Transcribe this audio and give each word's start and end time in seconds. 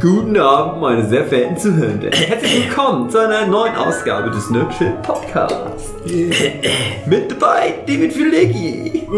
Guten 0.00 0.36
Abend, 0.36 0.80
meine 0.80 1.08
sehr 1.08 1.24
verehrten 1.24 1.56
Zuhörenden. 1.56 2.12
Herzlich 2.12 2.68
willkommen 2.68 3.10
zu 3.10 3.18
einer 3.18 3.46
neuen 3.46 3.74
Ausgabe 3.74 4.30
des 4.30 4.48
Nerdchill 4.48 4.92
Podcasts. 5.02 5.92
Mit 7.06 7.28
dabei 7.32 7.74
David 7.84 8.12
Filecki, 8.12 9.08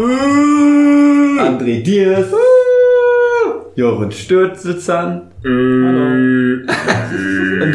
André 1.39 1.83
Diers, 1.83 2.25
Jochen 3.75 4.11
Stürzitzern 4.11 5.31
und 5.43 6.65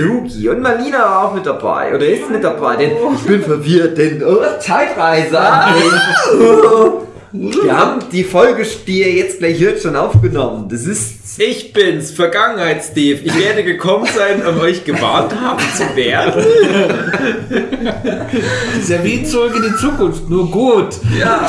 Huki 0.08 0.48
und 0.48 0.60
Marlina 0.62 0.98
war 0.98 1.28
auch 1.28 1.34
mit 1.34 1.46
dabei. 1.46 1.94
Oder 1.94 2.08
ist 2.08 2.28
mit 2.28 2.42
dabei, 2.42 2.74
denn 2.74 2.90
ich 3.14 3.22
bin 3.22 3.40
verwirrt, 3.40 3.96
denn 3.96 4.20
oh, 4.24 4.38
Zeitreise. 4.58 5.38
Wir 7.38 7.76
haben 7.76 8.00
die 8.12 8.24
Folge, 8.24 8.66
die 8.86 9.00
ihr 9.00 9.12
jetzt 9.12 9.38
gleich 9.38 9.60
hört, 9.60 9.80
schon 9.80 9.96
aufgenommen. 9.96 10.68
Das 10.70 10.86
ist 10.86 11.38
Ich 11.38 11.74
bin's, 11.74 12.12
Vergangenheits-Steve. 12.12 13.20
Ich 13.24 13.38
werde 13.38 13.62
gekommen 13.62 14.06
sein, 14.16 14.46
um 14.46 14.58
euch 14.60 14.84
gewarnt 14.84 15.38
haben 15.38 15.62
zu 15.74 15.94
werden. 15.94 16.44
Das 17.50 18.82
ist 18.82 18.88
ja 18.88 19.04
wie 19.04 19.22
zurück 19.22 19.54
in 19.54 19.62
die 19.62 19.76
Zukunft, 19.76 20.30
nur 20.30 20.50
gut. 20.50 20.96
Ja. 21.18 21.46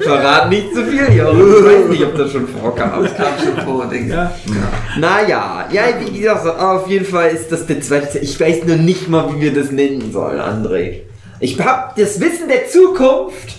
Verrat 0.00 0.50
nicht 0.50 0.72
zu 0.72 0.84
viel, 0.84 1.16
Jochen. 1.16 1.40
Ich 1.40 1.64
weiß 1.64 1.88
nicht, 1.88 2.04
ob 2.04 2.16
das 2.16 2.30
schon 2.30 2.46
vorkam. 2.46 3.02
Das 3.02 3.16
kam 3.16 3.32
schon 3.42 3.64
vor, 3.64 3.86
denke 3.86 4.06
ich. 4.06 4.12
Ja. 4.12 4.32
Naja, 5.00 5.68
ja, 5.72 5.82
wie 5.98 6.20
gesagt, 6.20 6.46
auf 6.46 6.88
jeden 6.88 7.06
Fall 7.06 7.30
ist 7.30 7.50
das 7.50 7.66
der 7.66 7.80
zweite. 7.80 8.20
Ich 8.20 8.38
weiß 8.38 8.64
nur 8.66 8.76
nicht 8.76 9.08
mal, 9.08 9.34
wie 9.34 9.40
wir 9.40 9.52
das 9.52 9.72
nennen 9.72 10.12
sollen, 10.12 10.38
André. 10.38 11.00
Ich 11.42 11.58
hab 11.58 11.96
das 11.96 12.20
Wissen 12.20 12.48
der 12.48 12.68
Zukunft, 12.68 13.56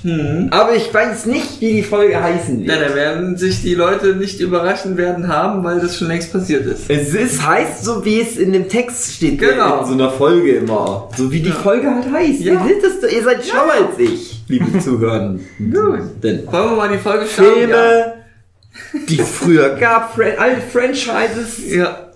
aber 0.52 0.76
ich 0.76 0.94
weiß 0.94 1.26
nicht, 1.26 1.59
wie 1.62 1.73
die 1.73 1.84
Folge 1.84 2.22
heißen 2.22 2.63
Ja, 2.63 2.80
wird. 2.80 2.91
da 2.91 2.95
werden 2.95 3.38
sich 3.38 3.63
die 3.63 3.73
Leute 3.73 4.16
nicht 4.16 4.39
überraschen 4.39 4.98
werden 4.98 5.28
haben, 5.28 5.64
weil 5.64 5.80
das 5.80 5.97
schon 5.97 6.08
längst 6.09 6.31
passiert 6.31 6.66
ist. 6.67 6.89
Es 6.89 7.14
ist, 7.16 7.44
heißt 7.45 7.83
so, 7.83 8.05
wie 8.05 8.22
es 8.22 8.38
in 8.38 8.53
dem 8.53 8.70
Text 8.70 9.14
steht, 9.16 9.39
Genau. 9.39 9.80
in 9.81 9.86
so 9.88 9.94
einer 9.94 10.11
Folge 10.11 10.52
immer. 10.58 11.09
So 11.17 11.31
wie 11.31 11.39
die 11.42 11.50
Ja. 11.50 11.55
Folge 11.55 11.89
halt 11.94 12.11
heißt. 12.11 12.39
Ja. 12.42 12.53
Ihr, 12.53 12.61
wisst 12.83 13.03
es 13.03 13.11
ihr 13.14 13.23
seid 13.23 13.44
schlauer 13.45 13.72
als 13.73 13.98
ich, 14.00 14.44
liebe 14.48 14.77
Zuhörer. 14.80 15.36
Denn 15.59 16.48
Wollen 16.52 16.70
wir 16.70 16.75
mal 16.75 16.89
die 16.89 16.98
Folge 17.00 17.25
schauen? 17.25 17.45
Filme, 17.55 18.14
die 19.09 19.20
es 19.20 19.30
früher 19.30 19.70
gab, 19.75 20.14
Fran 20.16 20.33
alte 20.38 20.61
Franchises, 20.72 21.67
Ja. 21.67 22.11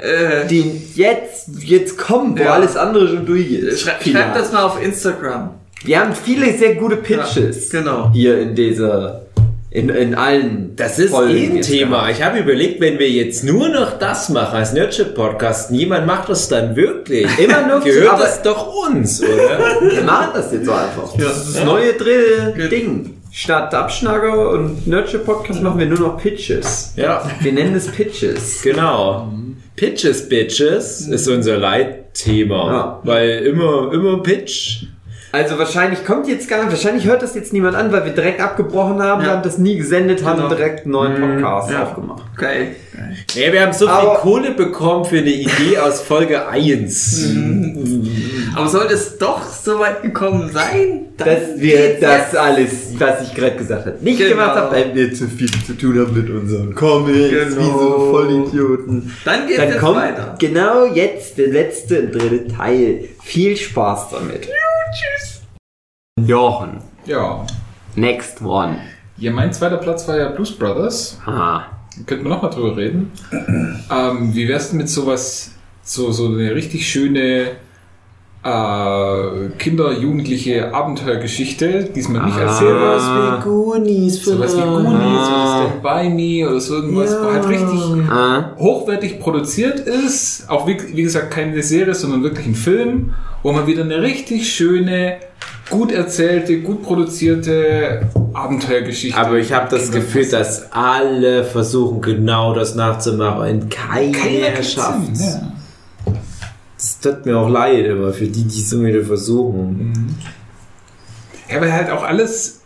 Äh, 0.00 0.46
die 0.48 0.82
jetzt, 0.94 1.48
jetzt 1.62 1.96
kommen, 1.98 2.38
wo 2.38 2.42
Ja. 2.42 2.52
alles 2.54 2.76
andere 2.76 3.08
schon 3.08 3.24
durch 3.26 3.50
ist. 3.50 3.80
schrei 3.80 3.92
Vielleicht. 4.00 4.24
schreibt 4.26 4.36
das 4.36 4.52
mal 4.52 4.62
auf 4.64 4.82
Instagram. 4.82 5.50
Wir 5.84 6.00
haben 6.00 6.12
viele 6.14 6.56
sehr 6.56 6.74
gute 6.74 6.96
Pitches. 6.96 7.70
Ja, 7.72 7.80
genau. 7.80 8.10
Hier 8.12 8.40
in 8.40 8.54
dieser, 8.54 9.22
in, 9.70 9.88
in 9.90 10.14
allen. 10.14 10.72
Das 10.76 10.98
ist 10.98 11.10
Folgen 11.10 11.34
eh 11.36 11.46
ein 11.58 11.62
Thema. 11.62 12.08
Ich 12.10 12.22
habe 12.22 12.38
überlegt, 12.38 12.80
wenn 12.80 12.98
wir 12.98 13.08
jetzt 13.10 13.44
nur 13.44 13.68
noch 13.68 13.98
das 13.98 14.28
machen 14.30 14.56
als 14.56 14.72
Nerdship-Podcast, 14.72 15.70
niemand 15.70 16.06
macht 16.06 16.28
das 16.28 16.48
dann 16.48 16.74
wirklich. 16.76 17.26
Immer 17.38 17.66
nur 17.68 17.80
Gehört 17.80 18.14
aber- 18.14 18.22
das 18.24 18.42
doch 18.42 18.86
uns, 18.88 19.22
oder? 19.22 19.58
Wir 19.92 20.02
machen 20.02 20.30
das 20.34 20.52
jetzt 20.52 20.66
so 20.66 20.72
einfach. 20.72 21.14
Ja. 21.18 21.24
Das 21.26 21.46
ist 21.48 21.56
das 21.56 21.64
neue 21.64 21.92
dritte 21.92 22.54
Ja. 22.58 22.66
Ding. 22.68 23.12
Statt 23.30 23.74
Abschnacker 23.74 24.48
und 24.50 24.86
Nurture 24.86 25.18
Podcast 25.22 25.60
machen 25.62 25.78
wir 25.78 25.84
nur 25.86 25.98
noch 25.98 26.16
Pitches. 26.22 26.94
ja, 26.96 27.22
Wir 27.40 27.52
nennen 27.52 27.74
es 27.76 27.86
Pitches. 27.86 28.62
genau. 28.62 29.28
Pitches, 29.76 30.28
Bitches 30.28 31.06
ist 31.08 31.28
unser 31.28 31.58
Leitthema. 31.58 32.72
Ja. 32.72 33.00
Weil 33.04 33.40
immer, 33.46 33.92
immer 33.92 34.22
Pitch. 34.22 34.84
Also 35.32 35.58
wahrscheinlich 35.58 36.02
kommt 36.04 36.28
jetzt 36.28 36.48
gar 36.48 36.62
nicht, 36.62 36.70
wahrscheinlich 36.72 37.04
hört 37.04 37.20
das 37.20 37.34
jetzt 37.34 37.52
niemand 37.52 37.76
an, 37.76 37.92
weil 37.92 38.06
wir 38.06 38.12
direkt 38.12 38.40
abgebrochen 38.40 39.02
haben, 39.02 39.20
Ja. 39.20 39.26
wir 39.28 39.32
haben 39.34 39.42
das 39.42 39.58
nie 39.58 39.76
gesendet, 39.76 40.24
haben 40.24 40.38
Genau. 40.40 40.48
direkt 40.54 40.84
einen 40.84 40.92
neuen 40.92 41.20
Podcast 41.20 41.70
Ja. 41.70 41.82
aufgemacht. 41.82 42.22
Geil. 42.36 42.68
Ja, 43.34 43.52
wir 43.52 43.60
haben 43.60 43.72
so 43.74 43.86
viel 43.86 43.88
Aber- 43.94 44.14
Kohle 44.14 44.52
bekommen 44.52 45.04
für 45.04 45.18
eine 45.18 45.28
Idee 45.30 45.76
aus 45.78 46.00
Folge 46.00 46.48
1. 46.48 47.26
Aber 48.56 48.68
sollte 48.68 48.94
es 48.94 49.18
doch 49.18 49.42
so 49.48 49.78
weit 49.78 50.02
gekommen 50.02 50.50
sein, 50.52 51.06
dann 51.16 51.28
Dass 51.28 51.58
wir 51.60 51.98
das 52.00 52.32
jetzt. 52.32 52.36
alles, 52.36 52.72
was 52.98 53.22
ich 53.22 53.34
gerade 53.34 53.56
gesagt 53.56 53.86
habe, 53.86 53.96
nicht 54.00 54.18
Genau. 54.18 54.30
gemacht 54.30 54.56
haben, 54.56 54.72
weil 54.74 54.94
wir 54.94 55.12
zu 55.14 55.28
viel 55.28 55.50
zu 55.64 55.74
tun 55.76 55.98
haben 55.98 56.14
mit 56.14 56.28
unseren 56.30 56.74
Comics, 56.74 57.30
Genau. 57.30 57.56
wie 57.60 57.70
so 57.78 58.10
Vollidioten. 58.12 59.12
Dann 59.24 59.46
geht's 59.46 59.58
Dann 59.58 59.68
jetzt 59.68 59.78
kommt 59.80 59.96
weiter. 59.96 60.34
genau 60.38 60.86
jetzt 60.86 61.38
der 61.38 61.48
letzte 61.48 62.00
und 62.02 62.12
dritte 62.14 62.48
Teil. 62.48 63.08
Viel 63.22 63.56
Spaß 63.56 64.10
damit. 64.10 64.42
Tschüss. 64.42 65.40
Jochen, 66.26 66.78
Ja. 67.04 67.46
next 67.94 68.40
one. 68.42 68.78
Ja, 69.18 69.32
mein 69.32 69.52
zweiter 69.52 69.76
Platz 69.78 70.06
war 70.08 70.16
ja 70.18 70.28
Blues 70.30 70.52
Brothers. 70.56 71.18
Aha. 71.26 71.66
Könnten 72.06 72.24
wir 72.24 72.30
nochmal 72.30 72.50
drüber 72.50 72.76
reden. 72.76 73.10
ähm, 73.90 74.34
wie 74.34 74.48
wär's 74.48 74.68
denn 74.70 74.78
mit 74.78 74.88
sowas, 74.88 75.50
so, 75.82 76.10
so 76.12 76.26
eine 76.28 76.54
richtig 76.54 76.86
schöne 76.90 77.52
äh, 78.46 79.48
Kinder-Jugendliche 79.58 80.72
Abenteuergeschichte? 80.72 81.88
Diesmal 81.94 82.26
nicht 82.26 82.38
als 82.38 82.58
Serie. 82.58 82.76
Ah. 82.76 83.40
Goonies 83.42 84.24
Sowas 84.24 84.56
wie 84.56 84.60
Goonies 84.60 85.28
oder 85.28 85.68
Stand 85.68 85.82
By 85.82 86.08
Me 86.08 86.48
oder 86.48 86.60
so 86.60 86.76
irgendwas, 86.76 87.16
wo 87.20 87.30
halt 87.32 87.48
richtig 87.48 88.10
Ah. 88.10 88.52
hochwertig 88.58 89.18
produziert 89.20 89.80
ist. 89.80 90.48
Auch 90.48 90.66
wie, 90.66 90.76
wie 90.94 91.02
gesagt 91.02 91.30
keine 91.32 91.62
Serie, 91.62 91.94
sondern 91.94 92.22
wirklich 92.22 92.46
ein 92.46 92.54
Film, 92.54 93.14
wo 93.42 93.52
man 93.52 93.66
wieder 93.66 93.82
eine 93.82 94.00
richtig 94.00 94.52
schöne, 94.52 95.16
gut 95.70 95.90
erzählte, 95.90 96.60
gut 96.60 96.82
produzierte 96.82 98.02
Abenteuergeschichte. 98.32 99.18
Aber 99.18 99.38
ich 99.38 99.52
habe 99.52 99.66
das 99.70 99.90
Gefühl, 99.90 100.28
dass 100.28 100.70
alle 100.72 101.42
versuchen, 101.44 102.00
genau 102.00 102.54
das 102.54 102.74
nachzumachen 102.76 103.62
und 103.62 103.70
keiner, 103.70 104.12
keiner 104.12 104.62
schafft. 104.62 105.16
Ja. 105.18 105.52
Das 106.86 107.00
tut 107.00 107.26
mir 107.26 107.36
auch 107.36 107.48
leid 107.48 107.84
immer 107.86 108.12
für 108.12 108.26
die, 108.26 108.44
die 108.44 108.60
es 108.60 108.70
so 108.70 108.84
wieder 108.84 109.02
versuchen. 109.02 110.14
ja, 111.50 111.60
weil 111.60 111.72
halt 111.72 111.90
auch 111.90 112.04
alles 112.04 112.60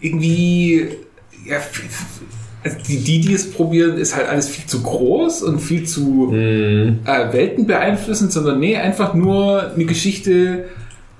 irgendwie, 0.00 0.88
ja, 1.44 1.58
also 2.64 2.76
die, 2.88 2.98
die, 2.98 3.20
die 3.20 3.34
es 3.34 3.50
probieren, 3.52 3.98
ist 3.98 4.16
halt 4.16 4.28
alles 4.28 4.48
viel 4.48 4.66
zu 4.66 4.82
groß 4.82 5.42
und 5.42 5.60
viel 5.60 5.84
zu 5.84 6.30
Mhm. 6.32 6.98
äh, 7.04 7.32
Welten 7.32 7.66
beeinflussend, 7.66 8.32
sondern 8.32 8.58
nee, 8.58 8.76
einfach 8.76 9.14
nur 9.14 9.72
eine 9.72 9.84
Geschichte, 9.84 10.64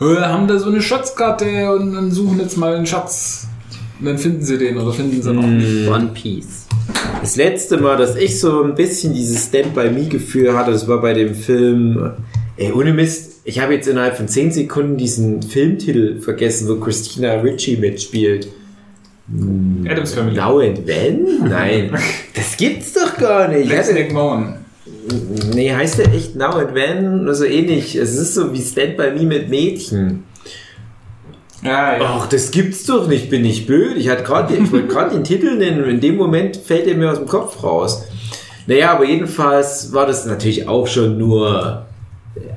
haben 0.01 0.49
da 0.49 0.59
so 0.59 0.69
eine 0.69 0.83
Schatzkarte 0.83 1.73
und 1.75 1.95
dann 1.95 2.11
suchen 2.11 2.41
jetzt 2.41 2.57
mal 2.57 2.75
einen 2.75 2.87
Schatz. 2.87 3.47
Und 3.99 4.07
dann 4.07 4.19
finden 4.19 4.43
sie 4.43 4.59
den 4.59 4.77
oder 4.77 4.93
finden 4.93 5.23
sie 5.23 5.33
noch 5.33 5.47
nicht. 5.47 5.89
One 5.89 6.11
Piece. 6.13 6.66
Das 7.21 7.37
letzte 7.37 7.79
Mal, 7.79 7.97
dass 7.97 8.17
ich 8.17 8.39
so 8.39 8.63
ein 8.63 8.75
bisschen 8.75 9.13
dieses 9.13 9.47
Stand 9.47 9.75
by 9.75 9.91
Me 9.91 10.07
Gefühl 10.07 10.57
hatte, 10.57 10.71
das 10.71 10.87
war 10.87 11.01
bei 11.01 11.13
dem 11.13 11.35
Film. 11.35 12.13
Ey, 12.57 12.73
ohne 12.73 12.93
Mist, 12.93 13.41
ich 13.45 13.61
habe 13.61 13.75
jetzt 13.75 13.89
innerhalb 13.89 14.17
von 14.17 14.29
10 14.29 14.53
Sekunden 14.53 14.97
diesen 14.97 15.43
Filmtitel 15.43 16.21
vergessen, 16.21 16.69
wo 16.69 16.77
Christina 16.77 17.35
Ricci 17.41 17.77
mitspielt. 17.77 18.49
Adams 19.89 20.15
Family. 20.15 20.37
Now 20.37 20.61
and 20.61 20.87
When? 20.87 21.49
Nein, 21.49 21.91
das 22.35 22.57
gibt's 22.57 22.93
doch 22.93 23.17
gar 23.17 23.49
nicht. 23.49 23.67
Ich 23.67 23.71
Let's 23.71 23.93
Nick 23.93 24.13
Moan. 24.13 24.59
Nee, 25.53 25.73
heißt 25.73 25.99
der 25.99 26.15
echt 26.15 26.37
Now 26.37 26.53
and 26.53 26.75
When? 26.75 27.23
Oder 27.23 27.35
so 27.35 27.45
ähnlich. 27.45 27.97
Es 27.97 28.17
ist 28.17 28.35
so 28.35 28.53
wie 28.53 28.63
Stand 28.63 28.97
by 28.97 29.11
Me 29.11 29.25
mit 29.25 29.49
Mädchen. 29.49 30.23
Ja, 31.63 31.97
ja. 31.97 32.19
Ach, 32.21 32.29
das 32.29 32.51
gibt's 32.51 32.85
doch 32.85 33.09
nicht, 33.09 33.31
bin 33.31 33.45
ich 33.45 33.67
blöd. 33.67 33.97
Ich 33.97 34.07
ich 34.07 34.73
wollte 34.73 34.87
gerade 34.89 35.15
den 35.15 35.25
Titel 35.25 35.57
nennen 35.57 35.83
und 35.83 35.91
in 35.91 36.01
dem 36.01 36.17
Moment 36.17 36.57
fällt 36.57 36.87
er 36.87 36.97
mir 36.97 37.11
aus 37.11 37.19
dem 37.19 37.27
Kopf 37.27 37.63
raus. 37.63 38.05
Naja, 38.67 38.93
aber 38.93 39.05
jedenfalls 39.05 39.93
war 39.93 40.07
das 40.07 40.27
natürlich 40.27 40.69
auch 40.69 40.87
schon 40.87 41.19
nur 41.19 41.87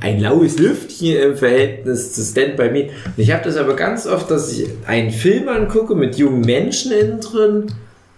ein 0.01 0.19
laues 0.19 0.57
Lüftchen 0.57 1.17
im 1.17 1.37
Verhältnis 1.37 2.13
zu 2.13 2.23
Stand 2.23 2.57
By 2.57 2.69
Me. 2.69 2.89
Und 3.05 3.17
ich 3.17 3.31
habe 3.31 3.43
das 3.43 3.57
aber 3.57 3.75
ganz 3.75 4.07
oft, 4.07 4.29
dass 4.29 4.51
ich 4.51 4.67
einen 4.85 5.11
Film 5.11 5.47
angucke 5.47 5.95
mit 5.95 6.17
jungen 6.17 6.41
Menschen 6.41 6.91
innen 6.91 7.21
drin 7.21 7.67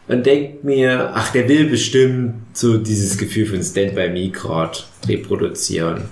und 0.07 0.25
denke 0.25 0.65
mir, 0.65 1.11
ach, 1.13 1.31
der 1.31 1.47
will 1.47 1.69
bestimmt 1.69 2.35
so 2.53 2.77
dieses 2.77 3.17
Gefühl 3.17 3.45
von 3.45 3.63
Stand 3.63 3.95
By 3.95 4.09
Me 4.09 4.29
gerade 4.29 4.79
reproduzieren. 5.07 6.03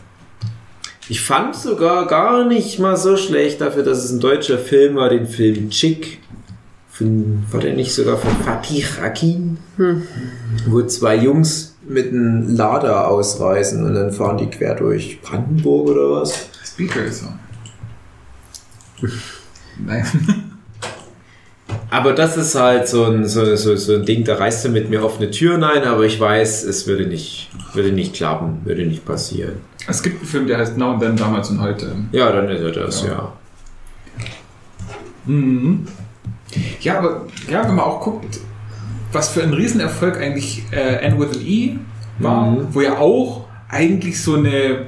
Ich 1.10 1.22
fand 1.22 1.56
sogar 1.56 2.06
gar 2.06 2.46
nicht 2.46 2.78
mal 2.78 2.96
so 2.96 3.18
schlecht 3.18 3.62
dafür, 3.62 3.82
dass 3.82 4.06
es 4.06 4.12
ein 4.12 4.20
deutscher 4.20 4.60
Film 4.60 4.96
war, 4.96 5.10
den 5.10 5.26
Film 5.26 5.72
Chick. 5.72 6.20
Von, 6.92 7.44
war 7.50 7.60
der 7.60 7.74
nicht 7.74 7.96
sogar 7.96 8.18
von 8.18 8.30
Fatih 8.44 8.86
Akin? 9.02 9.58
Wo 10.68 10.84
zwei 10.84 11.16
Jungs 11.16 11.76
mit 11.88 12.10
einem 12.10 12.56
Lader 12.56 13.08
ausreisen 13.08 13.84
und 13.86 13.96
dann 13.96 14.14
fahren 14.14 14.38
die 14.38 14.52
quer 14.52 14.76
durch 14.76 15.20
Brandenburg 15.22 15.90
oder 15.90 16.12
was? 16.12 16.50
Speaker 16.64 17.04
ist 17.04 17.24
so. 17.24 19.08
Nein. 19.84 20.06
Aber 21.90 22.14
das 22.14 22.38
ist 22.38 22.54
halt 22.54 22.88
so 22.88 23.06
ein, 23.06 23.28
so, 23.28 23.56
so, 23.56 23.76
so 23.76 23.96
ein 23.96 24.06
Ding, 24.06 24.26
da 24.26 24.36
reißt 24.36 24.66
du 24.66 24.70
mit 24.70 24.92
mir 24.92 25.04
offene 25.04 25.32
Türen 25.32 25.64
ein, 25.64 25.84
aber 25.84 26.04
ich 26.04 26.20
weiß, 26.20 26.66
es 26.66 26.86
würde 26.86 27.08
nicht, 27.08 27.50
würde 27.74 27.92
nicht 27.92 28.14
klappen, 28.14 28.62
würde 28.66 28.86
nicht 28.86 29.06
passieren. 29.06 29.54
Es 29.90 30.04
gibt 30.04 30.20
einen 30.20 30.28
Film, 30.28 30.48
der 30.48 30.58
heißt 30.60 30.78
Now 30.78 30.92
and 30.94 31.02
Then, 31.02 31.16
damals 31.16 31.50
und 31.50 31.60
heute. 31.62 31.96
Ja, 32.12 32.32
dann 32.32 32.48
ist 32.50 32.62
er 32.62 32.72
das, 32.72 33.04
ja. 33.04 33.10
Ja. 33.10 33.34
Mhm. 35.26 35.88
Ja, 36.82 36.98
aber 37.00 37.26
ja, 37.50 37.64
wenn 37.68 37.76
man 37.76 37.86
auch 37.86 38.02
guckt, 38.02 38.40
was 39.12 39.30
für 39.30 39.44
ein 39.44 39.54
Riesenerfolg 39.54 40.18
eigentlich 40.18 40.64
äh, 40.72 40.96
N 41.06 41.20
with 41.20 41.36
an 41.36 41.42
E 41.46 41.76
war, 42.20 42.46
Mhm. 42.52 42.68
wo 42.72 42.82
ja 42.82 42.98
auch 42.98 43.46
eigentlich 43.70 44.22
so 44.22 44.36
eine 44.36 44.86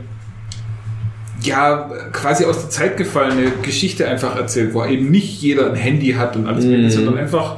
ja, 1.44 1.90
quasi 2.12 2.46
aus 2.46 2.60
der 2.62 2.70
Zeit 2.70 2.98
gefallene 2.98 3.50
Geschichte 3.64 4.08
einfach 4.08 4.36
erzählt, 4.36 4.76
wo 4.76 4.86
eben 4.86 5.10
nicht 5.10 5.42
jeder 5.42 5.70
ein 5.72 5.76
Handy 5.76 6.12
hat 6.14 6.36
und 6.36 6.46
alles 6.48 6.66
Mhm. 6.66 6.72
mögliche, 6.72 6.92
sondern 6.98 7.18
einfach 7.18 7.56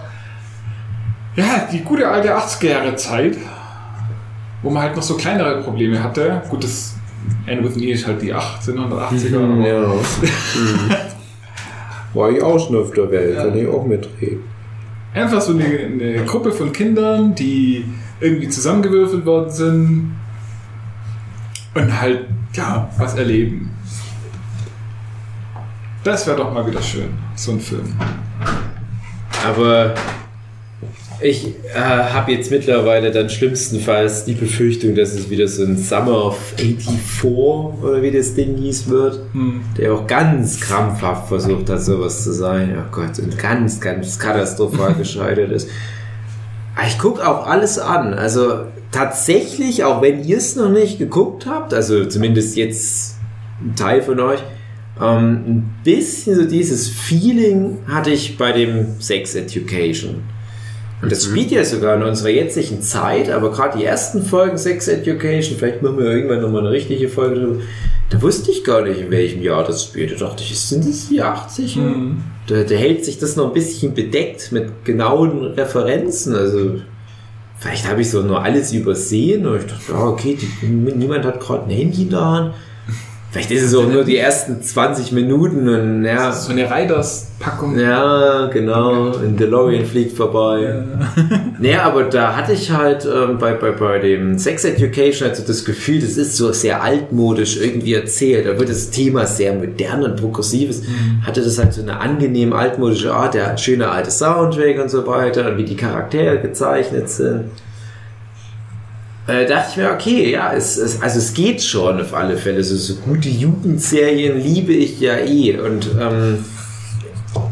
ja, 1.36 1.68
die 1.72 1.80
gute 1.81 2.07
alte 2.07 2.34
80er 2.38 2.69
Jahre 2.69 2.96
Zeit, 2.96 3.36
wo 4.62 4.69
man 4.69 4.84
halt 4.84 4.96
noch 4.96 5.04
so 5.04 5.16
kleinere 5.18 5.62
Probleme 5.63 6.01
hatte. 6.01 6.42
Gut, 6.50 6.63
das 6.63 6.93
End 7.46 7.64
with 7.64 7.75
Me 7.75 7.92
ist 7.92 8.08
halt 8.08 8.22
die 8.22 8.34
1880er, 8.34 8.84
aber 8.84 9.68
Ja. 9.68 9.81
Mhm. 9.88 10.92
War 12.14 12.30
ich 12.30 12.42
auch 12.44 12.60
schon 12.60 12.75
auf 12.78 12.92
der 12.92 13.10
Welt, 13.10 13.38
kann 13.38 13.58
ich 13.58 13.68
auch 13.68 13.86
mitreden. 13.86 14.42
Einfach 15.14 15.42
so 15.42 15.54
eine, 15.54 15.64
eine 15.66 16.25
Gruppe 16.25 16.52
von 16.52 16.72
Kindern, 16.72 17.34
die 17.34 17.86
irgendwie 18.20 18.50
zusammengewürfelt 18.50 19.25
worden 19.25 19.50
sind 19.50 20.16
und 21.74 22.02
halt, 22.02 22.25
ja, 22.54 22.90
was 22.98 23.16
erleben. 23.16 23.72
Das 26.04 26.28
wäre 26.28 26.38
doch 26.38 26.54
mal 26.54 26.66
wieder 26.68 26.81
schön, 26.81 27.10
so 27.36 27.54
ein 27.54 27.60
Film. 27.60 27.96
Aber 29.46 29.94
ich 31.21 31.48
äh, 31.74 31.80
habe 31.80 32.31
jetzt 32.31 32.51
mittlerweile 32.51 33.12
dann 33.12 33.30
schlimmstenfalls 33.30 34.25
die 34.25 34.33
Befürchtung, 34.33 34.95
dass 34.95 35.13
es 35.13 35.30
wieder 35.30 35.48
so 35.48 35.63
ein 35.63 35.77
Summer 35.77 36.25
of 36.25 36.54
84 36.57 37.25
oder 37.25 38.01
wie 38.01 38.12
das 38.12 38.33
Ding 38.33 38.57
hieß 38.57 38.89
wird, 38.89 39.19
der 39.77 39.94
auch 39.94 40.07
ganz 40.07 40.60
krampfhaft 40.60 41.27
versucht 41.27 41.69
hat, 41.69 41.81
sowas 41.81 42.24
zu 42.24 42.33
sein. 42.33 42.77
Oh 42.77 42.92
Gott, 42.92 43.19
und 43.19 43.38
ganz, 43.38 43.80
ganz 43.80 44.19
katastrophal 44.19 44.94
gescheitert 44.98 45.51
ist. 45.51 45.69
Aber 46.75 46.88
Ich 46.88 46.98
gucke 46.98 47.27
auch 47.27 47.48
alles 47.48 47.80
an. 47.80 48.13
Also 48.13 48.65
tatsächlich, 48.92 49.83
auch 49.83 50.01
wenn 50.01 50.24
ihr 50.24 50.38
es 50.38 50.56
noch 50.56 50.69
nicht 50.69 51.00
geguckt 51.00 51.45
habt, 51.48 51.74
also 51.74 52.06
zumindest 52.06 52.56
jetzt 52.57 53.18
ein 53.62 53.75
Teil 53.75 54.01
von 54.01 54.19
euch, 54.19 54.39
ähm, 55.01 55.44
ein 55.48 55.75
bisschen 55.83 56.36
so 56.36 56.45
dieses 56.45 56.88
Feeling 56.88 57.80
hatte 57.88 58.12
ich 58.12 58.38
bei 58.38 58.51
dem 58.51 59.00
Sex 59.00 59.36
Education. 59.36 60.21
Und 61.03 61.11
das 61.11 61.25
spielt 61.25 61.51
ja 61.51 61.65
sogar 61.65 61.97
in 61.97 62.03
unserer 62.03 62.29
jetzigen 62.29 62.81
Zeit, 62.81 63.29
aber 63.29 63.51
gerade 63.51 63.77
die 63.77 63.83
ersten 63.83 64.23
Folgen 64.23 64.57
Sex 64.57 64.88
Education, 64.88 65.57
vielleicht 65.57 65.81
machen 65.81 65.97
wir 65.97 66.05
irgendwann 66.05 66.41
nochmal 66.41 66.61
eine 66.61 66.71
richtige 66.71 67.09
Folge 67.09 67.41
drüber, 67.41 67.59
da 68.09 68.21
wusste 68.21 68.51
ich 68.51 68.63
gar 68.63 68.83
nicht, 68.83 69.01
in 69.01 69.11
welchem 69.11 69.41
Jahr 69.41 69.65
das 69.65 69.83
spielt. 69.83 70.13
Da 70.13 70.27
dachte 70.27 70.44
ich, 70.44 70.57
sind 70.57 70.88
das 70.88 71.09
die 71.09 71.21
80er? 71.21 71.77
Da, 72.47 72.63
da 72.63 72.75
hält 72.75 73.03
sich 73.03 73.17
das 73.17 73.35
noch 73.35 73.47
ein 73.47 73.53
bisschen 73.53 73.94
bedeckt 73.94 74.53
mit 74.53 74.85
genauen 74.85 75.44
Referenzen. 75.44 76.35
Also 76.35 76.75
vielleicht 77.57 77.89
habe 77.89 78.01
ich 78.01 78.09
so 78.09 78.21
nur 78.21 78.41
alles 78.41 78.71
übersehen 78.71 79.45
und 79.45 79.57
ich 79.57 79.65
dachte, 79.65 79.91
ja, 79.91 80.05
okay, 80.05 80.38
die, 80.39 80.67
niemand 80.67 81.25
hat 81.25 81.41
gerade 81.41 81.65
ein 81.65 81.71
Handy 81.71 82.07
da. 82.07 82.53
Vielleicht 83.33 83.50
ist 83.50 83.63
es 83.63 83.74
auch 83.74 83.88
nur 83.88 84.03
die 84.03 84.18
ersten 84.18 84.62
20 84.62 85.12
Minuten 85.12 85.68
und 85.68 86.06
ja. 86.06 86.31
So 86.31 86.51
eine 86.51 86.69
Riders-Packung. 86.69 87.80
Ja, 87.80 88.45
genau. 88.45 89.18
Ein 89.18 89.35
DeLorean 89.38 89.85
fliegt 89.85 90.15
vorbei. 90.15 90.83
Naja, 91.57 91.81
aber 91.85 92.03
da 92.03 92.35
hatte 92.35 92.53
ich 92.53 92.69
halt 92.69 93.06
ähm, 93.06 93.39
bei, 93.39 93.53
bei, 93.53 93.71
bei 93.71 93.97
dem 93.97 94.38
Sex 94.38 94.65
Education 94.65 95.27
also 95.27 95.41
das 95.47 95.65
Gefühl, 95.65 96.00
das 96.01 96.18
ist 96.18 96.38
so 96.38 96.51
sehr 96.51 96.83
altmodisch 96.83 97.59
irgendwie 97.59 97.95
erzählt. 97.95 98.45
Da 98.45 98.59
wird 98.59 98.69
das 98.69 98.91
Thema 98.91 99.25
sehr 99.25 99.56
modern 99.56 100.03
und 100.03 100.15
progressives. 100.15 100.83
Hatte 101.25 101.41
das 101.41 101.57
halt 101.57 101.74
so 101.74 101.81
eine 101.81 102.00
angenehm 102.00 102.53
altmodische 102.53 103.15
Art, 103.15 103.33
der 103.33 103.57
schöne 103.57 103.89
alte 103.89 104.12
Soundtrack 104.12 104.79
und 104.79 104.91
so 104.91 105.07
weiter 105.07 105.50
und 105.50 105.57
wie 105.57 105.65
die 105.65 105.75
Charaktere 105.75 106.38
gezeichnet 106.39 107.09
sind. 107.09 107.45
Äh, 109.25 109.46
dachte 109.46 109.68
ich 109.72 109.78
mir, 109.78 109.92
okay, 109.92 110.31
ja, 110.31 110.52
es, 110.54 110.78
es, 110.78 111.02
also 111.02 111.18
es 111.18 111.34
geht 111.34 111.62
schon 111.62 112.02
auf 112.02 112.14
alle 112.14 112.36
Fälle. 112.36 112.62
So, 112.64 112.75
so 112.75 112.96
gute 113.02 113.30
Jugendserien 113.30 114.38
liebe 114.38 114.74
ich 114.74 115.00
ja 115.00 115.18
eh. 115.18 115.58
Und 115.60 115.90
ähm, 116.00 116.44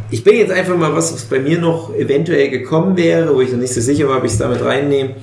ich 0.09 0.23
bin 0.23 0.35
jetzt 0.35 0.51
einfach 0.51 0.75
mal, 0.75 0.93
was 0.93 1.13
bei 1.25 1.39
mir 1.39 1.59
noch 1.59 1.95
eventuell 1.95 2.49
gekommen 2.49 2.97
wäre, 2.97 3.33
wo 3.33 3.39
ich 3.39 3.51
noch 3.51 3.59
nicht 3.59 3.73
so 3.73 3.79
sicher 3.79 4.09
war, 4.09 4.17
ob 4.17 4.25
ich 4.25 4.33
es 4.33 4.37
damit 4.37 4.61
reinnehme. 4.61 5.15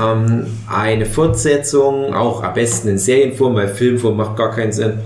Ähm, 0.00 0.46
eine 0.70 1.06
Fortsetzung, 1.06 2.14
auch 2.14 2.42
am 2.42 2.52
besten 2.52 2.88
in 2.88 2.98
Serienform, 2.98 3.54
weil 3.54 3.68
Filmform 3.68 4.18
macht 4.18 4.36
gar 4.36 4.50
keinen 4.50 4.72
Sinn. 4.72 5.00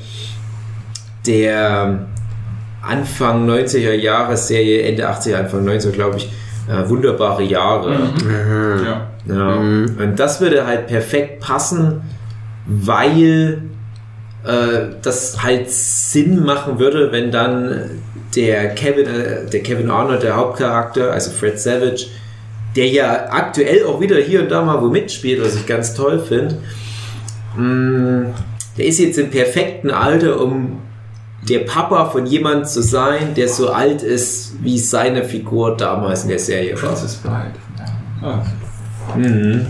Der 1.25 2.07
Anfang 2.83 3.49
90er 3.49 3.93
Jahre 3.93 4.37
Serie, 4.37 4.83
Ende 4.83 5.09
80er, 5.09 5.37
Anfang 5.37 5.67
90er, 5.67 5.93
glaube 5.93 6.17
ich, 6.17 6.29
äh, 6.69 6.89
wunderbare 6.89 7.45
Jahre. 7.45 8.11
Ja. 8.85 9.14
Ja. 9.27 9.57
Und 9.57 10.15
das 10.17 10.41
würde 10.41 10.67
halt 10.67 10.87
perfekt 10.87 11.41
passen, 11.41 12.03
weil 12.67 13.63
äh, 14.45 14.95
das 15.03 15.43
halt 15.43 15.71
Sinn 15.71 16.45
machen 16.45 16.79
würde, 16.79 17.11
wenn 17.13 17.31
dann 17.31 18.03
der 18.37 18.75
Kevin, 18.75 19.07
äh, 19.07 19.47
der 19.47 19.63
Kevin 19.63 19.91
Arnold, 19.91 20.23
der 20.23 20.37
Hauptcharakter, 20.37 21.13
also 21.13 21.31
Fred 21.31 21.59
Savage, 21.59 22.07
der 22.77 22.89
ja 22.89 23.27
aktuell 23.31 23.85
auch 23.85 24.01
wieder 24.01 24.17
hier 24.17 24.43
und 24.43 24.51
da 24.51 24.63
mal 24.63 24.83
wo 24.83 24.89
mitspielt, 24.89 25.43
was 25.43 25.55
ich 25.55 25.67
ganz 25.67 25.95
toll 25.95 26.19
finde, 26.19 26.57
mm, 27.57 28.35
der 28.77 28.87
ist 28.87 28.99
jetzt 28.99 29.19
im 29.19 29.31
perfekten 29.31 29.91
Alter, 29.91 30.41
um 30.41 30.81
der 31.49 31.61
Papa 31.61 32.07
von 32.07 32.27
jemand 32.27 32.69
zu 32.69 32.83
sein, 32.83 33.35
der 33.35 33.49
so 33.49 33.71
alt 33.71 34.03
ist, 34.03 34.63
wie 34.63 34.79
seine 34.79 35.25
Figur 35.25 35.77
damals 35.77 36.25
in 36.25 36.31
der 36.31 36.39
Serie 36.39 36.75
war. 36.75 36.89
Princess 36.89 37.17
Bride. 37.17 37.53
Ah, 38.23 38.43
Mhm. 39.17 39.67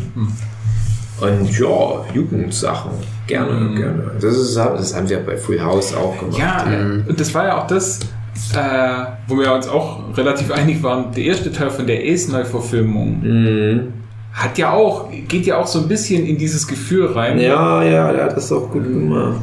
Und 1.21 1.59
ja, 1.59 2.05
Jugendsachen. 2.15 2.91
Gerne, 3.27 3.75
gerne. 3.75 4.03
Das, 4.21 4.35
ist, 4.37 4.57
das 4.57 4.95
haben 4.95 5.09
wir 5.09 5.21
bei 5.25 5.37
Full 5.37 5.61
House 5.61 5.95
auch 5.95 6.19
gemacht. 6.19 6.39
Ja, 6.39 6.65
äh, 6.71 7.09
und 7.09 7.19
das 7.19 7.33
war 7.33 7.47
ja 7.47 7.63
auch 7.63 7.67
das, 7.67 8.01
äh, 8.53 9.05
wo 9.29 9.39
wir 9.39 9.53
uns 9.55 9.69
auch 9.69 10.01
relativ 10.17 10.51
einig 10.51 10.83
waren. 10.83 11.13
Der 11.13 11.25
erste 11.25 11.51
Teil 11.53 11.71
von 11.71 11.87
der 11.87 12.01
Ace-Neuverfilmung 12.03 13.21
Mhm. 13.23 13.93
hat 14.33 14.59
ja 14.59 14.73
auch, 14.73 15.09
geht 15.29 15.47
ja 15.47 15.57
auch 15.59 15.67
so 15.67 15.79
ein 15.81 15.89
bisschen 15.89 16.27
in 16.27 16.37
dieses 16.37 16.67
Gefühl 16.67 17.07
rein. 17.13 17.39
Ja, 17.39 17.83
ja, 17.83 18.13
der 18.13 18.25
hat 18.25 18.37
das 18.37 18.51
auch 18.53 18.71
gut 18.71 18.85
gemacht. 18.85 19.37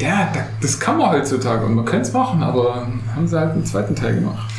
Ja, 0.00 0.28
da, 0.34 0.40
das 0.60 0.78
kann 0.80 0.98
man 0.98 1.10
heutzutage 1.10 1.64
und 1.64 1.74
man 1.74 1.84
könnte 1.84 2.06
es 2.08 2.12
machen, 2.12 2.42
aber 2.42 2.86
haben 3.14 3.26
sie 3.28 3.38
halt 3.38 3.52
einen 3.52 3.64
zweiten 3.64 3.94
Teil 3.94 4.14
gemacht. 4.16 4.50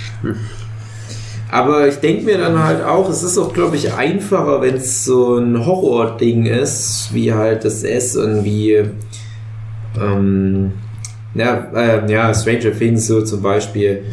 Aber 1.50 1.88
ich 1.88 1.96
denke 1.96 2.26
mir 2.26 2.38
dann 2.38 2.62
halt 2.62 2.84
auch, 2.84 3.10
es 3.10 3.24
ist 3.24 3.38
auch, 3.38 3.54
glaube 3.54 3.78
ich, 3.78 3.94
einfacher, 3.94 4.62
wenn 4.62 4.76
es 4.76 5.06
so 5.06 5.38
ein 5.38 5.66
Horror-Ding 5.66 6.46
ist, 6.46 7.10
wie 7.14 7.34
halt 7.34 7.64
das 7.64 7.84
S 7.84 8.18
und 8.18 8.44
wie 8.44 8.84
ähm, 10.00 10.74
ja, 11.34 11.72
äh, 11.74 12.12
ja, 12.12 12.34
Stranger 12.34 12.78
Things 12.78 13.08
so 13.08 13.22
zum 13.22 13.42
Beispiel. 13.42 14.04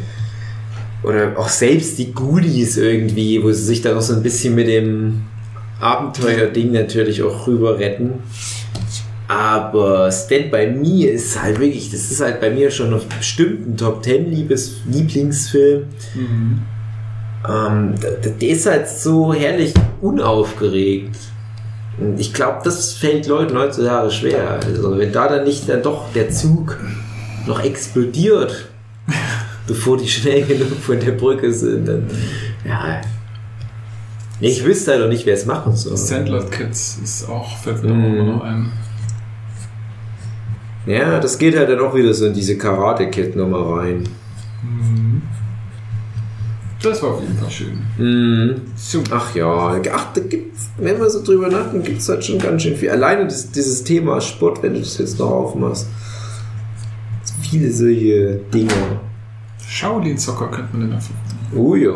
Oder 1.02 1.36
auch 1.36 1.48
selbst 1.48 1.98
die 1.98 2.12
Goodies 2.12 2.76
irgendwie, 2.76 3.42
wo 3.42 3.50
sie 3.50 3.64
sich 3.64 3.82
dann 3.82 3.96
auch 3.96 4.02
so 4.02 4.14
ein 4.14 4.22
bisschen 4.22 4.54
mit 4.54 4.68
dem 4.68 5.22
Abenteuer-Ding 5.80 6.72
natürlich 6.72 7.22
auch 7.22 7.46
rüber 7.46 7.78
retten. 7.78 8.14
Aber 9.26 10.10
Stand 10.12 10.50
By 10.50 10.66
Me 10.66 11.06
ist 11.06 11.40
halt 11.42 11.58
wirklich, 11.58 11.90
das 11.90 12.10
ist 12.10 12.20
halt 12.20 12.40
bei 12.40 12.50
mir 12.50 12.70
schon 12.70 12.92
auf 12.94 13.06
bestimmten 13.06 13.76
Top 13.76 14.04
10 14.04 14.30
Liebes 14.30 14.76
Lieblingsfilm. 14.90 15.84
Ähm, 17.48 17.94
der, 18.40 18.48
ist 18.48 18.66
halt 18.66 18.88
so 18.88 19.34
herrlich 19.34 19.74
unaufgeregt. 20.00 21.16
Ich 22.16 22.32
glaube, 22.32 22.60
das 22.64 22.94
fällt 22.94 23.26
Leuten 23.26 23.56
heutzutage 23.56 24.10
schwer. 24.10 24.60
Also 24.64 24.98
wenn 24.98 25.12
da 25.12 25.28
dann 25.28 25.44
nicht 25.44 25.68
dann 25.68 25.82
doch 25.82 26.12
der 26.12 26.30
Zug 26.30 26.78
noch 27.46 27.62
explodiert, 27.62 28.68
bevor 29.66 29.96
die 29.98 30.08
schnell 30.08 30.44
genug 30.44 30.78
von 30.80 30.98
der 30.98 31.12
Brücke 31.12 31.52
sind, 31.52 31.86
dann 31.86 32.06
ja. 32.64 33.00
Ich 34.40 34.64
wüsste 34.64 34.92
halt 34.92 35.02
auch 35.04 35.08
nicht, 35.08 35.26
wer 35.26 35.34
es 35.34 35.46
machen 35.46 35.76
soll. 35.76 35.96
Sandlot 35.96 36.50
Kids 36.50 36.98
ist 37.02 37.28
auch, 37.28 37.56
fällt 37.58 37.82
mir 37.84 37.92
Mhm. 37.92 38.04
auch 38.04 38.08
immer 38.18 38.32
noch 38.32 38.42
ein. 38.42 38.72
Ja, 40.86 41.18
das 41.20 41.38
geht 41.38 41.56
halt 41.56 41.68
dann 41.70 41.80
auch 41.80 41.94
wieder 41.94 42.12
so 42.12 42.26
in 42.26 42.34
diese 42.34 42.58
Karate-Kid-Nummer 42.58 43.78
rein. 43.78 44.08
Das 46.84 47.02
war 47.02 47.10
auf 47.14 47.20
jeden 47.22 47.36
Fall 47.38 47.50
schön. 47.50 47.80
Mhm. 47.98 48.60
Ach 49.10 49.34
ja, 49.34 49.80
ach, 49.94 50.12
da 50.12 50.20
gibt's, 50.20 50.68
wenn 50.76 51.00
wir 51.00 51.08
so 51.08 51.22
drüber 51.24 51.48
nachdenken, 51.48 51.82
gibt 51.82 52.00
es 52.00 52.08
halt 52.08 52.24
schon 52.24 52.38
ganz 52.38 52.62
schön 52.62 52.76
viel. 52.76 52.90
Alleine 52.90 53.24
das, 53.24 53.50
dieses 53.50 53.82
Thema 53.82 54.20
Sport, 54.20 54.62
wenn 54.62 54.74
du 54.74 54.80
das 54.80 54.98
jetzt 54.98 55.18
noch 55.18 55.30
aufmachst. 55.30 55.86
Viele 57.40 57.72
solche 57.72 58.40
Dinge. 58.52 58.72
Shaolin 59.66 60.18
Soccer 60.18 60.48
könnte 60.48 60.68
man 60.76 60.80
denn 60.82 60.90
dafür. 60.92 61.14
Oh 61.56 61.74
ja. 61.74 61.94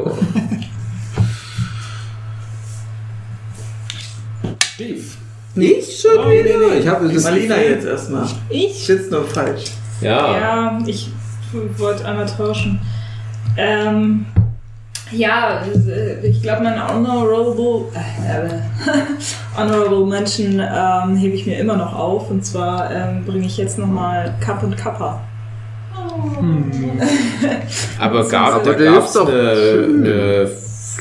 Dave. 4.78 5.02
Ich 5.57 6.00
schon 6.00 6.11
Oh, 6.18 6.28
nee, 6.28 6.45
wieder? 6.45 6.59
nee. 6.71 6.78
Ich 6.80 6.87
habe 6.87 7.09
das 7.12 7.25
Marlina 7.25 7.57
Gefühl- 7.57 7.71
jetzt 7.73 7.85
erstmal. 7.87 8.26
Ich? 8.49 8.87
Sitzt 8.87 9.11
nur 9.11 9.25
falsch. 9.25 9.64
Ja. 10.00 10.38
Ja, 10.38 10.78
ich 10.87 11.11
wollte 11.76 12.04
einmal 12.04 12.26
tauschen. 12.26 12.78
Ähm, 13.57 14.26
Ja, 15.10 15.62
äh, 15.64 16.26
ich 16.26 16.42
glaube, 16.42 16.64
mein 16.64 16.80
Honorable, 16.88 17.86
äh, 17.94 18.48
Honorable 19.56 20.06
Mention 20.06 20.60
ähm, 20.60 21.16
hebe 21.16 21.34
ich 21.34 21.46
mir 21.46 21.58
immer 21.58 21.76
noch 21.76 21.94
auf. 21.94 22.30
Und 22.30 22.44
zwar 22.44 22.90
ähm, 22.90 23.24
bringe 23.24 23.46
ich 23.46 23.56
jetzt 23.56 23.78
nochmal 23.78 24.34
Cup 24.40 24.62
und 24.62 24.76
Kappa. 24.76 25.20
Aber 27.98 28.18
Das 28.18 28.30
gab, 28.30 28.64
ist 28.64 29.14
da 29.14 29.22
eine, 29.22 29.86
eine, 29.88 30.50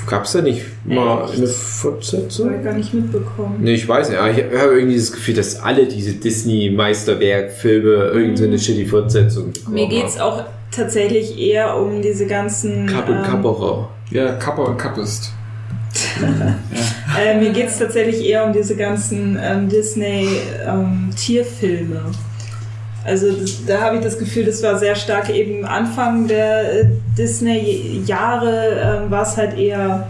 gab's 0.06 0.32
da 0.34 0.42
nicht 0.42 0.64
mal 0.86 1.24
Echt? 1.26 1.38
eine 1.38 1.48
Fortsetzung? 1.48 2.48
habe 2.48 2.58
ich 2.58 2.64
gar 2.64 2.74
nicht 2.74 2.94
mitbekommen. 2.94 3.58
Nee, 3.60 3.74
ich 3.74 3.88
weiß 3.88 4.10
nicht, 4.10 4.20
aber 4.20 4.30
ich 4.32 4.38
habe 4.38 4.76
irgendwie 4.76 4.98
das 4.98 5.12
Gefühl, 5.12 5.34
dass 5.34 5.62
alle 5.62 5.86
diese 5.86 6.14
Disney-Meisterwerk-Filme 6.14 7.90
irgend 8.14 8.38
so 8.38 8.44
eine 8.46 8.60
shitty 8.60 8.86
Fortsetzung 8.86 9.52
bekommen 9.54 9.76
Mir 9.76 9.88
geht 9.88 10.06
es 10.06 10.20
auch 10.20 10.44
tatsächlich 10.72 11.40
eher 11.40 11.78
um 11.78 12.02
diese 12.02 12.28
ganzen. 12.28 12.88
Kapp 12.88 13.10
und 13.10 13.16
ähm, 13.16 13.24
Kapperer. 13.24 13.90
Ja, 14.10 14.34
Kappa 14.34 14.64
und 14.64 14.78
Kappist. 14.78 15.32
Äh, 17.18 17.40
mir 17.40 17.52
geht 17.52 17.68
es 17.68 17.80
tatsächlich 17.80 18.22
eher 18.24 18.46
um 18.46 18.54
diese 18.54 18.76
ganzen 18.76 19.40
ähm, 19.42 19.68
Disney-Tierfilme. 19.70 22.02
also 23.04 23.32
das, 23.32 23.66
da 23.66 23.82
habe 23.82 23.96
ich 23.96 24.04
das 24.04 24.20
Gefühl, 24.20 24.46
das 24.46 24.62
war 24.62 24.78
sehr 24.78 24.96
stark 24.96 25.30
eben 25.30 25.66
Anfang 25.66 26.28
der 26.28 26.82
äh, 26.82 26.86
Disney-Jahre, 27.18 29.02
ähm, 29.06 29.10
war 29.10 29.24
es 29.24 29.36
halt 29.36 29.58
eher 29.58 30.08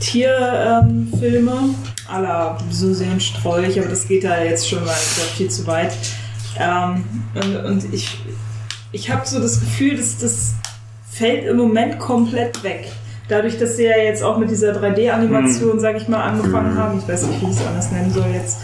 Tierfilme, 0.00 1.52
ähm, 1.52 1.74
la 2.10 2.58
Susi 2.70 3.04
und 3.04 3.22
Strolch, 3.22 3.78
aber 3.78 3.88
das 3.88 4.06
geht 4.06 4.24
da 4.24 4.42
jetzt 4.42 4.68
schon 4.68 4.84
mal 4.84 4.92
viel 4.92 5.48
zu 5.48 5.66
weit. 5.66 5.94
Ähm, 6.58 7.04
und, 7.34 7.56
und 7.64 7.94
ich, 7.94 8.18
ich 8.92 9.10
habe 9.10 9.26
so 9.26 9.40
das 9.40 9.60
Gefühl, 9.60 9.96
dass 9.96 10.18
das 10.18 10.52
fällt 11.10 11.46
im 11.46 11.56
Moment 11.56 11.98
komplett 11.98 12.62
weg. 12.62 12.92
Dadurch, 13.30 13.58
dass 13.58 13.76
sie 13.76 13.84
ja 13.84 13.96
jetzt 13.96 14.22
auch 14.22 14.36
mit 14.38 14.50
dieser 14.50 14.72
3D-Animation, 14.72 15.78
sag 15.80 15.96
ich 15.96 16.08
mal, 16.08 16.20
angefangen 16.22 16.76
haben. 16.76 16.98
Ich 16.98 17.08
weiß 17.08 17.26
nicht, 17.28 17.40
wie 17.40 17.46
ich 17.46 17.52
es 17.52 17.66
anders 17.66 17.90
nennen 17.92 18.10
soll 18.12 18.26
jetzt. 18.34 18.58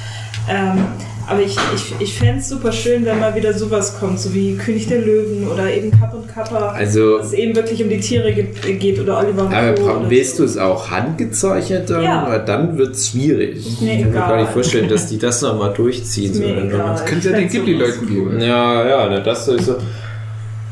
Ähm, 0.49 0.85
aber 1.29 1.41
ich, 1.43 1.57
ich, 1.75 1.95
ich 1.99 2.19
fände 2.19 2.39
es 2.39 2.49
super 2.49 2.71
schön, 2.71 3.05
wenn 3.05 3.19
mal 3.19 3.35
wieder 3.35 3.53
sowas 3.53 3.99
kommt, 3.99 4.21
so 4.21 4.33
wie 4.33 4.57
König 4.57 4.87
der 4.87 5.01
Löwen 5.01 5.49
oder 5.49 5.69
eben 5.73 5.91
Kapp 5.91 6.15
und 6.15 6.33
Kappa. 6.33 6.69
Also, 6.69 7.19
dass 7.19 7.29
es 7.29 7.33
eben 7.33 7.57
wirklich 7.57 7.83
um 7.83 7.89
die 7.91 7.99
Tiere 7.99 8.33
ge- 8.33 8.75
geht 8.77 9.01
oder 9.01 9.19
Oliver 9.19 9.43
und 9.47 9.53
aber 9.53 9.75
Co. 9.75 9.83
oder 9.99 10.09
willst 10.11 10.37
so. 10.37 10.45
du 10.45 10.49
es 10.49 10.57
auch 10.57 10.89
handgezeichnet 10.89 11.91
dann? 11.91 12.05
Ja. 12.05 12.27
Weil 12.29 12.45
dann 12.45 12.79
wird 12.79 12.95
es 12.95 13.09
schwierig. 13.09 13.57
Ist 13.57 13.83
mir 13.83 13.95
ich 13.95 14.01
kann 14.03 14.11
mir 14.11 14.17
egal. 14.17 14.29
gar 14.29 14.41
nicht 14.41 14.53
vorstellen, 14.53 14.89
dass 14.89 15.09
die 15.09 15.19
das 15.19 15.43
nochmal 15.43 15.73
durchziehen 15.75 16.31
Ist 16.31 16.39
mir 16.39 16.49
sollen. 16.55 16.69
egal. 16.69 16.91
Das 16.91 17.05
könnte 17.07 17.31
ja 17.31 17.37
den 17.39 17.49
Ghibli-Leuten 17.49 18.07
geben. 18.07 18.41
Ja, 18.41 18.87
ja, 18.89 19.19
das 19.21 19.47
sowieso. 19.47 19.77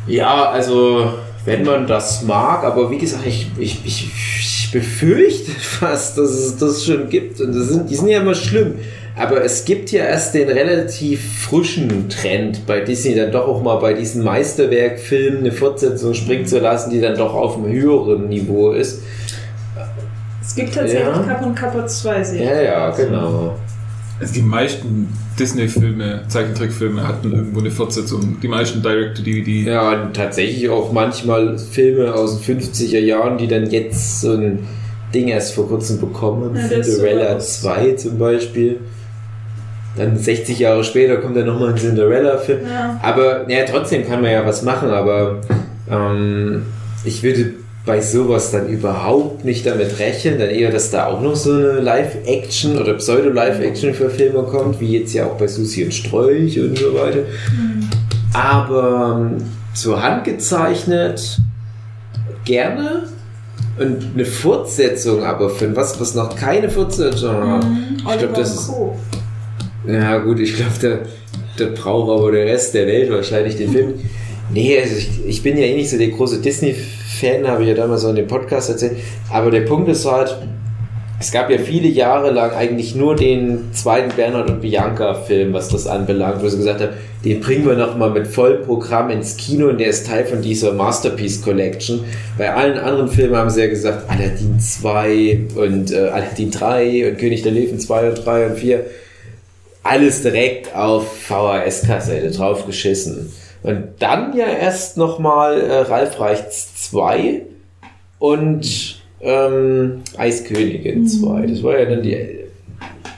Ja, 0.06 0.50
also, 0.50 1.14
wenn 1.44 1.64
man 1.64 1.86
das 1.86 2.22
mag, 2.22 2.64
aber 2.64 2.90
wie 2.90 2.98
gesagt, 2.98 3.26
ich, 3.26 3.50
ich, 3.58 3.84
ich, 3.84 4.10
ich 4.38 4.70
befürchte 4.72 5.50
fast, 5.60 6.18
dass 6.18 6.30
es 6.30 6.56
das 6.56 6.84
schon 6.84 7.08
gibt. 7.08 7.40
Und 7.40 7.54
das 7.54 7.68
sind, 7.68 7.90
die 7.90 7.94
sind 7.94 8.08
ja 8.08 8.20
immer 8.20 8.34
schlimm. 8.34 8.76
Aber 9.16 9.44
es 9.44 9.64
gibt 9.64 9.92
ja 9.92 10.04
erst 10.04 10.34
den 10.34 10.48
relativ 10.48 11.44
frischen 11.44 12.08
Trend 12.08 12.66
bei 12.66 12.80
Disney, 12.80 13.14
dann 13.14 13.30
doch 13.30 13.46
auch 13.46 13.62
mal 13.62 13.76
bei 13.76 13.92
diesen 13.92 14.24
Meisterwerkfilmen 14.24 15.40
eine 15.40 15.52
Fortsetzung 15.52 16.14
springen 16.14 16.46
zu 16.46 16.58
lassen, 16.58 16.90
die 16.90 17.00
dann 17.00 17.16
doch 17.16 17.32
auf 17.32 17.56
einem 17.56 17.72
höheren 17.72 18.28
Niveau 18.28 18.72
ist. 18.72 19.02
Es 20.42 20.56
gibt 20.56 20.74
tatsächlich 20.74 21.06
Ja. 21.06 21.22
Kapp 21.22 21.46
und 21.46 21.54
Kappa 21.54 21.86
2 21.86 22.22
sehe 22.24 22.42
ich. 22.42 22.48
Ja, 22.48 22.60
ja, 22.60 22.90
genau. 22.90 23.54
Also 24.24 24.36
die 24.36 24.42
meisten 24.42 25.08
Disney-Filme, 25.38 26.22
Zeichentrickfilme 26.28 27.06
hatten 27.06 27.30
irgendwo 27.30 27.60
eine 27.60 27.70
Fortsetzung. 27.70 28.38
Die 28.42 28.48
meisten 28.48 28.80
Direct-to-DVD. 28.80 29.70
Ja, 29.70 30.02
und 30.02 30.16
tatsächlich 30.16 30.70
auch 30.70 30.92
manchmal 30.92 31.58
Filme 31.58 32.14
aus 32.14 32.40
den 32.40 32.58
50er 32.58 33.00
Jahren, 33.00 33.36
die 33.36 33.48
dann 33.48 33.70
jetzt 33.70 34.22
so 34.22 34.32
ein 34.32 34.60
Ding 35.12 35.28
erst 35.28 35.52
vor 35.52 35.68
kurzem 35.68 36.00
bekommen. 36.00 36.56
Ja, 36.56 36.68
Cinderella 36.68 37.38
super. 37.38 37.74
2 37.74 37.92
zum 37.96 38.18
Beispiel. 38.18 38.80
Dann 39.94 40.16
60 40.16 40.58
Jahre 40.58 40.84
später 40.84 41.18
kommt 41.18 41.36
dann 41.36 41.44
nochmal 41.44 41.74
ein 41.74 41.76
Cinderella-Film. 41.76 42.60
Ja. 42.66 42.98
Aber 43.02 43.50
ja, 43.50 43.66
trotzdem 43.66 44.08
kann 44.08 44.22
man 44.22 44.30
ja 44.30 44.46
was 44.46 44.62
machen, 44.62 44.88
aber 44.88 45.42
ähm, 45.90 46.62
ich 47.04 47.22
würde 47.22 47.52
bei 47.86 48.00
sowas 48.00 48.50
dann 48.50 48.68
überhaupt 48.68 49.44
nicht 49.44 49.66
damit 49.66 49.98
rechnen, 49.98 50.38
dann 50.38 50.48
eher, 50.48 50.70
dass 50.70 50.90
da 50.90 51.06
auch 51.06 51.20
noch 51.20 51.36
so 51.36 51.52
eine 51.52 51.80
Live-Action 51.80 52.78
oder 52.78 52.94
Pseudo-Live-Action-Verfilmung 52.94 54.46
kommt, 54.46 54.80
wie 54.80 54.98
jetzt 54.98 55.12
ja 55.12 55.26
auch 55.26 55.36
bei 55.36 55.46
Susi 55.46 55.84
und 55.84 55.92
Strolch 55.92 56.58
und 56.58 56.78
so 56.78 56.94
weiter. 56.94 57.24
Aber 58.32 59.20
ähm, 59.20 59.36
zur 59.74 60.02
Hand 60.02 60.24
gezeichnet 60.24 61.38
gerne 62.46 63.04
und 63.78 64.14
eine 64.14 64.24
Fortsetzung 64.24 65.22
aber 65.22 65.50
für 65.50 65.74
was, 65.76 66.00
was 66.00 66.14
noch 66.14 66.34
keine 66.36 66.70
Fortsetzung 66.70 67.36
hat. 67.36 67.66
Ich 67.98 68.06
Oliver 68.06 68.18
glaube, 68.18 68.34
das 68.34 68.54
ist 68.54 68.72
ja, 69.86 70.18
gut, 70.18 70.40
ich 70.40 70.56
glaube, 70.56 70.72
der, 70.80 71.00
der 71.58 71.66
braucht 71.74 72.10
aber 72.10 72.32
der 72.32 72.46
Rest 72.46 72.72
der 72.72 72.86
Welt 72.86 73.10
wahrscheinlich 73.10 73.56
den 73.56 73.70
Film. 73.70 73.94
Nee, 74.50 74.80
also 74.80 74.96
ich, 74.96 75.26
ich 75.26 75.42
bin 75.42 75.58
ja 75.58 75.64
eh 75.64 75.76
nicht 75.76 75.90
so 75.90 75.98
der 75.98 76.08
große 76.08 76.40
Disney-Fan, 76.40 77.03
habe 77.22 77.62
ich 77.62 77.68
ja 77.68 77.74
damals 77.74 78.04
auch 78.04 78.10
in 78.10 78.16
dem 78.16 78.26
Podcast 78.26 78.70
erzählt. 78.70 78.98
Aber 79.30 79.50
der 79.50 79.62
Punkt 79.62 79.88
ist 79.88 80.04
halt, 80.04 80.36
es 81.20 81.32
gab 81.32 81.48
ja 81.48 81.58
viele 81.58 81.88
Jahre 81.88 82.30
lang 82.30 82.52
eigentlich 82.52 82.94
nur 82.94 83.16
den 83.16 83.72
zweiten 83.72 84.14
Bernhard 84.14 84.50
und 84.50 84.60
Bianca-Film, 84.60 85.52
was 85.52 85.68
das 85.68 85.86
anbelangt, 85.86 86.42
wo 86.42 86.48
sie 86.48 86.58
gesagt 86.58 86.80
haben, 86.80 86.92
den 87.24 87.40
bringen 87.40 87.66
wir 87.66 87.76
nochmal 87.76 88.10
mit 88.10 88.26
Vollprogramm 88.26 89.10
ins 89.10 89.36
Kino 89.36 89.68
und 89.68 89.78
der 89.78 89.86
ist 89.88 90.06
Teil 90.06 90.26
von 90.26 90.42
dieser 90.42 90.72
Masterpiece 90.72 91.40
Collection. 91.40 92.04
Bei 92.36 92.52
allen 92.52 92.78
anderen 92.78 93.08
Filmen 93.08 93.36
haben 93.36 93.48
sie 93.48 93.62
ja 93.62 93.68
gesagt, 93.68 94.10
Aladdin 94.10 94.60
2 94.60 95.46
und 95.54 95.92
äh, 95.92 96.08
Aladdin 96.08 96.50
3 96.50 97.10
und 97.10 97.18
König 97.18 97.42
der 97.42 97.52
Löwen 97.52 97.78
2 97.78 98.08
und 98.10 98.26
3 98.26 98.46
und 98.46 98.58
4 98.58 98.84
alles 99.84 100.22
direkt 100.22 100.74
auf 100.74 101.06
VHS-Kassette 101.28 102.30
draufgeschissen. 102.30 103.30
Und 103.64 103.94
dann 103.98 104.36
ja 104.36 104.46
erst 104.46 104.98
nochmal 104.98 105.58
äh, 105.58 105.78
Ralf 105.78 106.20
Reichts 106.20 106.90
2 106.90 107.42
und 108.18 109.02
ähm, 109.22 110.02
Eiskönigin 110.18 111.08
2. 111.08 111.46
Das 111.46 111.62
war 111.62 111.78
ja 111.78 111.86
dann 111.86 112.02
die, 112.02 112.44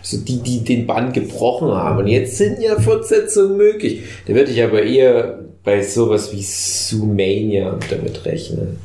so 0.03 0.19
die, 0.19 0.39
die 0.39 0.63
den 0.63 0.87
Bann 0.87 1.13
gebrochen 1.13 1.73
haben. 1.73 1.99
Und 1.99 2.07
jetzt 2.07 2.37
sind 2.37 2.63
ja 2.63 2.79
Fortsetzungen 2.79 3.57
möglich. 3.57 4.03
Da 4.29 4.35
würde 4.35 4.53
ich 4.53 4.63
aber 4.63 4.85
eher 4.85 5.41
bei 5.65 5.83
sowas 5.83 6.33
wie 6.33 6.43
Zoomania 6.43 7.77
damit 7.91 8.25
rechnen. 8.25 8.79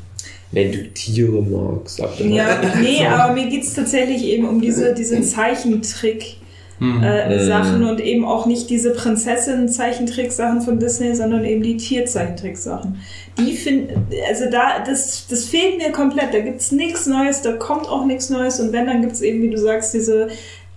Wenn 0.52 0.72
du 0.72 0.90
Tiere 0.90 1.44
magst. 1.44 2.00
Ja, 2.00 2.60
nee, 2.82 3.06
aber 3.08 3.34
mir 3.34 3.48
geht 3.48 3.64
es 3.64 3.76
tatsächlich 3.76 4.24
eben 4.24 4.50
um 4.50 4.60
diese, 4.60 4.96
diese 4.96 5.22
Zeichentrick. 5.22 6.38
Äh, 6.82 7.38
Mhm. 7.38 7.46
Sachen 7.46 7.84
und 7.84 8.00
eben 8.02 8.26
auch 8.26 8.48
nicht 8.48 8.68
diese 8.72 8.90
Prinzessin-Zeichentrick-Sachen 8.92 10.62
von 10.62 10.80
Disney, 10.80 11.14
sondern 11.16 11.46
eben 11.46 11.62
die 11.62 11.78
Tier-Zeichentrick-Sachen. 11.78 12.98
Die 13.38 13.56
finden, 13.56 14.08
also 14.28 14.46
da, 14.50 14.80
das, 14.84 15.28
das 15.30 15.46
fehlt 15.46 15.78
mir 15.78 15.92
komplett. 15.92 16.34
Da 16.34 16.40
gibt's 16.40 16.72
nichts 16.72 17.06
Neues, 17.06 17.44
da 17.44 17.54
kommt 17.54 17.88
auch 17.88 18.06
nichts 18.06 18.30
Neues 18.32 18.60
und 18.60 18.74
wenn, 18.74 18.88
dann 18.88 19.02
gibt's 19.02 19.22
eben, 19.22 19.44
wie 19.44 19.52
du 19.52 19.60
sagst, 19.60 19.94
diese, 19.94 20.30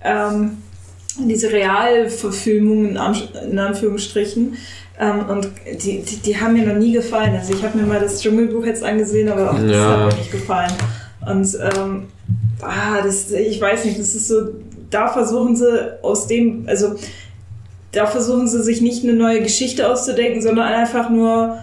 ähm, 0.02 0.58
diese 1.18 1.50
Realverfilmungen 1.50 2.90
in, 2.90 2.96
Anf 2.98 3.22
in 3.50 3.58
Anführungsstrichen. 3.58 4.56
Ähm, 5.00 5.26
und 5.28 5.48
die, 5.82 6.02
die, 6.02 6.16
die 6.16 6.36
haben 6.38 6.52
mir 6.52 6.66
noch 6.66 6.78
nie 6.78 6.92
gefallen. 6.92 7.34
Also 7.34 7.54
ich 7.54 7.62
habe 7.64 7.78
mir 7.78 7.84
mal 7.86 7.98
das 8.00 8.20
Dschungelbuch 8.20 8.64
jetzt 8.66 8.84
angesehen, 8.84 9.28
aber 9.30 9.50
auch 9.52 9.58
das 9.58 9.70
Ja. 9.70 9.88
hat 10.00 10.12
mir 10.12 10.18
nicht 10.18 10.32
gefallen. 10.32 10.72
Und 11.26 11.48
ähm, 11.76 12.02
ah, 12.60 13.00
das, 13.02 13.30
ich 13.30 13.58
weiß 13.60 13.86
nicht, 13.86 13.98
das 13.98 14.14
ist 14.14 14.28
so, 14.28 14.42
da 14.94 15.08
versuchen 15.08 15.56
sie 15.56 16.02
aus 16.02 16.26
dem, 16.26 16.64
also 16.66 16.94
da 17.92 18.06
versuchen 18.06 18.48
sie 18.48 18.62
sich 18.62 18.80
nicht 18.80 19.02
eine 19.02 19.12
neue 19.12 19.42
Geschichte 19.42 19.90
auszudenken, 19.90 20.40
sondern 20.40 20.66
einfach 20.72 21.10
nur 21.10 21.58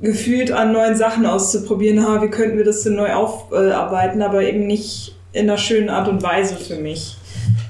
gefühlt 0.00 0.50
an 0.50 0.72
neuen 0.72 0.96
Sachen 0.96 1.26
auszuprobieren, 1.26 2.06
ha, 2.06 2.22
wie 2.22 2.28
könnten 2.28 2.56
wir 2.56 2.64
das 2.64 2.82
denn 2.82 2.96
neu 2.96 3.12
aufarbeiten, 3.12 4.22
aber 4.22 4.42
eben 4.42 4.66
nicht 4.66 5.14
in 5.32 5.42
einer 5.42 5.58
schönen 5.58 5.90
Art 5.90 6.08
und 6.08 6.22
Weise 6.22 6.56
für 6.56 6.76
mich. 6.76 7.16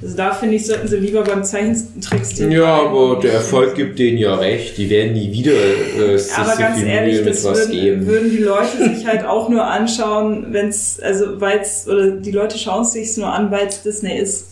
Also 0.03 0.17
da 0.17 0.33
finde 0.33 0.55
ich, 0.55 0.67
sollten 0.67 0.89
sie 0.89 0.97
lieber 0.97 1.23
beim 1.23 1.45
Zeichentrickstil 1.45 2.51
Ja, 2.53 2.87
aber 2.87 3.21
der 3.21 3.35
Erfolg 3.35 3.75
gibt 3.75 3.99
denen 3.99 4.17
ja 4.17 4.35
recht. 4.35 4.79
Die 4.79 4.89
werden 4.89 5.13
nie 5.13 5.31
wieder 5.31 5.53
äh, 5.53 6.17
sich 6.17 6.33
Aber 6.35 6.53
so 6.53 6.59
ganz 6.59 6.79
viel 6.79 6.89
ehrlich, 6.89 7.23
das 7.23 7.45
würden, 7.45 7.71
geben. 7.71 8.07
würden 8.07 8.31
die 8.31 8.39
Leute 8.39 8.95
sich 8.95 9.07
halt 9.07 9.27
auch 9.27 9.51
nur 9.51 9.65
anschauen, 9.65 10.47
wenn 10.51 10.69
es, 10.69 10.99
also 11.01 11.41
weil 11.41 11.59
es, 11.59 11.87
oder 11.87 12.13
die 12.13 12.31
Leute 12.31 12.57
schauen 12.57 12.83
es 12.83 12.93
sich 12.93 13.17
nur 13.19 13.31
an, 13.31 13.51
weil 13.51 13.67
es 13.67 13.83
Disney 13.83 14.17
ist. 14.17 14.47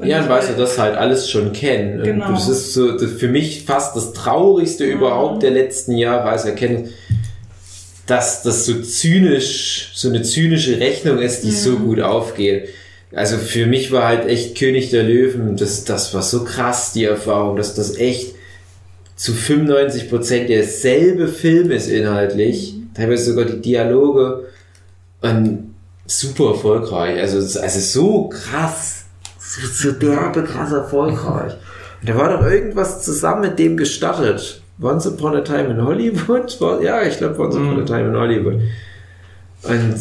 Und 0.00 0.06
Ja, 0.08 0.22
und 0.22 0.28
weil 0.28 0.42
sie 0.42 0.54
das 0.56 0.78
halt 0.78 0.96
alles 0.96 1.28
schon 1.30 1.52
kennen. 1.52 2.02
Genau. 2.02 2.32
Das 2.32 2.48
ist 2.48 2.72
so 2.72 2.92
das 2.96 3.12
für 3.12 3.28
mich 3.28 3.64
fast 3.64 3.94
das 3.96 4.12
Traurigste 4.12 4.86
Mhm. 4.86 4.92
überhaupt 4.92 5.42
der 5.42 5.50
letzten 5.50 5.96
Jahre, 5.96 6.30
als 6.30 6.44
erkennen, 6.44 6.88
dass 8.06 8.42
das 8.42 8.66
so 8.66 8.80
zynisch, 8.80 9.92
so 9.94 10.08
eine 10.08 10.22
zynische 10.22 10.80
Rechnung 10.80 11.18
ist, 11.18 11.44
die 11.44 11.52
so 11.52 11.76
gut 11.76 12.00
aufgeht. 12.00 12.68
Also 13.12 13.36
für 13.38 13.66
mich 13.66 13.92
war 13.92 14.06
halt 14.06 14.26
echt 14.26 14.56
König 14.58 14.90
der 14.90 15.02
Löwen, 15.02 15.56
das, 15.56 15.84
das 15.84 16.14
war 16.14 16.22
so 16.22 16.44
krass, 16.44 16.92
die 16.92 17.04
Erfahrung, 17.04 17.56
dass 17.56 17.74
das 17.74 17.96
echt 17.96 18.34
zu 19.16 19.32
95 19.34 20.08
Prozent 20.08 20.48
derselbe 20.48 21.28
Film 21.28 21.70
ist 21.70 21.88
inhaltlich. 21.88 22.74
Teilweise 22.94 23.24
sogar 23.32 23.44
die 23.44 23.60
Dialoge. 23.60 24.44
Und 25.20 25.74
super 26.06 26.52
erfolgreich. 26.52 27.20
Also, 27.20 27.36
also 27.60 27.80
so 27.80 28.28
krass. 28.28 28.99
So, 29.50 29.88
so 29.90 29.92
derbe 29.92 30.44
krass 30.44 30.72
erfolgreich. 30.72 31.54
Und 32.00 32.08
da 32.08 32.16
war 32.16 32.36
doch 32.38 32.46
irgendwas 32.46 33.02
zusammen 33.02 33.42
mit 33.42 33.58
dem 33.58 33.76
gestartet. 33.76 34.62
Once 34.80 35.06
Upon 35.06 35.36
a 35.36 35.40
Time 35.40 35.70
in 35.70 35.82
Hollywood? 35.84 36.56
Ja, 36.82 37.02
ich 37.02 37.18
glaube 37.18 37.38
Once 37.40 37.56
Upon 37.56 37.80
a 37.80 37.84
Time 37.84 38.08
in 38.08 38.16
Hollywood. 38.16 38.54
Und 39.62 39.96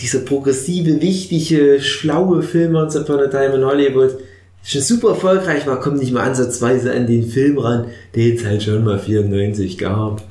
dieser 0.00 0.20
progressive, 0.20 1.00
wichtige, 1.00 1.80
schlaue 1.80 2.42
Film 2.42 2.74
Once 2.76 2.94
Upon 2.96 3.20
a 3.20 3.26
Time 3.26 3.54
in 3.56 3.64
Hollywood, 3.64 4.16
schon 4.62 4.80
super 4.82 5.08
erfolgreich 5.10 5.66
war, 5.66 5.80
kommt 5.80 5.98
nicht 5.98 6.12
mal 6.12 6.22
ansatzweise 6.28 6.92
an 6.92 7.06
den 7.06 7.26
Film 7.28 7.58
ran, 7.58 7.86
den 8.14 8.36
es 8.36 8.44
halt 8.44 8.62
schon 8.62 8.84
mal 8.84 8.98
94 9.00 9.78
gab. 9.78 10.22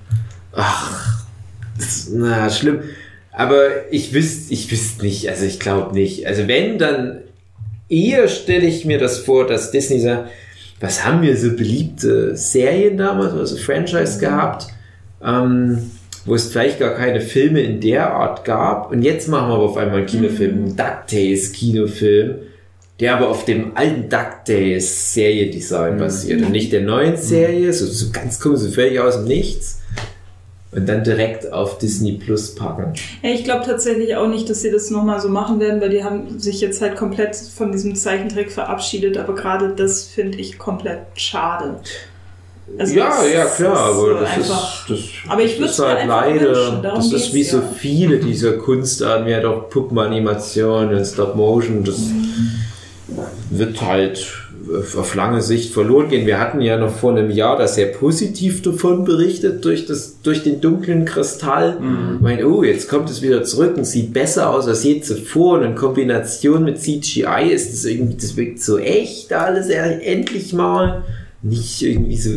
Ach, 0.53 1.24
das- 1.77 2.10
na, 2.13 2.50
schlimm. 2.50 2.79
Aber 3.33 3.91
ich 3.91 4.13
wüsste, 4.13 4.53
ich 4.53 4.72
wüsste 4.72 5.03
nicht, 5.03 5.27
also 5.27 5.43
ich 5.45 5.60
glaube 5.60 5.93
nicht. 5.93 6.27
Also 6.27 6.48
wenn, 6.48 6.77
dann 6.77 7.19
eher 7.93 8.27
stelle 8.27 8.65
ich 8.65 8.85
mir 8.85 8.97
das 8.97 9.19
vor, 9.19 9.45
dass 9.45 9.71
Disney 9.71 10.00
sagt, 10.00 10.31
was 10.79 11.05
haben 11.05 11.21
wir 11.21 11.38
so 11.38 11.51
beliebte 11.51 12.35
Serien 12.35 12.97
damals, 12.97 13.33
also 13.33 13.55
Franchise 13.55 14.19
gehabt, 14.19 14.67
ähm, 15.23 15.91
wo 16.25 16.35
es 16.35 16.47
vielleicht 16.47 16.79
gar 16.79 16.95
keine 16.95 17.21
Filme 17.21 17.62
in 17.62 17.79
der 17.79 18.13
Art 18.13 18.43
gab. 18.43 18.91
Und 18.91 19.01
jetzt 19.01 19.27
machen 19.27 19.50
wir 19.50 19.55
aber 19.55 19.65
auf 19.65 19.77
einmal 19.77 20.00
einen 20.00 20.07
Kinofilm, 20.07 20.53
einen 20.55 20.75
DuckTales 20.75 21.51
Kinofilm, 21.51 22.35
der 23.00 23.15
aber 23.15 23.29
auf 23.29 23.45
dem 23.45 23.75
alten 23.75 24.09
DuckTales 24.09 25.13
Seriendesign 25.13 25.97
basiert 25.97 26.41
und 26.41 26.51
nicht 26.51 26.71
der 26.71 26.81
neuen 26.81 27.17
Serie, 27.17 27.71
so, 27.73 27.85
so 27.85 28.12
ganz 28.12 28.39
komisch, 28.39 28.62
so 28.62 28.71
völlig 28.71 29.00
aus 29.00 29.15
dem 29.15 29.25
Nichts. 29.25 29.82
Und 30.75 30.88
dann 30.89 31.03
direkt 31.03 31.51
auf 31.53 31.77
Disney 31.77 32.13
Plus 32.13 32.56
packen. 32.56 32.94
Ja, 33.22 33.30
ich 33.30 33.44
glaube 33.44 33.65
tatsächlich 33.65 34.15
auch 34.15 34.27
nicht, 34.27 34.50
dass 34.50 34.62
sie 34.62 34.72
das 34.72 34.89
nochmal 34.89 35.20
so 35.20 35.30
machen 35.30 35.60
werden, 35.60 35.80
weil 35.82 35.89
die 35.89 36.03
haben 36.03 36.39
sich 36.39 36.62
jetzt 36.62 36.82
halt 36.82 36.96
komplett 36.96 37.36
von 37.36 37.72
diesem 37.72 37.96
Zeichentrick 37.96 38.51
verabschiedet, 38.51 39.18
aber 39.18 39.36
gerade 39.36 39.70
das 39.75 40.03
finde 40.03 40.39
ich 40.39 40.58
komplett 40.58 41.01
schade. 41.15 41.75
Also 42.77 42.96
ja, 42.96 43.24
ja, 43.25 43.46
klar, 43.46 43.77
aber 43.77 43.94
so 43.96 44.13
das 44.13 44.30
einfach- 44.32 44.89
ist, 44.89 45.00
das, 45.25 45.32
Aber 45.32 45.42
ich 45.42 45.60
das 45.60 45.72
ist 45.72 45.80
halt 45.80 46.08
leider, 46.08 46.82
das 46.82 47.12
ist 47.12 47.34
wie 47.34 47.44
so 47.44 47.58
ja. 47.58 47.63
viele 47.77 48.20
dieser 48.20 48.53
Kunstarten, 48.53 49.27
wie 49.27 49.34
halt 49.36 49.46
auch 49.46 49.70
Puppenanimation 49.70 50.94
und 50.96 51.06
Stop 51.06 51.36
Motion, 51.36 51.84
das 51.84 52.00
wird 53.50 53.82
halt 53.82 54.25
auf 54.98 55.15
lange 55.15 55.41
Sicht 55.41 55.74
verloren 55.74 56.10
gehen. 56.10 56.25
Wir 56.25 56.39
hatten 56.39 56.62
ja 56.62 56.77
noch 56.77 56.96
vor 56.96 57.12
einem 57.12 57.29
Jahr 57.29 57.58
da 57.58 57.67
sehr 57.67 57.88
positiv 57.88 58.62
davon 58.62 59.03
berichtet 59.03 59.63
durch 59.65 59.86
das, 59.86 60.22
durch 60.22 60.43
den 60.43 60.62
dunklen 60.62 61.05
Kristall. 61.05 61.79
Mhm. 61.79 62.15
Ich 62.15 62.22
meine, 62.22 62.48
oh, 62.48 62.63
jetzt 62.63 62.89
kommt 62.89 63.10
es 63.10 63.22
wieder 63.22 63.43
zurück 63.43 63.75
und 63.77 63.86
sieht 63.86 64.13
besser 64.13 64.50
aus 64.50 64.67
als 64.67 64.84
je 64.84 65.01
zuvor 65.01 65.60
und 65.60 65.65
in 65.65 65.75
Kombination 65.75 66.63
mit 66.63 66.79
CGI 66.79 67.51
ist 67.51 67.74
es 67.74 67.86
irgendwie, 67.86 68.15
das 68.15 68.38
wirkt 68.38 68.62
so 68.62 68.77
echt 68.77 69.34
alles 69.34 69.70
endlich 69.70 70.53
mal. 70.53 71.03
Nicht 71.41 71.82
irgendwie 71.82 72.17
so, 72.17 72.32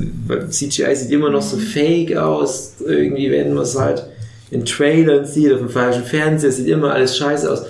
CGI 0.51 0.97
sieht 0.97 1.13
immer 1.13 1.31
noch 1.31 1.43
so 1.43 1.57
fake 1.57 2.17
aus, 2.17 2.75
irgendwie, 2.85 3.31
wenn 3.31 3.55
man 3.55 3.63
es 3.63 3.79
halt 3.79 4.05
in 4.51 4.65
Trailern 4.65 5.25
sieht, 5.25 5.53
auf 5.53 5.59
dem 5.59 5.69
falschen 5.69 6.05
Fernseher, 6.05 6.51
sieht 6.51 6.69
immer 6.69 6.93
alles 6.93 7.17
scheiße 7.17 7.51
aus. 7.51 7.63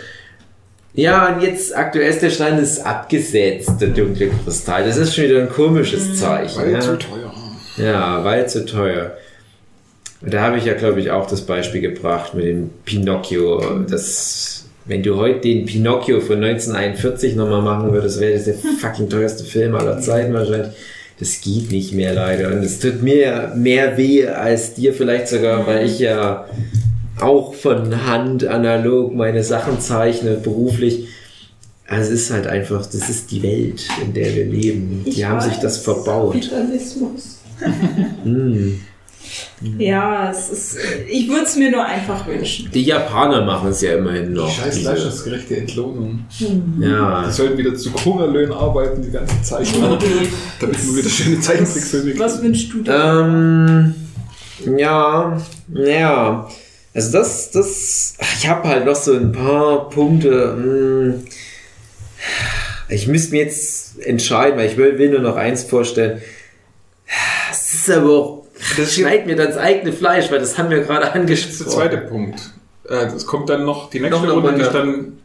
Ja, 0.97 1.29
und 1.29 1.43
jetzt 1.43 1.76
aktuell 1.76 2.11
ist 2.11 2.23
der 2.23 2.31
Stein 2.31 2.59
ist 2.59 2.81
abgesetzt, 2.81 3.73
der 3.81 3.88
dunkle 3.88 4.31
Kristall. 4.31 4.85
Das 4.85 4.97
ist 4.97 5.15
schon 5.15 5.25
wieder 5.25 5.41
ein 5.41 5.50
komisches 5.50 6.19
Zeichen. 6.19 6.59
Weil 6.59 6.73
ja. 6.73 6.81
zu 6.81 6.99
teuer. 6.99 7.35
Ja, 7.76 8.25
weil 8.25 8.49
zu 8.49 8.65
teuer. 8.65 9.12
Und 10.23 10.33
Da 10.33 10.41
habe 10.41 10.57
ich 10.57 10.65
ja, 10.65 10.73
glaube 10.73 11.00
ich, 11.00 11.11
auch 11.11 11.26
das 11.26 11.43
Beispiel 11.43 11.83
gebracht 11.83 12.33
mit 12.33 12.47
dem 12.47 12.71
Pinocchio. 12.87 13.85
Das, 13.91 14.65
wenn 14.87 15.03
du 15.03 15.17
heute 15.17 15.41
den 15.41 15.67
Pinocchio 15.67 16.21
von 16.23 16.43
1941 16.43 17.37
nochmal 17.37 17.61
machen 17.61 17.93
würdest, 17.93 18.19
wäre 18.19 18.33
das 18.33 18.45
der 18.45 18.55
fucking 18.55 19.11
teuerste 19.11 19.45
Film 19.45 19.75
aller 19.75 20.00
Zeiten 20.00 20.32
wahrscheinlich. 20.32 20.73
Das 21.19 21.43
geht 21.43 21.71
nicht 21.71 21.93
mehr 21.93 22.15
leider. 22.15 22.49
Und 22.49 22.63
es 22.63 22.78
tut 22.78 23.02
mir 23.02 23.52
mehr 23.54 23.99
weh 23.99 24.26
als 24.26 24.73
dir 24.73 24.95
vielleicht 24.95 25.28
sogar, 25.28 25.67
weil 25.67 25.85
ich 25.85 25.99
ja 25.99 26.47
auch 27.21 27.55
von 27.55 28.07
Hand 28.07 28.45
analog 28.45 29.15
meine 29.15 29.43
Sachen 29.43 29.81
zeichne, 29.81 30.35
beruflich. 30.35 31.09
Also 31.89 32.13
es 32.13 32.23
ist 32.23 32.31
halt 32.33 32.47
einfach, 32.47 32.85
das 32.85 33.09
ist 33.09 33.31
die 33.31 33.43
Welt, 33.43 33.87
in 34.05 34.13
der 34.13 34.35
wir 34.35 34.45
leben. 34.47 35.02
Die 35.05 35.11
Ich 35.11 35.25
haben 35.25 35.41
sich 35.41 35.57
das 35.59 35.79
verbaut. 35.79 36.33
Kapitalismus. 36.35 37.39
Hm. 38.25 38.81
Ja, 39.79 40.31
es 40.31 40.50
ist. 40.50 40.79
Ich 41.09 41.29
würde 41.29 41.45
es 41.45 41.57
mir 41.57 41.71
nur 41.71 41.85
einfach 41.85 42.26
wünschen. 42.26 42.71
Die 42.73 42.83
Japaner 42.83 43.45
machen 43.45 43.71
es 43.71 43.81
ja 43.81 43.97
immerhin 43.97 44.33
noch. 44.33 44.50
Scheiß 44.50 44.83
leistungsgerechte 44.83 45.57
Entlohnung. 45.57 46.25
ja. 46.81 47.25
Die 47.26 47.33
sollten 47.33 47.59
wieder 47.59 47.75
zu 47.75 47.93
Hungerlöhnen 48.05 48.52
arbeiten, 48.52 49.02
die 49.02 49.11
ganze 49.11 49.41
Zeit. 49.43 49.67
damit 50.61 50.87
man 50.87 50.97
wieder 50.97 51.09
schöne 51.09 51.41
Zeichentrickfilme 51.41 52.11
kriegt. 52.11 52.21
Was 52.21 52.43
wünschst 52.43 52.73
du 52.73 52.83
dir? 52.83 52.93
Ähm, 52.95 53.95
ja, 54.79 55.41
ja. 55.75 56.49
Also 56.97 57.13
das, 57.13 57.50
das, 57.50 58.15
ich 58.39 58.49
habe 58.49 58.67
halt 58.69 58.87
noch 58.87 58.97
so 58.97 59.13
ein 59.13 59.30
paar 59.30 59.91
Punkte. 59.91 60.54
hm. 60.56 61.25
Ich 62.89 63.06
müsste 63.06 63.32
mir 63.32 63.43
jetzt 63.45 64.00
entscheiden, 64.00 64.59
weil 64.59 64.67
ich 64.71 64.78
will, 64.78 64.97
will 64.99 65.11
nur 65.11 65.21
noch 65.21 65.37
eins 65.37 65.65
vorstellen. 65.65 66.23
Es 67.50 67.75
ist 67.75 67.91
aber 67.91 68.11
auch, 68.11 68.47
das 68.78 68.95
schneidet 68.95 69.26
mir 69.26 69.37
dann 69.37 69.49
das 69.49 69.59
eigene 69.59 69.93
Fleisch, 69.93 70.30
weil 70.30 70.39
das 70.39 70.56
haben 70.56 70.71
wir 70.71 70.80
gerade 70.80 71.00
Das 71.02 71.09
ist 71.11 71.19
der 71.19 71.21
angesprochen. 71.21 71.71
zweite 71.71 71.99
Punkt. 71.99 72.41
Äh, 72.89 73.06
Es 73.15 73.26
kommt 73.26 73.50
dann 73.50 73.65
noch 73.67 73.91
die 73.91 74.00
nächste 74.00 74.26
Noch 74.26 74.35
Runde, 74.35 74.54
die 74.54 74.63
ist 74.63 74.73
dann 74.73 75.19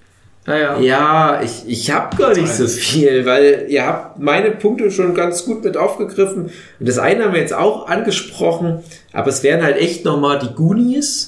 Ah, 0.48 0.58
ja. 0.58 0.80
Ja, 0.80 1.42
ich, 1.44 1.52
ich 1.68 1.92
habe 1.92 2.18
gar 2.18 2.34
nicht 2.36 2.52
so 2.52 2.68
viel, 2.68 3.28
weil 3.28 3.66
ihr 3.70 3.86
habt 3.86 4.20
meine 4.20 4.50
Punkte 4.50 4.90
schon 4.90 5.14
ganz 5.14 5.46
gut 5.46 5.64
mit 5.64 5.78
aufgegriffen. 5.78 6.46
Und 6.80 6.90
das 6.90 6.98
eine 6.98 7.26
haben 7.26 7.34
wir 7.34 7.40
jetzt 7.42 7.54
auch 7.54 7.88
angesprochen, 7.88 8.80
aber 9.14 9.28
es 9.30 9.44
wären 9.44 9.62
halt 9.62 9.78
echt 9.78 10.04
nochmal 10.04 10.40
die 10.40 10.52
Goonies, 10.56 11.28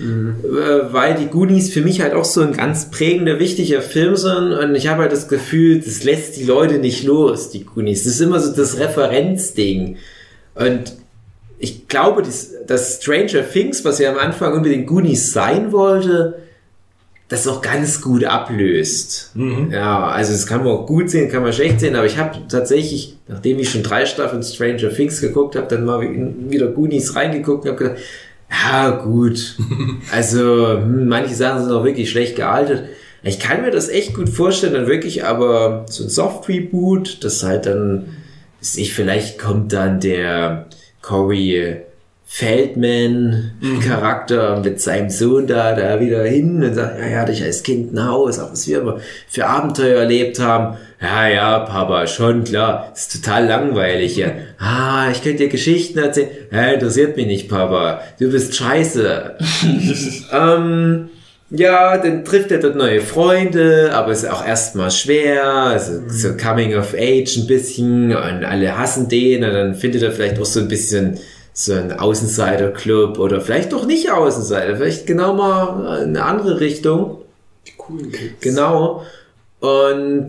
äh, 0.00 0.92
weil 0.92 1.14
die 1.16 1.26
Goonies 1.26 1.70
für 1.70 1.82
mich 1.82 2.00
halt 2.00 2.14
auch 2.14 2.24
so 2.24 2.40
ein 2.40 2.52
ganz 2.54 2.90
prägender, 2.90 3.38
wichtiger 3.38 3.82
Film 3.82 4.16
sind. 4.16 4.52
Und 4.52 4.74
ich 4.74 4.88
habe 4.88 5.02
halt 5.02 5.12
das 5.12 5.28
Gefühl, 5.28 5.80
das 5.80 6.04
lässt 6.04 6.38
die 6.38 6.44
Leute 6.44 6.78
nicht 6.78 7.04
los, 7.04 7.50
die 7.50 7.64
Goonies. 7.64 8.04
Das 8.04 8.14
ist 8.14 8.20
immer 8.22 8.40
so 8.40 8.54
das 8.56 8.78
Referenzding. 8.78 9.96
Und 10.54 10.94
ich 11.58 11.86
glaube, 11.88 12.22
dies- 12.22 12.54
dass 12.66 12.96
Stranger 13.02 13.42
Things, 13.50 13.84
was 13.84 13.98
ja 13.98 14.10
am 14.10 14.18
Anfang 14.18 14.54
unbedingt 14.54 14.86
Goonies 14.86 15.32
sein 15.32 15.70
wollte, 15.72 16.38
das 17.28 17.46
auch 17.46 17.60
ganz 17.60 18.00
gut 18.00 18.24
ablöst. 18.24 19.32
Ja, 19.70 20.06
also 20.06 20.32
das 20.32 20.46
kann 20.46 20.64
man 20.64 20.72
auch 20.72 20.86
gut 20.86 21.10
sehen, 21.10 21.30
kann 21.30 21.42
man 21.42 21.52
schlecht 21.52 21.78
sehen, 21.78 21.94
aber 21.94 22.06
ich 22.06 22.16
habe 22.16 22.38
tatsächlich, 22.48 23.16
nachdem 23.28 23.58
ich 23.58 23.70
schon 23.70 23.82
drei 23.82 24.06
Staffeln 24.06 24.42
Stranger 24.42 24.88
Things 24.88 25.20
geguckt 25.20 25.54
habe, 25.54 25.66
dann 25.68 25.84
mal 25.84 26.00
wieder 26.00 26.68
Goonies 26.68 27.14
reingeguckt 27.14 27.64
und 27.64 27.70
habe 27.70 27.84
gedacht, 27.84 27.98
ja 28.50 28.90
gut, 28.90 29.56
also 30.12 30.78
hm, 30.78 31.06
manche 31.06 31.34
Sachen 31.34 31.64
sind 31.64 31.72
auch 31.72 31.84
wirklich 31.84 32.10
schlecht 32.10 32.36
gealtert. 32.36 32.84
Ich 33.22 33.38
kann 33.38 33.62
mir 33.62 33.70
das 33.70 33.90
echt 33.90 34.14
gut 34.14 34.30
vorstellen, 34.30 34.72
dann 34.72 34.86
wirklich 34.86 35.24
aber 35.24 35.84
so 35.88 36.04
ein 36.04 36.08
Soft-Reboot, 36.08 37.22
das 37.24 37.42
halt 37.42 37.66
dann, 37.66 38.16
ich, 38.62 38.94
vielleicht 38.94 39.38
kommt 39.38 39.74
dann 39.74 40.00
der 40.00 40.66
Corey 41.02 41.82
Feldman-Charakter 42.30 44.60
mit 44.62 44.82
seinem 44.82 45.08
Sohn 45.08 45.46
da, 45.46 45.74
da 45.74 45.98
wieder 45.98 46.24
hin 46.24 46.62
und 46.62 46.74
sagt, 46.74 47.00
ja, 47.00 47.06
ja, 47.06 47.20
hatte 47.20 47.32
ich 47.32 47.42
als 47.42 47.62
Kind 47.62 47.94
ein 47.94 48.06
Haus, 48.06 48.38
auch 48.38 48.52
was 48.52 48.68
wir 48.68 49.00
für 49.28 49.46
Abenteuer 49.46 50.00
erlebt 50.00 50.38
haben. 50.38 50.76
Ja, 51.00 51.26
ja, 51.26 51.60
Papa, 51.60 52.06
schon 52.06 52.44
klar, 52.44 52.92
ist 52.94 53.12
total 53.12 53.46
langweilig 53.46 54.12
hier. 54.14 54.34
Ah, 54.60 55.08
ich 55.10 55.22
könnte 55.22 55.44
dir 55.44 55.48
Geschichten 55.48 55.98
erzählen. 55.98 56.28
Ja, 56.50 56.72
interessiert 56.72 57.16
mich 57.16 57.26
nicht, 57.26 57.48
Papa. 57.48 58.02
Du 58.18 58.30
bist 58.30 58.54
scheiße. 58.56 59.38
ähm, 60.32 61.08
ja, 61.50 61.96
dann 61.96 62.24
trifft 62.24 62.50
er 62.50 62.58
dort 62.58 62.76
neue 62.76 63.00
Freunde, 63.00 63.90
aber 63.94 64.12
es 64.12 64.24
ist 64.24 64.30
auch 64.30 64.46
erstmal 64.46 64.90
schwer, 64.90 65.44
also 65.44 66.02
so 66.08 66.36
Coming 66.36 66.76
of 66.76 66.92
Age 66.92 67.38
ein 67.38 67.46
bisschen 67.46 68.14
und 68.14 68.44
alle 68.44 68.76
hassen 68.76 69.08
den 69.08 69.44
und 69.44 69.54
dann 69.54 69.74
findet 69.74 70.02
er 70.02 70.12
vielleicht 70.12 70.38
auch 70.38 70.44
so 70.44 70.60
ein 70.60 70.68
bisschen 70.68 71.18
so 71.58 71.72
ein 71.72 71.90
Außenseiter-Club 71.90 73.18
oder 73.18 73.40
vielleicht 73.40 73.72
doch 73.72 73.84
nicht 73.84 74.12
Außenseiter, 74.12 74.76
vielleicht 74.76 75.08
genau 75.08 75.34
mal 75.34 76.02
eine 76.02 76.24
andere 76.24 76.60
Richtung. 76.60 77.18
die 77.66 77.72
coolen 77.76 78.12
Kids. 78.12 78.40
Genau. 78.40 79.02
Und 79.58 80.28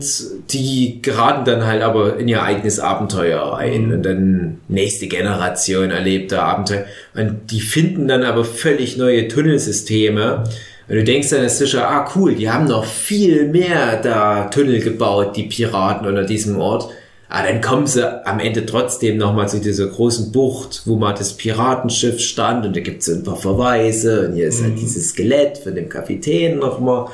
die 0.52 1.00
geraten 1.02 1.44
dann 1.44 1.64
halt 1.64 1.82
aber 1.82 2.16
in 2.16 2.26
ihr 2.26 2.42
eigenes 2.42 2.80
Abenteuer 2.80 3.56
ein 3.56 3.92
und 3.92 4.02
dann 4.02 4.58
nächste 4.66 5.06
Generation 5.06 5.92
erlebt 5.92 6.32
da 6.32 6.42
Abenteuer. 6.42 6.84
Und 7.14 7.52
die 7.52 7.60
finden 7.60 8.08
dann 8.08 8.24
aber 8.24 8.44
völlig 8.44 8.96
neue 8.96 9.28
Tunnelsysteme. 9.28 10.42
Und 10.88 10.96
du 10.96 11.04
denkst 11.04 11.30
dann, 11.30 11.44
es 11.44 11.60
ist 11.60 11.74
ja, 11.74 11.88
ah 11.88 12.10
cool, 12.16 12.34
die 12.34 12.50
haben 12.50 12.66
noch 12.66 12.84
viel 12.84 13.46
mehr 13.46 14.00
da 14.02 14.46
Tunnel 14.46 14.80
gebaut, 14.80 15.36
die 15.36 15.44
Piraten 15.44 16.08
unter 16.08 16.24
diesem 16.24 16.58
Ort. 16.58 16.92
Ah, 17.32 17.44
dann 17.44 17.60
kommen 17.60 17.86
sie 17.86 18.26
am 18.26 18.40
Ende 18.40 18.66
trotzdem 18.66 19.16
nochmal 19.16 19.48
zu 19.48 19.60
dieser 19.60 19.86
großen 19.86 20.32
Bucht, 20.32 20.82
wo 20.86 20.96
mal 20.96 21.12
das 21.12 21.34
Piratenschiff 21.34 22.18
stand 22.18 22.66
und 22.66 22.74
da 22.74 22.80
gibt's 22.80 23.06
so 23.06 23.12
ein 23.12 23.22
paar 23.22 23.36
Verweise 23.36 24.26
und 24.26 24.34
hier 24.34 24.48
ist 24.48 24.60
halt 24.64 24.80
dieses 24.80 25.10
Skelett 25.10 25.58
von 25.58 25.76
dem 25.76 25.88
Kapitän 25.88 26.58
nochmal. 26.58 27.06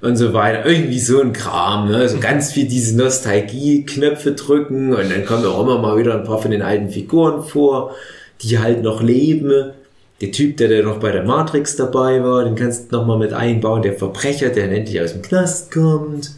und 0.00 0.16
so 0.16 0.32
weiter. 0.32 0.64
Irgendwie 0.64 1.00
so 1.00 1.20
ein 1.20 1.32
Kram, 1.32 1.90
ne? 1.90 2.08
So 2.08 2.20
ganz 2.20 2.52
viel 2.52 2.68
diese 2.68 2.96
Nostalgie-Knöpfe 2.96 4.32
drücken 4.32 4.94
und 4.94 5.10
dann 5.10 5.26
kommen 5.26 5.44
auch 5.44 5.62
immer 5.62 5.78
mal 5.80 5.98
wieder 5.98 6.14
ein 6.14 6.24
paar 6.24 6.40
von 6.40 6.52
den 6.52 6.62
alten 6.62 6.90
Figuren 6.90 7.42
vor, 7.42 7.96
die 8.42 8.60
halt 8.60 8.82
noch 8.84 9.02
leben. 9.02 9.72
Der 10.20 10.30
Typ, 10.30 10.56
der, 10.58 10.68
der 10.68 10.84
noch 10.84 11.00
bei 11.00 11.10
der 11.10 11.24
Matrix 11.24 11.74
dabei 11.74 12.22
war, 12.22 12.44
den 12.44 12.54
kannst 12.54 12.92
du 12.92 12.96
noch 12.96 13.06
mal 13.06 13.18
mit 13.18 13.32
einbauen. 13.32 13.82
Der 13.82 13.94
Verbrecher, 13.94 14.50
der 14.50 14.70
endlich 14.70 15.00
aus 15.00 15.14
dem 15.14 15.22
Knast 15.22 15.72
kommt 15.72 16.30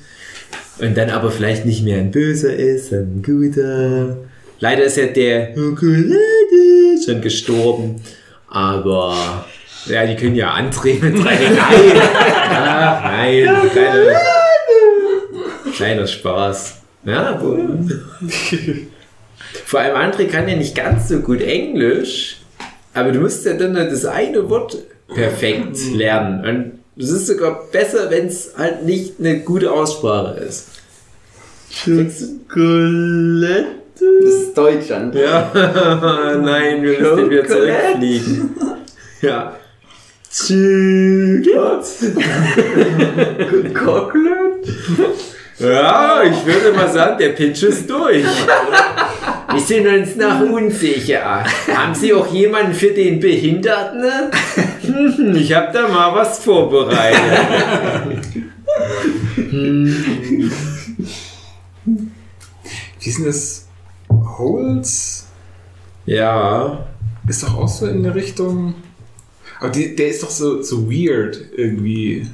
und 0.78 0.96
dann 0.96 1.10
aber 1.10 1.30
vielleicht 1.30 1.64
nicht 1.66 1.82
mehr 1.84 1.98
ein 1.98 2.10
Böser 2.10 2.54
ist, 2.54 2.90
sondern 2.90 3.16
ein 3.18 3.22
Guter. 3.22 4.16
Leider 4.60 4.84
ist 4.84 4.96
ja 4.96 5.06
der 5.06 5.54
Schokolade 5.54 6.14
schon 7.04 7.20
gestorben, 7.20 7.96
aber 8.48 9.44
ja, 9.86 10.06
die 10.06 10.16
können 10.16 10.34
ja 10.34 10.50
antreten 10.50 11.12
mit 11.12 11.24
drei. 11.24 11.34
Nein, 11.34 11.58
Ach, 11.98 13.02
nein, 13.04 13.48
kleiner, 13.72 14.20
kleiner 15.74 16.06
Spaß. 16.06 16.82
Ja, 17.04 17.38
wo- 17.40 17.58
vor 19.64 19.80
allem 19.80 19.96
André 19.96 20.26
kann 20.26 20.48
ja 20.48 20.56
nicht 20.56 20.74
ganz 20.74 21.08
so 21.08 21.20
gut 21.20 21.40
Englisch, 21.40 22.38
aber 22.94 23.12
du 23.12 23.20
musst 23.20 23.46
ja 23.46 23.52
dann 23.54 23.74
das 23.74 24.04
eine 24.04 24.48
Wort 24.50 24.76
perfekt 25.14 25.76
lernen. 25.94 26.44
Und 26.44 26.72
es 26.98 27.10
ist 27.10 27.26
sogar 27.26 27.64
besser, 27.70 28.10
wenn 28.10 28.26
es 28.26 28.52
halt 28.56 28.84
nicht 28.84 29.14
eine 29.20 29.40
gute 29.40 29.70
Aussprache 29.70 30.40
ist. 30.40 30.68
Schokolette? 31.70 33.66
Das 33.98 34.34
ist 34.34 34.56
Deutschland. 34.56 35.14
Ja, 35.14 35.50
nein, 36.42 36.82
wir 36.82 36.98
müssen 37.00 37.30
wieder 37.30 37.46
zurückfliegen. 37.46 38.50
Ja. 39.20 39.56
Chocolate? 43.74 44.60
Ja, 45.58 46.22
ich 46.22 46.44
würde 46.44 46.76
mal 46.76 46.92
sagen, 46.92 47.16
der 47.18 47.30
Pitch 47.30 47.62
ist 47.62 47.88
durch. 47.88 48.26
Wir 49.52 49.60
sind 49.60 49.86
uns 49.86 50.16
noch 50.16 50.40
unsicher. 50.40 51.44
Haben 51.74 51.94
Sie 51.94 52.12
auch 52.12 52.30
jemanden 52.30 52.74
für 52.74 52.90
den 52.90 53.20
Behinderten? 53.20 54.04
Hm, 55.16 55.36
Ich 55.36 55.52
habe 55.54 55.72
da 55.72 55.88
mal 55.88 56.14
was 56.14 56.38
vorbereitet. 56.38 57.20
Wie 63.00 63.08
ist 63.08 63.18
denn 63.18 63.26
das? 63.26 63.66
Holz? 64.08 65.26
Ja, 66.06 66.86
Ist 67.28 67.42
doch 67.42 67.56
auch 67.58 67.68
so 67.68 67.86
in 67.86 68.02
der 68.02 68.14
Richtung. 68.14 68.74
Aber 69.60 69.70
die, 69.70 69.96
der 69.96 70.08
ist 70.08 70.22
doch 70.22 70.30
so, 70.30 70.62
so 70.62 70.90
weird 70.90 71.40
irgendwie. 71.56 72.26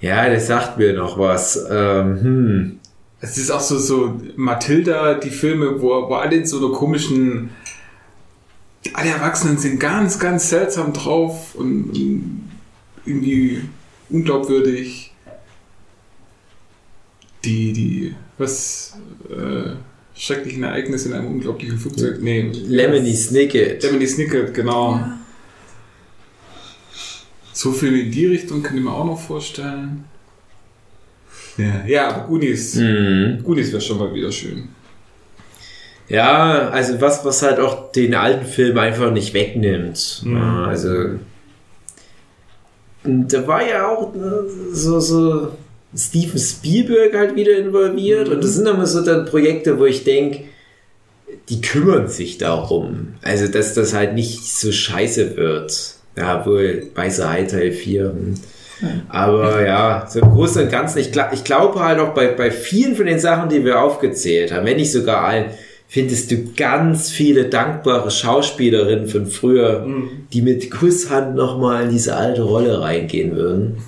ja, 0.00 0.28
das 0.28 0.46
sagt 0.46 0.78
mir 0.78 0.92
noch 0.94 1.18
was. 1.18 1.58
Ähm, 1.70 2.20
hm. 2.22 2.76
Es 3.20 3.36
ist 3.36 3.50
auch 3.50 3.60
so, 3.60 3.78
so 3.78 4.18
Matilda, 4.36 5.14
die 5.14 5.28
Filme, 5.30 5.82
wo, 5.82 5.88
wo 6.08 6.14
alle 6.14 6.36
in 6.36 6.46
so 6.46 6.58
einer 6.58 6.74
komischen. 6.74 7.50
Alle 8.94 9.10
Erwachsenen 9.10 9.58
sind 9.58 9.78
ganz, 9.78 10.18
ganz 10.18 10.48
seltsam 10.48 10.92
drauf 10.92 11.54
und, 11.54 11.90
und 11.90 12.50
irgendwie 13.04 13.62
unglaubwürdig. 14.08 15.12
Die, 17.44 17.72
die, 17.72 18.14
was, 18.38 18.98
äh, 19.30 19.74
schrecklichen 20.20 20.62
Ereignisse 20.62 21.08
in 21.08 21.14
einem 21.14 21.28
unglaublichen 21.28 21.78
Flugzeug. 21.78 22.18
Nee. 22.20 22.50
Lemony 22.52 23.14
Snicket. 23.14 23.82
Lemony 23.82 24.06
Snicket, 24.06 24.52
genau. 24.52 25.00
So 27.52 27.72
viel 27.72 27.98
in 27.98 28.10
die 28.10 28.26
Richtung 28.26 28.62
kann 28.62 28.76
ich 28.76 28.82
mir 28.82 28.92
auch 28.92 29.04
noch 29.04 29.20
vorstellen. 29.20 30.04
Ja, 31.56 31.84
ja 31.86 32.08
aber 32.08 32.26
Goonies. 32.26 32.76
Hm. 32.76 33.42
Goonies 33.42 33.72
wäre 33.72 33.80
schon 33.80 33.98
mal 33.98 34.14
wieder 34.14 34.30
schön. 34.30 34.68
Ja, 36.10 36.70
also 36.70 37.00
was, 37.00 37.24
was 37.24 37.40
halt 37.42 37.60
auch 37.60 37.92
den 37.92 38.14
alten 38.16 38.44
Film 38.44 38.76
einfach 38.78 39.12
nicht 39.12 39.32
wegnimmt. 39.32 40.24
Ja, 40.26 40.64
also 40.64 40.90
da 43.04 43.46
war 43.46 43.66
ja 43.66 43.88
auch 43.88 44.12
ne, 44.12 44.42
so, 44.72 44.98
so 44.98 45.52
Steven 45.96 46.38
Spielberg 46.38 47.14
halt 47.16 47.36
wieder 47.36 47.56
involviert 47.56 48.28
und 48.28 48.42
das 48.42 48.54
sind 48.54 48.66
immer 48.66 48.86
so 48.86 49.02
dann 49.04 49.24
Projekte, 49.24 49.78
wo 49.78 49.86
ich 49.86 50.02
denke, 50.02 50.44
die 51.48 51.60
kümmern 51.60 52.08
sich 52.08 52.38
darum. 52.38 53.14
Also, 53.22 53.46
dass 53.46 53.74
das 53.74 53.94
halt 53.94 54.14
nicht 54.14 54.42
so 54.52 54.72
scheiße 54.72 55.36
wird. 55.36 55.94
Ja, 56.16 56.44
wohl 56.44 56.88
Weiße 56.92 57.30
Hai 57.30 57.44
Teil 57.44 57.70
4. 57.70 58.04
hm. 58.04 58.34
Aber 59.08 59.64
ja, 59.64 60.06
so 60.10 60.20
im 60.20 60.30
Großen 60.30 60.64
und 60.64 60.72
Ganzen, 60.72 60.98
ich 60.98 61.12
glaube 61.44 61.80
halt 61.80 62.00
auch 62.00 62.14
bei, 62.14 62.28
bei 62.28 62.50
vielen 62.50 62.96
von 62.96 63.06
den 63.06 63.20
Sachen, 63.20 63.48
die 63.48 63.64
wir 63.64 63.80
aufgezählt 63.80 64.52
haben, 64.52 64.66
wenn 64.66 64.76
nicht 64.76 64.90
sogar 64.90 65.24
allen, 65.24 65.46
findest 65.90 66.30
du 66.30 66.52
ganz 66.56 67.10
viele 67.10 67.46
dankbare 67.46 68.12
Schauspielerinnen 68.12 69.08
von 69.08 69.26
früher, 69.26 69.84
die 70.32 70.40
mit 70.40 70.70
Kusshand 70.70 71.34
nochmal 71.34 71.82
in 71.82 71.90
diese 71.90 72.14
alte 72.14 72.42
Rolle 72.42 72.80
reingehen 72.80 73.34
würden. 73.34 73.78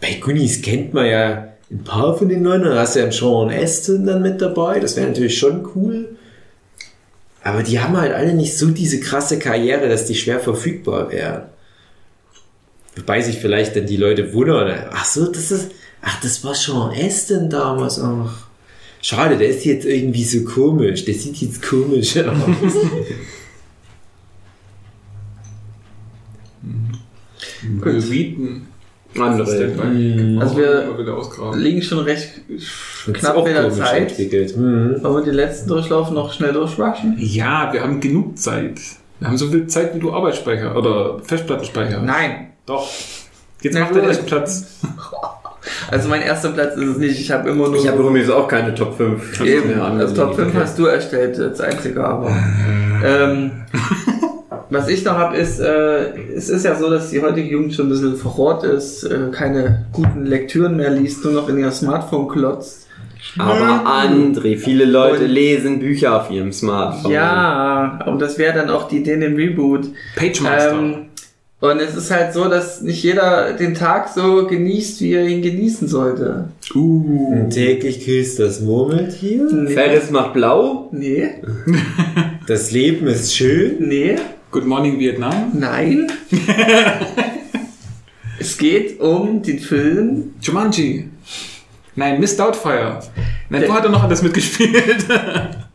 Bei 0.00 0.14
Goonies 0.14 0.62
kennt 0.62 0.92
man 0.92 1.06
ja 1.06 1.52
ein 1.70 1.84
paar 1.84 2.18
von 2.18 2.28
den 2.28 2.42
Leuten, 2.42 2.64
da 2.64 2.74
hast 2.74 2.96
du 2.96 2.98
ja 2.98 3.04
einen 3.04 3.12
Sean 3.12 3.50
Astin 3.50 4.04
dann 4.04 4.20
mit 4.20 4.42
dabei, 4.42 4.80
das 4.80 4.96
wäre 4.96 5.06
natürlich 5.06 5.38
schon 5.38 5.64
cool. 5.76 6.16
Aber 7.44 7.62
die 7.62 7.78
haben 7.78 7.96
halt 7.96 8.12
alle 8.12 8.34
nicht 8.34 8.58
so 8.58 8.70
diese 8.70 8.98
krasse 8.98 9.38
Karriere, 9.38 9.88
dass 9.88 10.06
die 10.06 10.16
schwer 10.16 10.40
verfügbar 10.40 11.12
wären. 11.12 11.42
Wobei 12.96 13.20
sich 13.20 13.38
vielleicht 13.38 13.76
dann 13.76 13.86
die 13.86 13.96
Leute 13.96 14.34
wundern, 14.34 14.88
ach 14.90 15.04
so, 15.04 15.30
das 15.30 15.52
ist, 15.52 15.70
ach, 16.02 16.20
das 16.20 16.42
war 16.42 16.56
Sean 16.56 16.90
Astin 16.90 17.48
damals, 17.48 18.00
ach. 18.00 18.45
Schade, 19.02 19.36
der 19.38 19.48
ist 19.48 19.64
jetzt 19.64 19.84
irgendwie 19.86 20.24
so 20.24 20.44
komisch, 20.44 21.04
der 21.04 21.14
sieht 21.14 21.36
jetzt 21.36 21.62
komisch 21.62 22.16
aus. 22.16 22.74
Will 27.62 28.10
Wheaton. 28.10 28.66
Andere. 29.18 29.68
Mhm. 29.86 30.38
Also 30.38 30.56
wir-. 30.56 31.54
Liegen 31.54 31.80
schon 31.82 32.00
recht 32.00 32.32
knapp 33.12 33.36
mit 33.44 33.46
der 33.54 33.70
Zeit. 33.72 34.10
entwickelt. 34.10 34.56
Mhm. 34.56 35.02
Wollen 35.02 35.14
wir 35.16 35.22
den 35.24 35.34
letzten 35.34 35.68
Durchlauf 35.68 36.10
noch 36.10 36.32
schnell 36.32 36.52
durchwaschen? 36.52 37.16
Ja, 37.18 37.72
wir 37.72 37.82
haben 37.82 38.00
genug 38.00 38.38
Zeit. 38.38 38.78
Wir 39.18 39.28
haben 39.28 39.38
so 39.38 39.48
viel 39.48 39.66
Zeit, 39.68 39.94
wie 39.94 39.98
du 40.00 40.12
Arbeitsspeicher 40.12 40.76
oder 40.76 41.20
Festplattenspeicher. 41.20 41.98
hast. 41.98 42.04
Nein. 42.06 42.48
Doch. 42.66 42.86
Jetzt 43.62 43.74
Na 43.74 43.80
mach 43.80 43.88
den 43.88 44.00
gut. 44.00 44.08
ersten 44.08 44.26
Platz. 44.26 44.66
Also 45.90 46.08
mein 46.08 46.22
erster 46.22 46.50
Platz 46.50 46.76
ist 46.76 46.84
es 46.88 46.96
nicht. 46.98 47.20
Ich 47.20 47.30
habe 47.30 47.48
immer 47.50 47.68
nur. 47.68 47.76
Ich 47.76 47.88
habe 47.88 48.02
übrigens 48.02 48.30
auch 48.30 48.48
keine 48.48 48.74
Top 48.74 48.96
5. 48.96 49.40
Eben, 49.42 49.80
also 49.80 50.14
Top 50.14 50.34
5 50.36 50.54
hast 50.54 50.78
du 50.78 50.86
erstellt, 50.86 51.38
als 51.38 51.60
einziger, 51.60 52.06
aber. 52.08 52.30
ähm, 53.04 53.50
was 54.70 54.88
ich 54.88 55.04
noch 55.04 55.14
habe, 55.16 55.36
ist, 55.36 55.60
äh, 55.60 56.10
es 56.34 56.48
ist 56.48 56.64
ja 56.64 56.74
so, 56.74 56.90
dass 56.90 57.10
die 57.10 57.22
heutige 57.22 57.48
Jugend 57.48 57.74
schon 57.74 57.86
ein 57.86 57.90
bisschen 57.90 58.16
verrohrt 58.16 58.64
ist, 58.64 59.04
äh, 59.04 59.30
keine 59.30 59.86
guten 59.92 60.26
Lektüren 60.26 60.76
mehr 60.76 60.90
liest, 60.90 61.24
nur 61.24 61.34
noch 61.34 61.48
in 61.48 61.58
ihr 61.58 61.70
Smartphone 61.70 62.28
klotzt. 62.28 62.86
Aber 63.38 63.84
André, 63.86 64.56
viele 64.56 64.84
Leute 64.84 65.24
Und- 65.24 65.30
lesen 65.30 65.78
Bücher 65.80 66.20
auf 66.20 66.30
ihrem 66.30 66.52
Smartphone. 66.52 67.12
Ja, 67.12 68.00
und 68.06 68.20
das 68.20 68.38
wäre 68.38 68.54
dann 68.54 68.70
auch 68.70 68.88
die 68.88 68.98
Idee 68.98 69.14
in 69.14 69.20
dem 69.20 69.36
Reboot. 69.36 69.86
Pagemaster. 70.14 70.72
Ähm, 70.72 70.94
und 71.70 71.80
es 71.80 71.94
ist 71.94 72.10
halt 72.10 72.32
so, 72.32 72.48
dass 72.48 72.82
nicht 72.82 73.02
jeder 73.02 73.52
den 73.54 73.74
Tag 73.74 74.08
so 74.14 74.46
genießt, 74.46 75.00
wie 75.00 75.12
er 75.14 75.26
ihn 75.26 75.42
genießen 75.42 75.88
sollte. 75.88 76.48
uh. 76.74 77.48
Täglich 77.50 78.04
grüßt 78.04 78.38
das 78.40 78.60
Murmeltier. 78.60 79.44
Nee. 79.52 79.72
Ferris 79.72 80.10
macht 80.10 80.32
blau. 80.34 80.88
Nee, 80.92 81.28
Das 82.46 82.70
Leben 82.70 83.06
ist 83.06 83.34
schön. 83.36 83.76
nee, 83.88 84.16
Good 84.50 84.66
Morning 84.66 84.98
Vietnam. 84.98 85.50
nein. 85.54 86.06
es 88.38 88.56
geht 88.58 89.00
um 89.00 89.42
den 89.42 89.58
Film 89.58 90.34
Jumanji. 90.40 91.08
Nein, 91.98 92.20
Miss 92.20 92.36
Doubtfire. 92.36 93.00
Nein, 93.48 93.60
Der- 93.62 93.70
wo 93.70 93.74
hat 93.74 93.84
er 93.84 93.90
noch 93.90 94.02
alles 94.02 94.22
mitgespielt? 94.22 95.06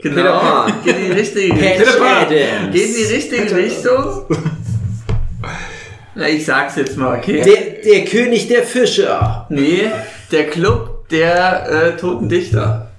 Genau. 0.04 0.66
Geht 0.84 0.96
in 0.98 1.06
die 1.08 1.12
richtige 1.12 1.54
Richtung. 1.54 1.86
Geht 2.72 2.86
in 2.86 2.94
die 2.96 3.14
richtige 3.14 3.56
Richtung. 3.56 4.26
Na, 6.22 6.28
ich 6.30 6.46
sag's 6.46 6.76
jetzt 6.76 6.98
mal, 6.98 7.18
okay? 7.18 7.42
Der, 7.42 7.82
der 7.92 8.06
König 8.06 8.48
der 8.48 8.62
Fischer. 8.64 9.48
Nee, 9.50 9.90
der 10.32 10.48
Club 10.52 11.10
der 11.10 11.68
äh, 11.70 11.98
toten 11.98 12.30
Dichter. 12.30 12.92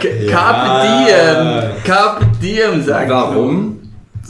K- 0.00 0.30
Carpe 0.30 0.86
diem. 0.86 1.82
Carpe 1.84 2.26
diem, 2.42 2.82
sagt 2.84 3.08
Warum? 3.10 3.80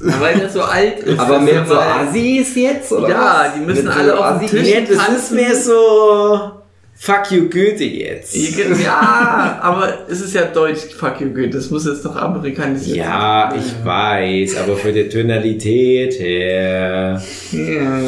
man. 0.03 0.21
Weil 0.21 0.39
der 0.39 0.51
so 0.51 0.63
alt 0.63 0.99
ist. 1.01 1.19
Aber 1.19 1.39
mehr 1.41 1.65
so 1.67 1.79
Assis 1.79 2.55
jetzt? 2.57 2.93
Oder 2.93 3.09
Ja, 3.09 3.45
was? 3.47 3.55
die 3.55 3.61
müssen 3.61 3.85
Mit 3.87 3.97
alle 3.97 4.13
so 4.13 4.23
auf 4.23 4.39
den 4.39 4.49
Assi- 4.49 4.51
Tisch 4.51 4.63
Nee, 4.63 4.81
das 4.83 4.91
ist 4.91 5.07
tanzen. 5.07 5.35
mehr 5.37 5.57
so 5.57 6.51
Fuck 6.97 7.31
you 7.33 7.43
Goethe 7.51 7.85
jetzt. 7.85 8.35
Ja, 8.83 9.59
aber 9.61 10.07
es 10.09 10.21
ist 10.21 10.33
ja 10.35 10.43
deutsch, 10.45 10.81
fuck 10.99 11.21
you, 11.21 11.29
good. 11.35 11.53
Das 11.53 11.69
muss 11.71 11.85
jetzt 11.87 12.05
doch 12.05 12.17
amerikanisiert 12.17 12.97
Ja, 12.99 13.53
ich 13.55 13.85
weiß, 13.85 14.57
aber 14.63 14.77
für 14.77 14.93
die 14.93 15.09
Tonalität 15.09 16.19
her. 16.19 17.21
sein. 17.51 17.75
Ja. 17.75 18.01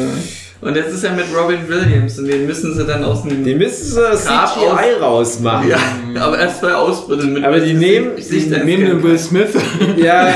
Und 0.59 0.75
jetzt 0.75 0.91
ist 0.91 1.03
er 1.03 1.11
mit 1.11 1.25
Robin 1.37 1.59
Williams 1.67 2.17
und 2.17 2.27
den 2.27 2.47
müssen 2.47 2.73
sie 2.73 2.83
dann 2.83 3.03
aus 3.03 3.21
dem... 3.21 3.43
Die 3.43 3.53
müssen 3.53 3.85
so 3.93 4.01
das 4.01 4.23
CGI 4.25 4.93
rausmachen. 4.99 5.69
ja, 5.69 5.77
aber 6.19 6.39
erst 6.39 6.63
mal 6.63 6.73
ausbrünnen 6.73 7.33
mit 7.33 7.43
Aber 7.43 7.59
die 7.59 7.73
nehmen- 7.75 8.13
die 8.17 8.49
Neben 8.65 8.85
dem 8.87 9.03
Will 9.03 9.19
Smith. 9.19 9.49
Ja, 9.97 10.27
ja, 10.27 10.35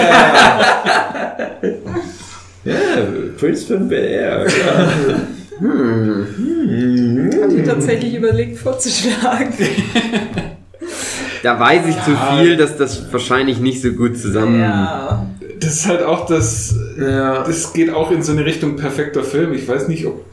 ja. 1.63 1.71
ja, 2.65 2.75
Prince 3.39 3.65
von 3.65 3.87
Bel 3.87 4.05
Air. 4.05 4.45
Ja. 4.47 4.91
Hat 5.61 7.51
die 7.51 7.63
tatsächlich 7.63 8.15
überlegt 8.15 8.57
vorzuschlagen. 8.57 9.53
Da 11.43 11.59
weiß 11.59 11.87
ich 11.87 11.95
zu 12.03 12.11
viel, 12.15 12.55
dass 12.55 12.77
das 12.77 13.11
wahrscheinlich 13.11 13.59
nicht 13.59 13.81
so 13.81 13.91
gut 13.93 14.15
zusammen. 14.15 14.59
Ja. 14.59 15.25
Das 15.59 15.73
ist 15.73 15.87
halt 15.87 16.03
auch 16.03 16.27
das. 16.27 16.75
Ja. 16.99 17.43
Das 17.43 17.73
geht 17.73 17.91
auch 17.91 18.11
in 18.11 18.21
so 18.21 18.31
eine 18.31 18.45
Richtung 18.45 18.75
perfekter 18.75 19.23
Film. 19.23 19.51
Ich 19.53 19.67
weiß 19.67 19.87
nicht, 19.87 20.05
ob, 20.05 20.23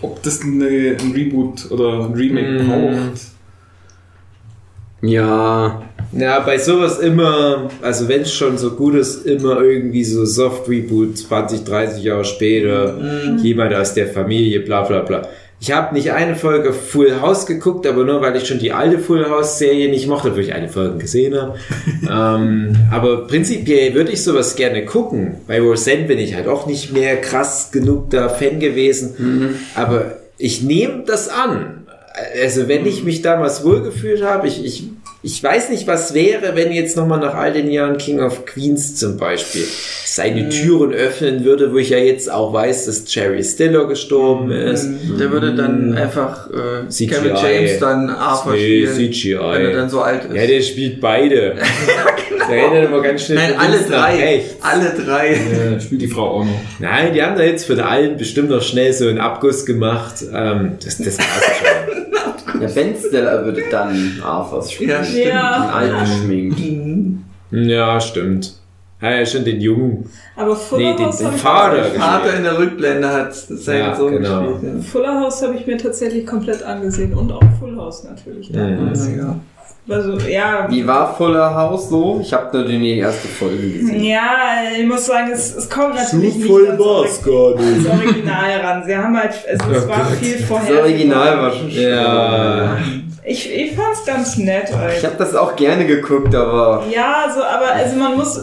ob 0.00 0.22
das 0.22 0.40
eine, 0.40 0.96
ein 0.98 1.12
Reboot 1.14 1.70
oder 1.70 2.06
ein 2.06 2.14
Remake 2.14 2.62
Mm. 2.62 2.68
braucht. 2.68 3.20
Ja. 5.02 5.82
Ja, 6.12 6.40
bei 6.40 6.58
sowas 6.58 6.98
immer, 6.98 7.70
also 7.82 8.08
wenn 8.08 8.22
es 8.22 8.32
schon 8.32 8.58
so 8.58 8.70
gut 8.70 8.94
ist, 8.94 9.26
immer 9.26 9.60
irgendwie 9.60 10.04
so 10.04 10.24
Soft 10.24 10.68
Reboot 10.68 11.18
20, 11.18 11.64
30 11.64 12.02
Jahre 12.02 12.24
später, 12.24 12.98
jemand 13.42 13.74
aus 13.74 13.94
der 13.94 14.08
Familie, 14.08 14.60
bla 14.60 14.82
bla 14.82 15.00
bla. 15.00 15.28
Ich 15.58 15.72
habe 15.72 15.94
nicht 15.94 16.12
eine 16.12 16.36
Folge 16.36 16.74
Full 16.74 17.20
House 17.22 17.46
geguckt, 17.46 17.86
aber 17.86 18.04
nur 18.04 18.20
weil 18.20 18.36
ich 18.36 18.46
schon 18.46 18.58
die 18.58 18.72
alte 18.72 18.98
Full 18.98 19.28
House 19.30 19.58
Serie 19.58 19.88
nicht 19.88 20.06
mochte, 20.06 20.28
obwohl 20.28 20.42
ich 20.42 20.52
eine 20.52 20.68
Folge 20.68 20.98
gesehen 20.98 21.34
habe. 21.34 21.58
ähm, 22.02 22.76
aber 22.92 23.26
prinzipiell 23.26 23.94
würde 23.94 24.12
ich 24.12 24.22
sowas 24.22 24.54
gerne 24.54 24.84
gucken. 24.84 25.36
Bei 25.46 25.60
Roseanne 25.60 26.04
bin 26.04 26.18
ich 26.18 26.34
halt 26.34 26.46
auch 26.46 26.66
nicht 26.66 26.92
mehr 26.92 27.20
krass 27.20 27.70
genug 27.72 28.10
da 28.10 28.28
Fan 28.28 28.60
gewesen. 28.60 29.14
Aber 29.74 30.18
ich 30.36 30.62
nehme 30.62 31.04
das 31.06 31.30
an. 31.30 31.86
Also 32.42 32.68
wenn 32.68 32.84
ich 32.86 33.04
mich 33.04 33.22
damals 33.22 33.64
wohlgefühlt 33.64 34.22
habe, 34.22 34.48
ich, 34.48 34.62
ich, 34.64 34.84
ich 35.26 35.42
weiß 35.42 35.70
nicht, 35.70 35.88
was 35.88 36.14
wäre, 36.14 36.54
wenn 36.54 36.70
jetzt 36.70 36.96
nochmal 36.96 37.18
nach 37.18 37.34
all 37.34 37.52
den 37.52 37.68
Jahren 37.68 37.98
King 37.98 38.20
of 38.20 38.46
Queens 38.46 38.94
zum 38.94 39.16
Beispiel 39.16 39.64
seine 40.04 40.48
Türen 40.50 40.92
öffnen 40.92 41.44
würde, 41.44 41.72
wo 41.72 41.78
ich 41.78 41.90
ja 41.90 41.98
jetzt 41.98 42.30
auch 42.30 42.52
weiß, 42.52 42.86
dass 42.86 43.12
Jerry 43.12 43.42
Stiller 43.42 43.88
gestorben 43.88 44.52
ist. 44.52 44.88
Der 45.18 45.32
würde 45.32 45.52
dann 45.56 45.94
einfach 45.98 46.48
äh, 46.50 46.88
CGI. 46.88 47.06
Kevin 47.08 47.34
James 47.42 47.80
dann 47.80 48.08
Arthur 48.08 48.52
Nee, 48.52 48.86
spielen, 48.86 49.12
CGI. 49.12 49.38
wenn 49.40 49.64
er 49.64 49.72
dann 49.72 49.90
so 49.90 50.00
alt 50.00 50.26
ist. 50.26 50.36
Ja, 50.36 50.46
der 50.46 50.60
spielt 50.62 51.00
beide. 51.00 51.56
Der 52.48 52.70
rennt 52.70 52.84
immer 52.86 53.02
ganz 53.02 53.24
schnell 53.24 53.38
Nein, 53.38 53.58
alle 53.58 53.72
links 53.76 53.88
nach 53.90 54.08
drei. 54.08 54.44
Alle 54.60 55.04
drei. 55.04 55.28
Äh, 55.30 55.80
spielt 55.80 56.02
die 56.02 56.06
Frau 56.06 56.30
auch 56.30 56.44
noch. 56.44 56.60
Nein, 56.78 57.12
die 57.12 57.20
haben 57.20 57.36
da 57.36 57.42
jetzt 57.42 57.64
für 57.66 57.74
den 57.74 57.84
alten 57.84 58.18
bestimmt 58.18 58.50
noch 58.50 58.62
schnell 58.62 58.92
so 58.92 59.08
einen 59.08 59.18
Abguss 59.18 59.66
gemacht. 59.66 60.22
Ähm, 60.32 60.76
das, 60.84 60.98
das 60.98 61.16
passt 61.16 61.44
schon. 61.58 61.85
Ja, 62.60 62.68
Ben 62.68 62.94
Stiller 62.96 63.44
würde 63.44 63.62
dann 63.70 64.20
Arthurs 64.24 64.72
spielen. 64.72 64.90
Ja, 64.90 65.04
stimmt. 65.04 65.26
Ja. 65.26 65.60
Den 65.60 65.70
alten 65.74 66.06
Schmink. 66.06 66.56
Ja, 67.50 68.00
stimmt. 68.00 68.54
Ja, 69.00 69.10
ja, 69.10 69.26
schon 69.26 69.44
den 69.44 69.60
Jungen. 69.60 70.08
Aber 70.36 70.56
Fuller 70.56 70.90
Nee, 70.92 70.96
den, 70.96 71.06
House 71.06 71.18
den 71.18 71.26
habe 71.26 71.36
ich, 71.36 71.42
Vater. 71.42 71.76
Der 71.76 71.84
Vater 72.00 72.36
in 72.36 72.42
der 72.44 72.58
Rückblende 72.58 73.08
hat 73.12 73.34
seinen 73.34 73.78
Ja, 73.80 73.94
Sohn 73.94 74.12
genau. 74.12 74.52
gespielt. 74.52 74.84
Fuller 74.84 75.20
House 75.20 75.42
habe 75.42 75.54
ich 75.54 75.66
mir 75.66 75.76
tatsächlich 75.76 76.26
komplett 76.26 76.62
angesehen 76.62 77.12
und 77.12 77.30
auch 77.30 77.42
Full 77.60 77.76
House 77.76 78.04
natürlich. 78.04 78.48
Ja. 78.48 78.66
Ja. 78.68 79.36
Also 79.88 80.18
ja. 80.28 80.66
Wie 80.68 80.84
war 80.84 81.14
Fuller 81.14 81.54
House 81.54 81.88
so? 81.90 82.18
Ich 82.20 82.32
habe 82.32 82.58
nur 82.58 82.66
die 82.68 82.98
erste 82.98 83.28
Folge 83.28 83.70
gesehen. 83.70 84.02
Ja, 84.02 84.22
ich 84.76 84.84
muss 84.84 85.06
sagen, 85.06 85.30
es, 85.32 85.54
es 85.54 85.70
kommt 85.70 85.94
natürlich 85.94 86.34
nicht 86.36 86.46
voll 86.48 86.66
ans 86.66 87.22
ans 87.60 87.86
Original 87.86 88.60
ran. 88.62 88.82
Sie 88.84 88.96
haben 88.96 89.16
halt, 89.16 89.34
also 89.48 89.70
es 89.72 89.84
Oh 89.84 89.88
war 89.88 89.98
Gott. 89.98 90.18
viel 90.20 90.38
Das 90.38 90.42
vorher. 90.48 90.80
Original 90.80 91.38
war 91.40 91.52
schon 91.52 91.70
schön. 91.70 91.88
Ja. 91.88 92.78
Ich, 93.24 93.52
ich 93.52 93.76
fand's 93.76 94.04
ganz 94.04 94.36
nett. 94.38 94.70
Ich 94.70 94.76
Alter. 94.76 95.06
habe 95.08 95.16
das 95.18 95.34
auch 95.36 95.54
gerne 95.54 95.86
geguckt, 95.86 96.34
aber 96.34 96.82
Ja, 96.92 97.26
so, 97.32 97.42
aber 97.44 97.70
also 97.72 97.96
man 97.96 98.16
muss. 98.16 98.40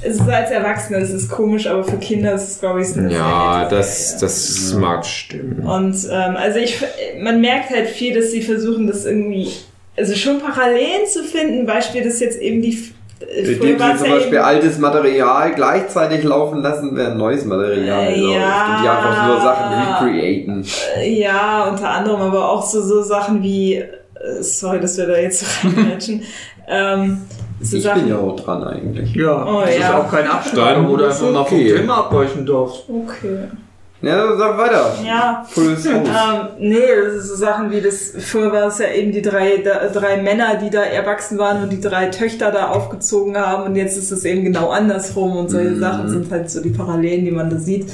Es 0.00 0.14
ist 0.14 0.28
als 0.28 0.50
Erwachsene, 0.50 0.98
es 1.00 1.10
ist 1.10 1.28
komisch, 1.28 1.66
aber 1.66 1.82
für 1.84 1.96
Kinder 1.96 2.32
ist 2.34 2.48
es, 2.48 2.60
glaube 2.60 2.80
ich, 2.82 2.88
so 2.88 3.00
Ja, 3.00 3.66
das, 3.68 4.12
nette 4.12 4.24
das 4.24 4.72
mag 4.74 5.04
stimmen. 5.04 5.58
Und 5.66 5.96
ähm, 6.10 6.36
also 6.36 6.58
ich, 6.60 6.78
man 7.20 7.40
merkt 7.40 7.70
halt 7.70 7.88
viel, 7.88 8.14
dass 8.14 8.30
sie 8.30 8.40
versuchen, 8.40 8.86
das 8.86 9.04
irgendwie, 9.04 9.50
also 9.98 10.14
schon 10.14 10.38
Parallelen 10.40 11.06
zu 11.12 11.22
finden. 11.24 11.66
Beispiel, 11.66 12.04
dass 12.04 12.20
jetzt 12.20 12.40
eben 12.40 12.62
die. 12.62 12.78
äh, 13.20 13.52
indem 13.52 13.78
sie 13.78 13.96
zum 13.96 14.06
ja 14.06 14.14
Beispiel 14.14 14.38
altes 14.38 14.78
Material 14.78 15.52
gleichzeitig 15.54 16.22
laufen 16.24 16.62
lassen, 16.62 16.96
während 16.96 17.16
neues 17.18 17.44
Material 17.44 18.06
Äh, 18.06 18.20
läuft. 18.20 18.34
ja. 18.36 18.76
Und 18.76 18.82
die 18.84 18.88
einfach 18.88 19.26
nur 19.26 19.40
Sachen 19.40 20.08
recreaten. 20.10 20.64
Ja, 21.04 21.68
unter 21.68 21.90
anderem, 21.90 22.20
aber 22.22 22.48
auch 22.50 22.62
so, 22.64 22.80
so 22.82 23.02
Sachen 23.02 23.42
wie, 23.42 23.74
äh, 23.74 23.86
sorry, 24.40 24.80
dass 24.80 24.96
wir 24.96 25.06
da 25.06 25.16
jetzt 25.18 25.40
so 25.40 25.68
reinmatchen, 25.76 26.22
ähm, 26.68 27.22
so 27.60 27.76
Ich 27.76 27.82
Sachen. 27.82 28.02
bin 28.02 28.10
ja 28.10 28.18
auch 28.18 28.36
dran 28.38 28.62
eigentlich. 28.62 29.14
Ja, 29.16 29.44
Oh, 29.44 29.62
das 29.62 29.70
ist 29.70 29.80
ja. 29.80 29.98
auch 29.98 30.08
kein 30.10 30.28
Abstand, 30.28 30.88
wo 30.88 30.96
du 30.96 31.04
ist 31.06 31.20
einfach 31.20 31.32
mal 31.32 31.44
vom. 31.44 31.58
Thema 31.58 31.98
abweichen 31.98 32.46
darfst. 32.46 32.84
Okay. 32.88 33.38
Ja, 34.00 34.36
sag 34.36 34.56
weiter. 34.58 34.94
Ja. 35.04 35.44
Full 35.48 35.72
House. 35.74 35.86
Ähm, 35.86 36.00
nee, 36.60 36.78
das 37.04 37.14
ist 37.16 37.28
so 37.30 37.34
Sachen 37.36 37.72
wie 37.72 37.80
das, 37.80 38.12
früher 38.18 38.52
war 38.52 38.68
es 38.68 38.78
ja 38.78 38.86
eben 38.88 39.10
die 39.10 39.22
drei, 39.22 39.56
da, 39.56 39.88
drei 39.92 40.22
Männer, 40.22 40.54
die 40.62 40.70
da 40.70 40.82
erwachsen 40.82 41.36
waren 41.38 41.64
und 41.64 41.70
die 41.70 41.80
drei 41.80 42.06
Töchter 42.06 42.52
da 42.52 42.68
aufgezogen 42.68 43.36
haben 43.36 43.64
und 43.64 43.74
jetzt 43.74 43.96
ist 43.96 44.12
es 44.12 44.24
eben 44.24 44.44
genau 44.44 44.68
andersrum 44.70 45.36
und 45.36 45.50
solche 45.50 45.70
Mhm. 45.70 45.80
Sachen 45.80 46.08
sind 46.10 46.30
halt 46.30 46.48
so 46.48 46.60
die 46.62 46.70
Parallelen, 46.70 47.24
die 47.24 47.32
man 47.32 47.50
da 47.50 47.56
sieht. 47.56 47.90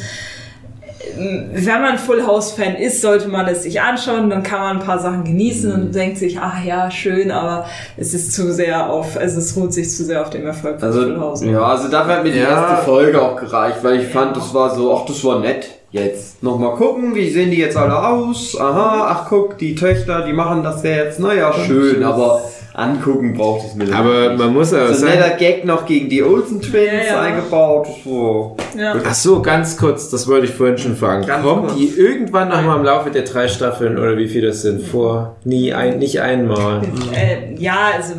Wenn 1.16 1.80
man 1.82 1.96
Full 1.98 2.26
House 2.26 2.52
Fan 2.52 2.74
ist, 2.76 3.00
sollte 3.00 3.28
man 3.28 3.46
es 3.46 3.62
sich 3.62 3.80
anschauen, 3.80 4.30
dann 4.30 4.42
kann 4.42 4.60
man 4.60 4.76
ein 4.78 4.84
paar 4.84 4.98
Sachen 4.98 5.22
genießen 5.24 5.70
Mhm. 5.70 5.76
und 5.86 5.94
denkt 5.94 6.18
sich, 6.18 6.38
ach 6.40 6.62
ja, 6.64 6.90
schön, 6.90 7.30
aber 7.30 7.66
es 7.96 8.14
ist 8.14 8.32
zu 8.32 8.52
sehr 8.52 8.90
auf, 8.90 9.16
also 9.16 9.38
es 9.38 9.56
ruht 9.56 9.72
sich 9.72 9.90
zu 9.90 10.04
sehr 10.04 10.22
auf 10.22 10.30
dem 10.30 10.44
Erfolg 10.46 10.80
von 10.80 10.88
Also, 10.88 11.02
Full 11.02 11.20
House. 11.20 11.42
ja, 11.44 11.62
also 11.62 11.88
dafür 11.88 12.16
hat 12.16 12.24
mir 12.24 12.32
die 12.32 12.40
Ja. 12.40 12.48
erste 12.68 12.84
Folge 12.84 13.22
auch 13.22 13.36
gereicht, 13.36 13.78
weil 13.82 14.00
ich 14.00 14.08
fand, 14.08 14.36
das 14.36 14.52
war 14.54 14.74
so, 14.74 14.94
ach, 14.96 15.06
das 15.06 15.22
war 15.24 15.38
nett. 15.40 15.68
Jetzt 15.94 16.42
nochmal 16.42 16.74
gucken, 16.74 17.14
wie 17.14 17.30
sehen 17.30 17.52
die 17.52 17.58
jetzt 17.58 17.76
alle 17.76 18.04
aus? 18.04 18.58
Aha, 18.58 19.06
ach 19.10 19.28
guck, 19.28 19.56
die 19.58 19.76
Töchter, 19.76 20.22
die 20.26 20.32
machen 20.32 20.64
das 20.64 20.82
ja 20.82 20.90
jetzt, 20.90 21.20
naja, 21.20 21.52
schön, 21.52 22.02
aber 22.02 22.42
angucken 22.72 23.34
braucht 23.34 23.64
es 23.68 23.74
mir 23.76 23.94
Aber 23.94 24.30
nicht. 24.30 24.38
man 24.40 24.52
muss 24.52 24.72
aber 24.74 24.88
so 24.88 24.94
ein 25.06 25.12
sagen, 25.12 25.20
netter 25.20 25.36
Gag 25.36 25.64
noch 25.64 25.86
gegen 25.86 26.08
die 26.08 26.20
Olsen 26.24 26.60
Twins 26.60 27.06
Ja, 27.08 27.14
ja. 27.14 27.20
eingebaut. 27.20 27.86
So. 28.02 28.56
Ja. 28.76 28.96
Ach 29.06 29.14
so, 29.14 29.40
ganz 29.40 29.76
kurz, 29.76 30.10
das 30.10 30.26
wollte 30.26 30.46
ich 30.46 30.52
vorhin 30.52 30.78
schon 30.78 30.96
fragen. 30.96 31.24
Ganz 31.26 31.44
Kommt 31.46 31.68
kurz. 31.68 31.76
die 31.78 31.86
irgendwann 31.96 32.48
noch 32.48 32.60
mal 32.62 32.76
im 32.76 32.82
Laufe 32.84 33.12
der 33.12 33.22
drei 33.22 33.46
Staffeln 33.46 33.96
oder 33.96 34.16
wie 34.16 34.26
viel 34.26 34.42
das 34.42 34.62
sind 34.62 34.82
vor? 34.82 35.36
Nie 35.44 35.72
ein, 35.74 36.00
nicht 36.00 36.20
einmal. 36.20 36.82
Äh, 37.14 37.54
ja, 37.56 37.90
also 37.96 38.14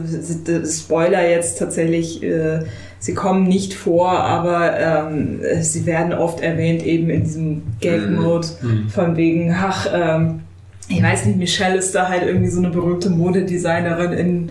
Spoiler 0.65 1.29
jetzt 1.29 1.59
tatsächlich, 1.59 2.23
äh, 2.23 2.59
sie 3.06 3.13
kommen 3.13 3.44
nicht 3.48 3.74
vor, 3.76 4.10
aber 4.20 4.80
ähm, 4.80 5.39
äh, 5.44 5.62
sie 5.62 5.86
werden 5.86 6.12
oft 6.13 6.39
erwähnt 6.41 6.84
eben 6.84 7.10
in 7.12 7.24
diesem 7.24 7.62
Gag-Mode 7.80 8.48
von 8.94 9.15
wegen, 9.15 9.54
ach, 9.54 9.88
ähm, 9.94 10.41
ich 10.88 11.02
weiß 11.04 11.26
nicht, 11.26 11.38
Michelle 11.38 11.78
ist 11.78 11.94
da 11.94 12.10
halt 12.10 12.24
irgendwie 12.24 12.50
so 12.50 12.60
eine 12.60 12.70
berühmte 12.72 13.10
Modedesignerin 13.12 14.12
in, 14.13 14.50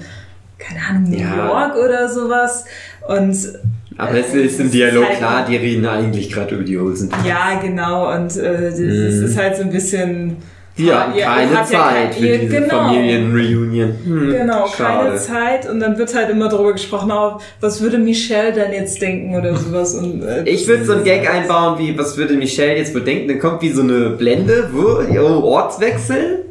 keine 0.59 0.81
Ahnung, 0.89 1.11
New 1.11 1.19
Ja. 1.19 1.37
York 1.49 1.77
oder 1.77 2.09
sowas 2.09 2.65
und 3.09 3.37
Aber 3.99 4.17
es 4.19 4.33
ist 4.35 4.61
im 4.61 4.71
Dialog 4.71 5.05
halt- 5.09 5.19
klar, 5.19 5.47
die 5.49 5.57
reden 5.57 5.87
eigentlich 5.87 6.31
gerade 6.31 6.55
über 6.55 6.65
die 6.65 6.79
Olsen. 6.79 7.11
Ja, 7.27 7.59
genau. 7.61 8.13
Und 8.15 8.37
äh, 8.37 8.71
das 8.71 8.79
es 8.79 9.15
ist 9.31 9.37
halt 9.39 9.57
so 9.57 9.63
ein 9.63 9.71
bisschen. 9.71 10.37
Hatten 10.77 11.17
ihr 11.19 11.25
keine 11.25 11.57
habt 11.59 11.71
ja 11.73 11.79
Zeit 11.79 12.11
kein- 12.11 12.13
für 12.15 12.39
diese 12.39 12.61
genau. 12.61 12.75
Familienreunion. 12.89 13.95
Hm, 14.05 14.31
Genau, 14.31 14.67
schade. 14.67 15.05
keine 15.09 15.17
Zeit. 15.21 15.71
Und 15.71 15.79
dann 15.81 15.97
wird 15.99 16.15
halt 16.15 16.31
immer 16.31 16.49
darüber 16.49 16.73
gesprochen, 16.73 17.13
oh, 17.13 17.39
was 17.61 17.81
würde 17.81 17.99
Michelle 17.99 18.53
denn 18.53 18.73
jetzt 18.73 19.01
denken 19.01 19.37
oder 19.37 19.55
sowas. 19.57 19.95
Und, 19.95 20.23
äh, 20.25 20.43
Ich 20.47 20.67
würde 20.67 20.85
so 20.85 20.95
einen 20.95 21.05
Gag 21.05 21.31
einbauen, 21.33 21.79
wie, 21.79 21.97
was 21.97 22.17
würde 22.17 22.35
Michelle 22.35 22.77
jetzt 22.77 22.93
bedenken? 22.93 23.29
Dann 23.29 23.39
kommt 23.39 23.63
wie 23.63 23.71
so 23.71 23.83
eine 23.83 24.11
Blende, 24.11 24.69
wo, 24.73 24.99
oh, 25.21 25.45
Ortswechsel. 25.45 26.45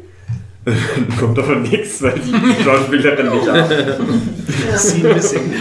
Dann 0.64 0.76
kommt 1.20 1.38
aber 1.38 1.56
nichts, 1.56 2.02
weil 2.02 2.14
die 2.14 2.62
Schauspielerin 2.64 3.28
nicht 3.30 3.48
ab. 3.50 3.68
Scene 4.76 5.14
missing. 5.14 5.52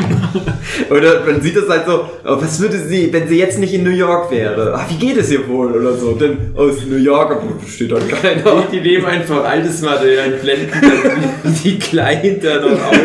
Oder 0.90 1.26
man 1.26 1.42
sieht 1.42 1.58
das 1.58 1.68
halt 1.68 1.86
so, 1.86 2.10
oh, 2.26 2.38
was 2.40 2.60
würde 2.60 2.80
sie, 2.80 3.12
wenn 3.12 3.28
sie 3.28 3.38
jetzt 3.38 3.60
nicht 3.60 3.74
in 3.74 3.84
New 3.84 3.90
York 3.90 4.32
wäre? 4.32 4.74
Ah, 4.74 4.86
wie 4.90 4.96
geht 4.96 5.18
es 5.18 5.30
ihr 5.32 5.48
wohl? 5.48 5.74
Oder 5.74 5.94
so. 5.96 6.14
Dann 6.14 6.38
aus 6.56 6.86
New 6.88 6.98
York, 6.98 7.32
aber 7.32 7.44
steht 7.68 7.92
da 7.92 8.00
keiner. 8.00 8.64
Die 8.72 8.80
nehmen 8.80 9.06
einfach 9.06 9.44
altes 9.44 9.82
Material 9.82 10.34
und 10.34 10.42
blenden 10.42 10.72
dann 10.82 11.56
die 11.64 11.80
Kleinen 11.80 12.40
da 12.42 12.62
noch 12.62 12.72
aus. 12.72 12.98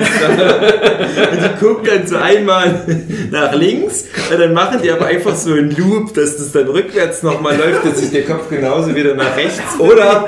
Und 0.99 1.43
die 1.43 1.65
gucken 1.65 1.87
dann 1.87 2.07
so 2.07 2.17
einmal 2.17 2.85
nach 3.31 3.55
links, 3.55 4.05
und 4.31 4.39
dann 4.39 4.53
machen 4.53 4.81
die 4.83 4.91
aber 4.91 5.07
einfach 5.07 5.35
so 5.35 5.53
einen 5.53 5.75
Loop, 5.77 6.15
dass 6.15 6.37
das 6.37 6.53
dann 6.53 6.69
rückwärts 6.69 7.23
nochmal 7.23 7.57
läuft, 7.57 7.85
dass 7.85 8.01
sich 8.01 8.11
der 8.11 8.25
Kopf 8.25 8.49
genauso 8.49 8.95
wieder 8.95 9.15
nach 9.15 9.37
rechts 9.37 9.61
Oder, 9.79 10.27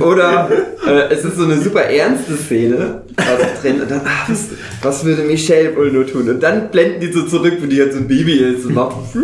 oder 0.00 0.50
äh, 0.86 1.12
es 1.12 1.24
ist 1.24 1.36
so 1.36 1.44
eine 1.44 1.58
super 1.58 1.82
ernste 1.82 2.36
Szene 2.36 3.02
also 3.16 3.44
drin 3.60 3.80
und 3.80 3.90
dann, 3.90 4.00
ah, 4.04 4.26
was, 4.28 4.48
was 4.82 5.04
würde 5.04 5.22
Michelle 5.22 5.76
wohl 5.76 5.90
nur 5.90 6.06
tun? 6.06 6.28
Und 6.28 6.42
dann 6.42 6.70
blenden 6.70 7.00
die 7.00 7.12
so 7.12 7.22
zurück, 7.22 7.54
wo 7.60 7.66
die 7.66 7.80
halt 7.80 7.92
so 7.92 7.98
ein 7.98 8.08
Baby 8.08 8.38
ist 8.38 8.66
und 8.66 8.74
macht 8.74 8.96
bla 9.12 9.22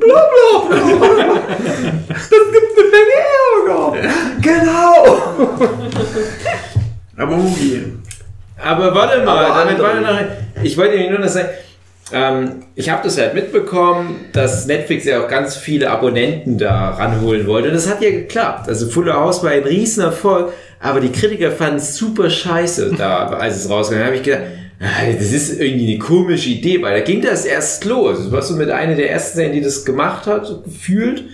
bla 0.00 0.68
bla. 0.68 1.40
Das 2.08 2.30
gibt 2.30 2.78
eine 2.78 2.90
Menge 2.90 3.16
Ärger. 3.66 3.92
Genau. 4.42 5.18
Aber 7.16 7.36
Aber 8.62 8.94
warte 8.94 9.22
mal, 9.24 9.46
Aber 9.46 9.64
damit 9.64 9.78
war 9.82 9.94
andere. 9.94 10.14
noch, 10.14 10.62
ich 10.62 10.76
wollte 10.76 10.96
Ihnen 10.96 11.10
nur 11.10 11.18
noch 11.20 11.28
sagen, 11.28 11.48
ähm, 12.12 12.64
ich 12.74 12.88
habe 12.88 13.02
das 13.04 13.18
halt 13.18 13.34
mitbekommen, 13.34 14.26
dass 14.32 14.66
Netflix 14.66 15.04
ja 15.04 15.22
auch 15.22 15.28
ganz 15.28 15.56
viele 15.56 15.90
Abonnenten 15.90 16.56
da 16.56 16.90
ranholen 16.90 17.46
wollte. 17.46 17.68
Und 17.68 17.74
das 17.74 17.88
hat 17.88 18.00
ja 18.00 18.10
geklappt. 18.10 18.68
Also 18.68 18.88
Fuller 18.88 19.14
House 19.14 19.42
war 19.42 19.50
ein 19.50 19.64
Riesenerfolg, 19.64 20.52
aber 20.80 21.00
die 21.00 21.10
Kritiker 21.10 21.50
fanden 21.50 21.76
es 21.76 21.96
super 21.96 22.30
scheiße 22.30 22.94
da, 22.96 23.28
als 23.28 23.56
es 23.64 23.70
rauskam. 23.70 23.98
Da 23.98 24.06
habe 24.06 24.16
ich 24.16 24.22
gedacht, 24.22 24.42
ah, 24.80 25.12
das 25.18 25.32
ist 25.32 25.60
irgendwie 25.60 25.94
eine 25.94 25.98
komische 25.98 26.48
Idee, 26.50 26.80
weil 26.80 26.98
da 26.98 27.04
ging 27.04 27.22
das 27.22 27.44
erst 27.44 27.84
los. 27.84 28.18
Das 28.18 28.32
war 28.32 28.42
so 28.42 28.54
mit 28.54 28.70
einer 28.70 28.94
der 28.94 29.10
ersten 29.10 29.36
Serien, 29.38 29.54
die 29.54 29.62
das 29.62 29.84
gemacht 29.84 30.26
hat, 30.26 30.46
gefühlt. 30.64 31.24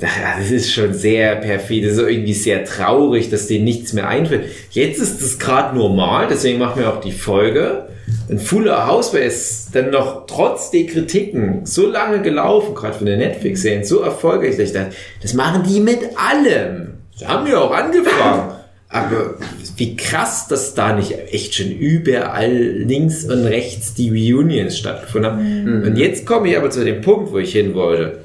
Das 0.00 0.50
ist 0.50 0.72
schon 0.72 0.94
sehr 0.94 1.36
perfid, 1.36 1.84
das 1.84 1.94
ist 1.94 1.98
irgendwie 1.98 2.34
sehr 2.34 2.64
traurig, 2.64 3.30
dass 3.30 3.48
denen 3.48 3.64
nichts 3.64 3.92
mehr 3.92 4.08
einfällt. 4.08 4.44
Jetzt 4.70 5.00
ist 5.00 5.20
es 5.20 5.40
gerade 5.40 5.76
normal, 5.76 6.28
deswegen 6.30 6.58
machen 6.58 6.80
wir 6.80 6.92
auch 6.92 7.00
die 7.00 7.12
Folge. 7.12 7.88
Und 8.28 8.40
Fuller 8.40 8.86
House 8.86 9.12
wäre 9.12 9.24
es 9.24 9.70
dann 9.72 9.90
noch 9.90 10.26
trotz 10.26 10.70
der 10.70 10.86
Kritiken 10.86 11.66
so 11.66 11.88
lange 11.88 12.22
gelaufen, 12.22 12.74
gerade 12.74 12.94
von 12.94 13.06
der 13.06 13.16
Netflix-Serien, 13.16 13.84
so 13.84 14.00
erfolgreich, 14.00 14.56
dass 14.56 14.68
ich 14.68 14.72
dachte, 14.72 14.94
das 15.20 15.34
machen 15.34 15.64
die 15.68 15.80
mit 15.80 16.00
allem. 16.16 16.94
Sie 17.16 17.26
haben 17.26 17.46
ja 17.46 17.58
auch 17.58 17.72
angefangen. 17.72 18.52
Aber 18.90 19.34
wie 19.76 19.96
krass, 19.96 20.48
dass 20.48 20.72
da 20.74 20.94
nicht 20.94 21.12
echt 21.30 21.54
schon 21.54 21.70
überall 21.70 22.50
links 22.50 23.24
und 23.24 23.44
rechts 23.44 23.92
die 23.92 24.08
Reunions 24.08 24.78
stattgefunden 24.78 25.30
haben. 25.30 25.82
Und 25.84 25.96
jetzt 25.98 26.24
komme 26.24 26.48
ich 26.48 26.56
aber 26.56 26.70
zu 26.70 26.84
dem 26.84 27.02
Punkt, 27.02 27.32
wo 27.32 27.38
ich 27.38 27.52
hin 27.52 27.74
wollte. 27.74 28.20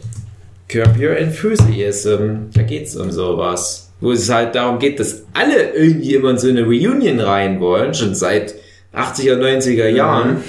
Curb 0.67 0.97
Your 0.97 1.17
Enthusiasm, 1.17 2.49
da 2.54 2.63
geht's 2.63 2.95
um 2.95 3.12
sowas. 3.12 3.91
Wo 3.99 4.12
es 4.12 4.30
halt 4.30 4.56
darum 4.56 4.80
geht, 4.80 4.99
dass 4.99 5.23
alle 5.34 5.73
irgendwie 5.73 6.15
immer 6.15 6.32
in 6.32 6.38
so 6.38 6.49
eine 6.49 6.63
Reunion 6.63 7.19
rein 7.19 7.60
wollen, 7.60 7.93
schon 7.93 8.15
seit 8.15 8.56
80er, 8.93 9.38
90er 9.38 9.88
Jahren. 9.88 10.43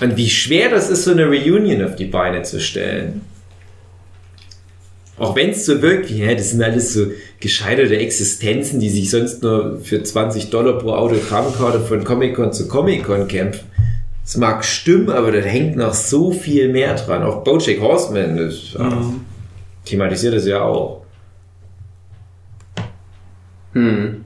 Und 0.00 0.16
wie 0.16 0.28
schwer 0.28 0.70
das 0.70 0.90
ist, 0.90 1.04
so 1.04 1.12
eine 1.12 1.26
Reunion 1.26 1.84
auf 1.84 1.94
die 1.94 2.06
Beine 2.06 2.42
zu 2.42 2.60
stellen. 2.60 3.20
Auch 5.18 5.36
wenn 5.36 5.50
es 5.50 5.66
so 5.66 5.82
wirkt, 5.82 6.08
wie, 6.08 6.24
ja, 6.24 6.34
das 6.34 6.50
sind 6.50 6.62
alles 6.62 6.94
so 6.94 7.08
gescheiterte 7.40 7.98
Existenzen, 7.98 8.80
die 8.80 8.88
sich 8.88 9.10
sonst 9.10 9.42
nur 9.42 9.78
für 9.82 10.02
20 10.02 10.48
Dollar 10.48 10.78
pro 10.78 10.92
Autogrammkarte 10.92 11.80
von 11.80 12.04
Comic-Con 12.04 12.54
zu 12.54 12.66
Comic-Con 12.66 13.28
kämpfen. 13.28 13.66
Es 14.24 14.38
mag 14.38 14.64
stimmen, 14.64 15.10
aber 15.10 15.30
da 15.32 15.40
hängt 15.40 15.76
noch 15.76 15.92
so 15.92 16.32
viel 16.32 16.68
mehr 16.68 16.94
dran. 16.94 17.22
Auch 17.22 17.44
Bojack 17.44 17.80
Horseman 17.80 18.36
das, 18.38 18.72
ja, 18.78 19.12
thematisiert 19.84 20.34
das 20.34 20.46
ja 20.46 20.62
auch. 20.62 21.04
Hm. 23.72 24.24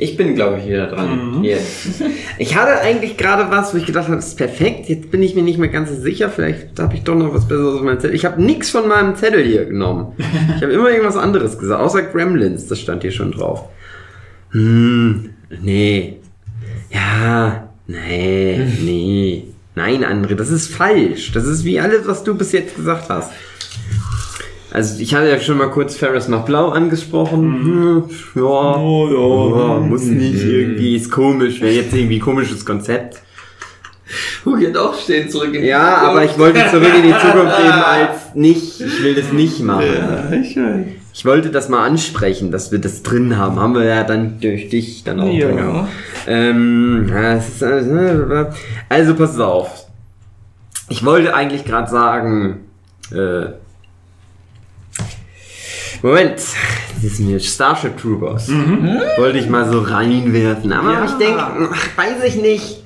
Ich 0.00 0.16
bin, 0.16 0.36
glaube 0.36 0.58
ich, 0.58 0.66
wieder 0.68 0.86
dran. 0.86 1.42
Jetzt. 1.42 2.02
Ich 2.38 2.56
hatte 2.56 2.80
eigentlich 2.80 3.16
gerade 3.16 3.50
was, 3.50 3.74
wo 3.74 3.78
ich 3.78 3.86
gedacht 3.86 4.04
habe, 4.04 4.14
das 4.14 4.28
ist 4.28 4.36
perfekt. 4.36 4.88
Jetzt 4.88 5.10
bin 5.10 5.20
ich 5.24 5.34
mir 5.34 5.42
nicht 5.42 5.58
mehr 5.58 5.70
ganz 5.70 5.90
so 5.90 5.96
sicher. 5.96 6.30
Vielleicht 6.30 6.78
habe 6.78 6.94
ich 6.94 7.02
doch 7.02 7.16
noch 7.16 7.34
was 7.34 7.48
Besseres 7.48 7.74
auf 7.74 7.82
meinem 7.82 7.98
Zettel. 7.98 8.14
Ich 8.14 8.24
habe 8.24 8.40
nichts 8.40 8.70
von 8.70 8.86
meinem 8.86 9.16
Zettel 9.16 9.44
hier 9.44 9.64
genommen. 9.64 10.12
Ich 10.56 10.62
habe 10.62 10.72
immer 10.72 10.90
irgendwas 10.90 11.16
anderes 11.16 11.58
gesagt, 11.58 11.80
außer 11.80 12.02
Gremlins. 12.02 12.68
Das 12.68 12.80
stand 12.80 13.02
hier 13.02 13.10
schon 13.10 13.32
drauf. 13.32 13.68
Hm, 14.50 15.30
nee. 15.62 16.18
Ja, 16.90 17.68
nee, 17.88 18.60
nee. 18.80 19.44
Nein, 19.74 20.04
André, 20.04 20.34
das 20.36 20.50
ist 20.50 20.72
falsch. 20.72 21.32
Das 21.32 21.44
ist 21.44 21.64
wie 21.64 21.80
alles, 21.80 22.06
was 22.06 22.22
du 22.22 22.36
bis 22.36 22.52
jetzt 22.52 22.76
gesagt 22.76 23.08
hast. 23.08 23.32
Also 24.70 25.00
ich 25.00 25.14
hatte 25.14 25.28
ja 25.28 25.40
schon 25.40 25.56
mal 25.58 25.70
kurz 25.70 25.96
Ferris 25.96 26.28
nach 26.28 26.44
Blau 26.44 26.68
angesprochen. 26.68 27.40
Hm, 27.64 28.04
ja, 28.34 28.76
ja, 28.80 29.80
muss 29.80 30.02
nicht 30.04 30.44
irgendwie, 30.44 30.96
ist 30.96 31.10
komisch, 31.10 31.60
wäre 31.60 31.72
jetzt 31.72 31.94
irgendwie 31.94 32.16
ein 32.16 32.20
komisches 32.22 32.64
Konzept. 32.66 33.22
Guck 34.44 34.58
hier 34.58 34.72
doch 34.72 34.98
stehen 34.98 35.28
zurück 35.28 35.54
in 35.54 35.60
die 35.62 35.68
Ja, 35.68 35.96
Zukunft. 35.96 36.04
aber 36.10 36.24
ich 36.24 36.38
wollte 36.38 36.60
zurück 36.70 36.92
in 36.96 37.02
die 37.02 37.12
Zukunft 37.18 37.58
eben 37.60 37.72
als 37.72 38.34
nicht, 38.34 38.80
ich 38.80 39.02
will 39.02 39.14
das 39.14 39.32
nicht 39.32 39.60
machen. 39.60 39.84
Ja, 39.86 40.30
ich 40.32 40.56
weiß. 40.56 40.86
Ich 41.14 41.24
wollte 41.24 41.50
das 41.50 41.68
mal 41.68 41.84
ansprechen, 41.84 42.50
dass 42.52 42.70
wir 42.70 42.78
das 42.78 43.02
drin 43.02 43.36
haben. 43.38 43.58
Haben 43.58 43.74
wir 43.74 43.84
ja 43.84 44.04
dann 44.04 44.38
durch 44.40 44.68
dich 44.68 45.02
dann 45.04 45.18
auch 45.20 45.32
Ja. 45.32 45.48
drin. 45.48 45.86
Ähm, 46.28 47.08
ja, 47.10 47.32
es 47.34 47.48
ist, 47.48 47.62
äh, 47.62 48.46
also 48.88 49.14
pass 49.14 49.38
auf. 49.40 49.86
Ich 50.88 51.04
wollte 51.04 51.34
eigentlich 51.34 51.64
gerade 51.64 51.90
sagen, 51.90 52.60
äh, 53.12 53.46
Moment, 56.02 56.36
das 56.36 57.04
ist 57.04 57.20
mir 57.20 57.40
Starship 57.40 57.96
Troopers. 57.96 58.48
Wollte 59.18 59.38
ich 59.38 59.48
mal 59.48 59.70
so 59.70 59.80
reinwerfen. 59.80 60.72
Aber 60.72 60.92
Ja. 60.92 61.04
ich 61.04 61.12
denke, 61.12 61.70
weiß 61.96 62.24
ich 62.26 62.36
nicht. 62.36 62.82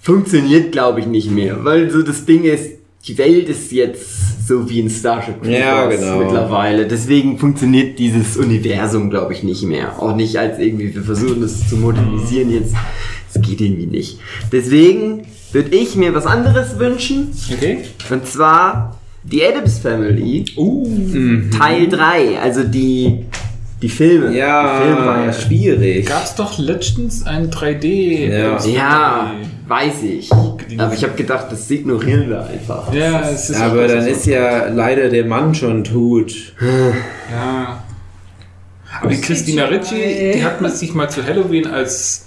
Funktioniert, 0.00 0.72
glaube 0.72 1.00
ich, 1.00 1.06
nicht 1.06 1.30
mehr. 1.30 1.64
Weil 1.64 1.90
so 1.90 2.02
das 2.02 2.24
Ding 2.26 2.44
ist, 2.44 2.72
die 3.06 3.16
Welt 3.18 3.48
ist 3.48 3.72
jetzt 3.72 4.46
so 4.46 4.68
wie 4.68 4.80
in 4.80 4.90
Starship 4.90 5.36
Troopers 5.42 5.58
Ja, 5.58 5.86
genau. 5.86 6.18
mittlerweile. 6.18 6.86
Deswegen 6.86 7.38
funktioniert 7.38 7.98
dieses 7.98 8.36
Universum, 8.36 9.08
glaube 9.08 9.32
ich, 9.32 9.42
nicht 9.42 9.62
mehr. 9.62 9.98
Auch 10.00 10.14
nicht 10.14 10.36
als 10.38 10.58
irgendwie, 10.58 10.94
wir 10.94 11.02
versuchen 11.02 11.42
es 11.42 11.68
zu 11.68 11.76
modernisieren 11.76 12.50
jetzt. 12.52 12.74
Es 13.32 13.40
geht 13.40 13.60
irgendwie 13.62 13.86
nicht. 13.86 14.20
Deswegen 14.52 15.26
würde 15.52 15.74
ich 15.74 15.96
mir 15.96 16.14
was 16.14 16.26
anderes 16.26 16.78
wünschen. 16.78 17.30
Okay. 17.52 17.84
Und 18.10 18.26
zwar 18.26 18.98
die 19.24 19.44
Adams 19.44 19.78
Family. 19.78 20.44
Teil 21.56 21.88
3. 21.88 22.38
Also 22.40 22.62
die, 22.64 23.24
die 23.82 23.88
Filme. 23.88 24.30
Die 24.30 24.36
Filme 24.36 25.06
war 25.06 25.24
ja 25.24 25.32
schwierig. 25.32 26.06
Gab 26.06 26.24
es 26.24 26.34
doch 26.34 26.58
letztens 26.58 27.26
ein 27.26 27.50
3D. 27.50 28.28
Ja. 28.28 28.64
Ja, 28.66 29.34
weiß 29.66 30.02
ich. 30.02 30.30
Aber 30.32 30.94
ich 30.94 31.02
habe 31.02 31.14
gedacht, 31.14 31.46
das 31.50 31.70
ignorieren 31.70 32.28
wir 32.28 32.46
einfach. 32.46 32.92
Ja, 32.92 33.28
es 33.28 33.50
ist 33.50 33.60
Aber 33.60 33.86
dann 33.88 34.06
ist 34.06 34.26
ja 34.26 34.68
leider 34.68 35.08
der 35.08 35.24
Mann 35.24 35.54
schon 35.54 35.84
tot. 35.84 36.32
Ja. 37.32 37.82
Aber 39.00 39.10
die 39.10 39.20
Christina 39.20 39.64
Ricci, 39.64 40.32
die 40.34 40.44
hat 40.44 40.60
man 40.60 40.70
sich 40.70 40.94
mal 40.94 41.08
zu 41.08 41.26
Halloween 41.26 41.66
als 41.66 42.23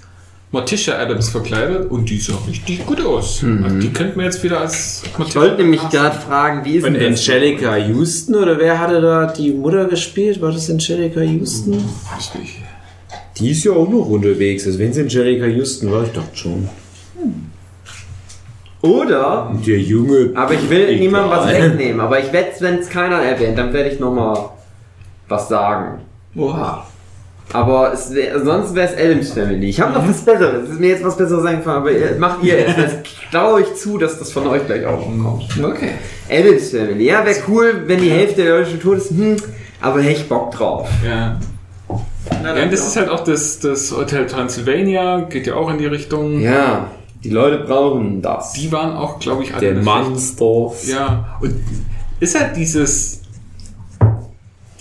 Morticia 0.52 0.98
Adams 0.98 1.28
verkleidet 1.30 1.92
und 1.92 2.10
die 2.10 2.20
sah 2.20 2.34
richtig 2.48 2.86
gut 2.86 3.06
aus. 3.06 3.44
Also 3.64 3.80
die 3.80 3.92
könnten 3.92 4.18
wir 4.18 4.26
jetzt 4.26 4.42
wieder 4.44 4.62
als 4.62 5.04
Ich 5.06 5.18
Morticia 5.18 5.42
wollte 5.42 5.58
nämlich 5.62 5.82
gerade 5.90 6.18
fragen, 6.18 6.64
wie 6.64 6.76
ist 6.78 6.86
Und 6.86 6.94
denn 6.94 7.12
das? 7.12 7.28
Angelica 7.30 7.76
Houston 7.76 8.36
oder 8.36 8.58
wer 8.58 8.80
hatte 8.80 9.02
da 9.02 9.26
die 9.28 9.52
Mutter 9.52 9.86
gespielt? 9.86 10.42
War 10.42 10.52
das 10.54 10.70
Angelica 10.70 11.20
Houston? 11.22 11.74
Weiß 11.74 12.34
nicht. 12.40 12.56
Die 13.38 13.52
ist 13.52 13.66
ja 13.66 13.74
auch 13.74 13.90
noch 13.90 14.08
unterwegs. 14.08 14.66
Also 14.66 14.80
wenn 14.80 14.92
es 14.92 14.98
Angelica 14.98 15.46
Houston 15.46 15.92
war, 15.92 16.04
ich 16.04 16.12
dachte 16.12 16.36
schon. 16.36 16.70
Oder, 18.82 19.54
Der 19.66 19.80
Junge. 19.80 20.32
aber 20.36 20.54
ich 20.54 20.70
will 20.70 20.84
Egal. 20.88 21.00
niemandem 21.00 21.32
was 21.32 21.48
wegnehmen. 21.52 22.00
Aber 22.00 22.20
ich 22.24 22.32
werde, 22.32 22.50
wenn 22.62 22.76
es 22.76 22.90
keiner 22.90 23.18
erwähnt, 23.18 23.58
dann 23.58 23.74
werde 23.74 23.90
ich 23.90 24.00
nochmal 24.00 24.50
was 25.28 25.50
sagen. 25.50 26.00
Oha. 26.38 26.87
Aber 27.54 27.94
es 27.94 28.14
wär, 28.14 28.44
sonst 28.44 28.76
wäre 28.76 28.90
es 28.94 28.98
Adams 29.00 29.32
Family. 29.32 29.70
Ich 29.70 29.80
habe 29.80 29.94
noch 29.94 30.08
was 30.08 30.22
Besseres. 30.22 30.66
Es 30.66 30.70
ist 30.72 30.80
mir 30.82 30.90
jetzt 30.90 31.04
was 31.04 31.16
Besseres 31.16 31.46
eingefallen, 31.46 31.78
aber 31.80 31.92
ihr, 31.92 32.16
macht 32.20 32.44
ihr 32.44 32.58
erst. 32.58 32.78
Das 32.78 32.92
traue 33.32 33.62
ich 33.62 33.74
zu, 33.76 33.98
dass 33.98 34.20
das 34.20 34.32
von 34.32 34.48
euch 34.48 34.66
gleich 34.66 34.86
auch 34.86 35.00
kommt. 35.00 35.46
Okay. 35.64 35.92
Adams 36.30 36.72
Family. 36.72 37.06
Ja, 37.06 37.26
wäre 37.26 37.38
cool, 37.48 37.84
wenn 37.86 38.02
die 38.02 38.10
Hälfte 38.12 38.44
der 38.44 38.58
Leute 38.58 38.72
schon 38.72 38.80
tot 38.82 38.98
ist. 38.98 39.12
Hm, 39.12 39.38
aber 39.82 40.02
hätte 40.02 40.22
ich 40.22 40.28
Bock 40.30 40.52
drauf. 40.52 40.90
Ja. 41.06 41.40
Ja, 42.44 42.64
und 42.64 42.74
das 42.74 42.86
ist 42.86 42.98
halt 42.98 43.10
auch 43.10 43.24
das, 43.24 43.60
das 43.60 43.96
Hotel 43.96 44.26
Transylvania, 44.28 45.22
geht 45.22 45.48
ja 45.48 45.56
auch 45.56 45.70
in 45.70 45.78
die 45.78 45.86
Richtung. 45.86 46.42
Ja, 46.42 46.92
die 47.24 47.30
Leute 47.30 47.60
brauchen 47.64 48.22
das. 48.22 48.52
Die 48.54 48.70
waren 48.74 48.96
auch, 48.98 49.20
glaube 49.20 49.44
ich, 49.44 49.54
alle 49.54 49.74
Der 49.74 49.84
Mannsdorf. 49.84 50.86
Ja, 50.86 51.38
und 51.42 51.56
ist 52.20 52.38
halt 52.38 52.58
dieses. 52.58 53.22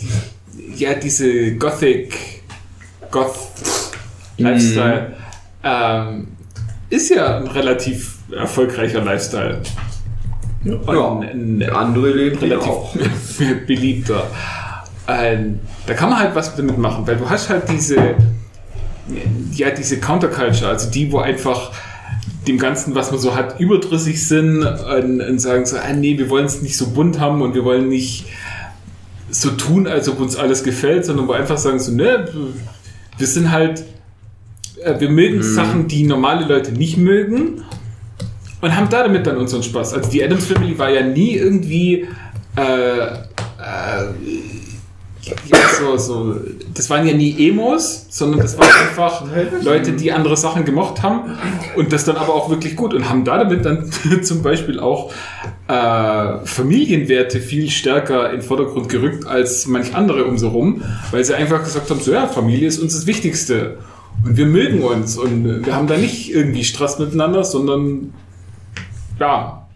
die- 0.00 0.82
Ja, 0.84 0.94
diese 0.94 1.54
Gothic. 1.56 2.35
Goth. 3.16 3.38
Lifestyle. 4.36 5.12
Ähm, 5.64 6.28
ist 6.90 7.08
ja 7.08 7.38
ein 7.38 7.46
relativ 7.46 8.18
erfolgreicher 8.30 9.02
Lifestyle. 9.02 9.62
Und 10.64 10.86
Ja, 10.86 11.18
ein, 11.20 11.60
Der 11.60 11.76
andere 11.76 12.10
lebt 12.10 12.40
hier 12.40 12.50
relativ 12.52 12.68
auch. 12.68 12.94
beliebter. 13.66 14.26
Ähm, 15.08 15.60
da 15.86 15.94
kann 15.94 16.10
man 16.10 16.18
halt 16.18 16.34
was 16.34 16.54
damit 16.56 16.76
machen, 16.78 17.06
weil 17.06 17.16
du 17.16 17.30
hast 17.30 17.48
halt 17.48 17.70
diese, 17.70 17.96
ja, 19.52 19.70
diese 19.70 19.98
Counterculture, 19.98 20.68
also 20.68 20.90
die, 20.90 21.10
wo 21.12 21.18
einfach 21.18 21.72
dem 22.46 22.58
Ganzen, 22.58 22.94
was 22.94 23.10
man 23.10 23.20
so 23.20 23.34
hat, 23.34 23.58
überdrüssig 23.60 24.26
sind 24.26 24.62
und, 24.64 25.20
und 25.20 25.38
sagen 25.40 25.64
so, 25.64 25.76
ah, 25.78 25.92
nee, 25.92 26.18
wir 26.18 26.28
wollen 26.28 26.46
es 26.46 26.60
nicht 26.60 26.76
so 26.76 26.88
bunt 26.88 27.18
haben 27.18 27.40
und 27.40 27.54
wir 27.54 27.64
wollen 27.64 27.88
nicht 27.88 28.26
so 29.30 29.50
tun, 29.50 29.86
als 29.86 30.08
ob 30.08 30.20
uns 30.20 30.36
alles 30.36 30.62
gefällt, 30.62 31.04
sondern 31.04 31.28
wo 31.28 31.32
einfach 31.32 31.58
sagen 31.58 31.78
so, 31.78 31.92
ne, 31.92 32.28
wir 33.18 33.26
sind 33.26 33.50
halt, 33.50 33.84
äh, 34.82 34.98
wir 34.98 35.08
mögen 35.08 35.42
Sachen, 35.42 35.88
die 35.88 36.04
normale 36.04 36.46
Leute 36.46 36.72
nicht 36.72 36.96
mögen 36.96 37.64
und 38.60 38.76
haben 38.76 38.88
da 38.88 39.02
damit 39.02 39.26
dann 39.26 39.36
unseren 39.36 39.62
Spaß. 39.62 39.94
Also 39.94 40.10
die 40.10 40.22
Adams 40.22 40.46
Family 40.46 40.78
war 40.78 40.90
ja 40.90 41.02
nie 41.02 41.34
irgendwie 41.34 42.06
äh, 42.56 43.06
äh, 43.06 43.26
ja, 45.22 45.68
so, 45.78 45.96
so, 45.96 46.40
das 46.76 46.90
waren 46.90 47.06
ja 47.06 47.14
nie 47.14 47.48
Emos, 47.48 48.06
sondern 48.10 48.40
das 48.40 48.58
waren 48.58 48.68
einfach 48.88 49.24
Leute, 49.62 49.92
die 49.92 50.12
andere 50.12 50.36
Sachen 50.36 50.64
gemocht 50.64 51.02
haben 51.02 51.36
und 51.74 51.92
das 51.92 52.04
dann 52.04 52.16
aber 52.16 52.34
auch 52.34 52.50
wirklich 52.50 52.76
gut 52.76 52.92
und 52.92 53.08
haben 53.08 53.24
da 53.24 53.38
damit 53.38 53.64
dann 53.64 53.90
zum 54.22 54.42
Beispiel 54.42 54.78
auch 54.78 55.12
äh, 55.68 56.44
Familienwerte 56.44 57.40
viel 57.40 57.70
stärker 57.70 58.30
in 58.30 58.40
den 58.40 58.42
Vordergrund 58.42 58.88
gerückt 58.88 59.26
als 59.26 59.66
manch 59.66 59.94
andere 59.94 60.24
um 60.24 60.36
so 60.36 60.48
rum, 60.48 60.82
weil 61.10 61.24
sie 61.24 61.34
einfach 61.34 61.64
gesagt 61.64 61.88
haben, 61.90 62.00
so 62.00 62.12
ja, 62.12 62.26
Familie 62.26 62.68
ist 62.68 62.78
uns 62.78 62.94
das 62.94 63.06
Wichtigste 63.06 63.78
und 64.24 64.36
wir 64.36 64.46
mögen 64.46 64.82
uns 64.82 65.16
und 65.16 65.64
wir 65.64 65.74
haben 65.74 65.86
da 65.86 65.96
nicht 65.96 66.32
irgendwie 66.32 66.64
Stress 66.64 66.98
miteinander, 66.98 67.44
sondern 67.44 68.12
ja, 69.18 69.66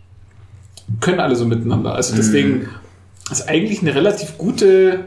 können 1.00 1.20
alle 1.20 1.36
so 1.36 1.46
miteinander. 1.46 1.94
Also 1.94 2.14
deswegen 2.14 2.68
ist 3.30 3.48
eigentlich 3.48 3.80
eine 3.80 3.94
relativ 3.94 4.36
gute 4.38 5.04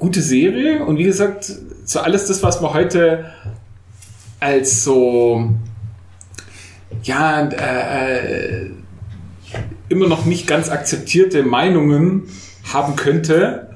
gute 0.00 0.20
Serie. 0.20 0.84
Und 0.84 0.98
wie 0.98 1.04
gesagt, 1.04 1.52
so 1.84 2.00
alles 2.00 2.26
das, 2.26 2.42
was 2.42 2.60
man 2.60 2.74
heute 2.74 3.26
als 4.40 4.82
so 4.82 5.48
ja 7.04 7.48
äh, 7.48 8.64
äh, 8.64 8.70
immer 9.88 10.08
noch 10.08 10.24
nicht 10.24 10.46
ganz 10.46 10.68
akzeptierte 10.68 11.42
Meinungen 11.44 12.24
haben 12.72 12.96
könnte, 12.96 13.68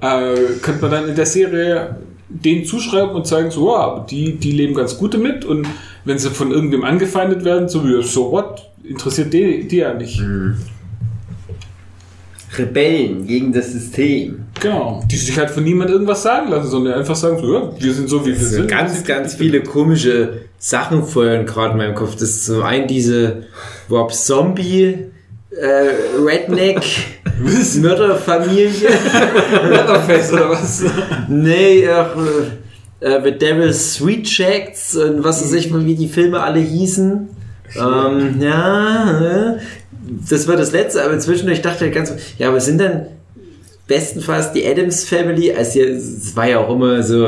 äh, 0.00 0.34
könnte 0.62 0.82
man 0.82 0.90
dann 0.90 1.08
in 1.08 1.16
der 1.16 1.26
Serie 1.26 1.96
denen 2.28 2.64
zuschreiben 2.64 3.10
und 3.10 3.26
zeigen, 3.26 3.50
so, 3.50 3.74
ja, 3.74 4.06
die, 4.08 4.36
die 4.36 4.52
leben 4.52 4.74
ganz 4.74 4.96
gut 4.96 5.14
damit. 5.14 5.44
Und 5.44 5.66
wenn 6.04 6.18
sie 6.18 6.30
von 6.30 6.50
irgendwem 6.50 6.84
angefeindet 6.84 7.44
werden, 7.44 7.68
so 7.68 7.84
wie, 7.84 8.02
so 8.02 8.32
what, 8.32 8.70
interessiert 8.82 9.32
die, 9.32 9.68
die 9.68 9.76
ja 9.76 9.92
nicht. 9.92 10.20
Rebellen 12.58 13.26
gegen 13.26 13.52
das 13.52 13.72
System. 13.72 14.44
Genau, 14.60 15.02
die 15.10 15.16
sich 15.16 15.36
halt 15.38 15.50
von 15.50 15.64
niemand 15.64 15.90
irgendwas 15.90 16.22
sagen 16.22 16.50
lassen, 16.50 16.68
sondern 16.68 16.94
einfach 16.94 17.16
sagen, 17.16 17.38
so, 17.38 17.52
ja, 17.52 17.70
wir 17.78 17.92
sind 17.92 18.08
so, 18.08 18.24
wie 18.24 18.30
wir 18.30 18.36
Es 18.36 18.50
sind 18.50 18.68
ganz, 18.68 19.04
ganz 19.04 19.34
viele 19.34 19.62
komische 19.62 20.42
Sachen 20.58 21.04
feuern 21.04 21.46
gerade 21.46 21.72
in 21.72 21.78
meinem 21.78 21.94
Kopf. 21.94 22.12
Das 22.12 22.30
ist 22.30 22.46
zum 22.46 22.62
einen 22.62 22.86
diese 22.86 23.44
Rob 23.90 24.12
Zombie, 24.12 24.98
äh, 25.50 26.20
Redneck, 26.24 26.82
Mörderfamilie. 27.80 28.68
Leatherface 29.68 30.32
oder 30.32 30.50
was? 30.50 30.84
nee, 31.28 31.88
auch, 31.88 32.16
äh, 32.16 32.62
äh, 33.02 33.20
The 33.24 33.32
Devil's 33.32 33.94
Sweet 33.94 34.24
Checks 34.24 34.96
und 34.96 35.24
was 35.24 35.42
weiß 35.42 35.52
ich, 35.54 35.74
wie 35.74 35.94
die 35.94 36.08
Filme 36.08 36.40
alle 36.40 36.60
hießen. 36.60 37.28
Ähm, 37.74 38.36
ja, 38.40 39.54
äh, 39.54 39.58
das 40.28 40.48
war 40.48 40.56
das 40.56 40.72
letzte, 40.72 41.04
aber 41.04 41.18
zwischendurch 41.18 41.62
dachte 41.62 41.86
ich 41.86 41.94
ganz, 41.94 42.12
ja, 42.38 42.48
aber 42.48 42.60
sind 42.60 42.80
dann 42.80 43.06
bestenfalls 43.86 44.52
die 44.52 44.66
Adams 44.66 45.04
Family, 45.04 45.52
also 45.52 45.80
es 45.80 46.34
war 46.34 46.48
ja 46.48 46.58
auch 46.58 46.74
immer 46.74 47.02
so 47.02 47.26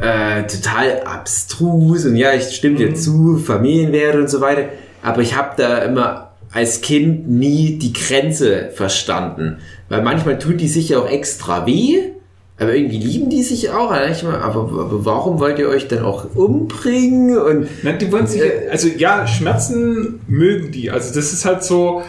äh, 0.00 0.42
total 0.46 1.02
abstrus 1.04 2.04
und 2.04 2.16
ja, 2.16 2.32
ich 2.32 2.54
stimme 2.54 2.76
dir 2.76 2.94
zu, 2.94 3.38
Familienwerte 3.38 4.20
und 4.20 4.30
so 4.30 4.40
weiter, 4.40 4.68
aber 5.02 5.22
ich 5.22 5.36
habe 5.36 5.50
da 5.56 5.78
immer 5.78 6.32
als 6.52 6.80
Kind 6.80 7.28
nie 7.28 7.78
die 7.78 7.92
Grenze 7.92 8.70
verstanden, 8.74 9.58
weil 9.88 10.02
manchmal 10.02 10.38
tun 10.38 10.56
die 10.56 10.68
sich 10.68 10.90
ja 10.90 10.98
auch 10.98 11.08
extra 11.08 11.66
weh, 11.66 12.12
aber 12.58 12.74
irgendwie 12.74 12.98
lieben 12.98 13.28
die 13.28 13.42
sich 13.42 13.70
auch, 13.70 13.90
mal, 13.90 14.40
aber, 14.40 14.60
aber 14.60 15.04
warum 15.04 15.40
wollt 15.40 15.58
ihr 15.58 15.68
euch 15.68 15.88
dann 15.88 16.04
auch 16.04 16.34
umbringen 16.34 17.36
und 17.36 17.68
Na, 17.82 17.92
die 17.92 18.10
wollen 18.10 18.26
sich, 18.26 18.42
also 18.70 18.88
ja, 18.88 19.26
Schmerzen 19.26 20.20
mögen 20.26 20.72
die. 20.72 20.90
Also 20.90 21.14
das 21.14 21.34
ist 21.34 21.44
halt 21.44 21.62
so, 21.62 22.02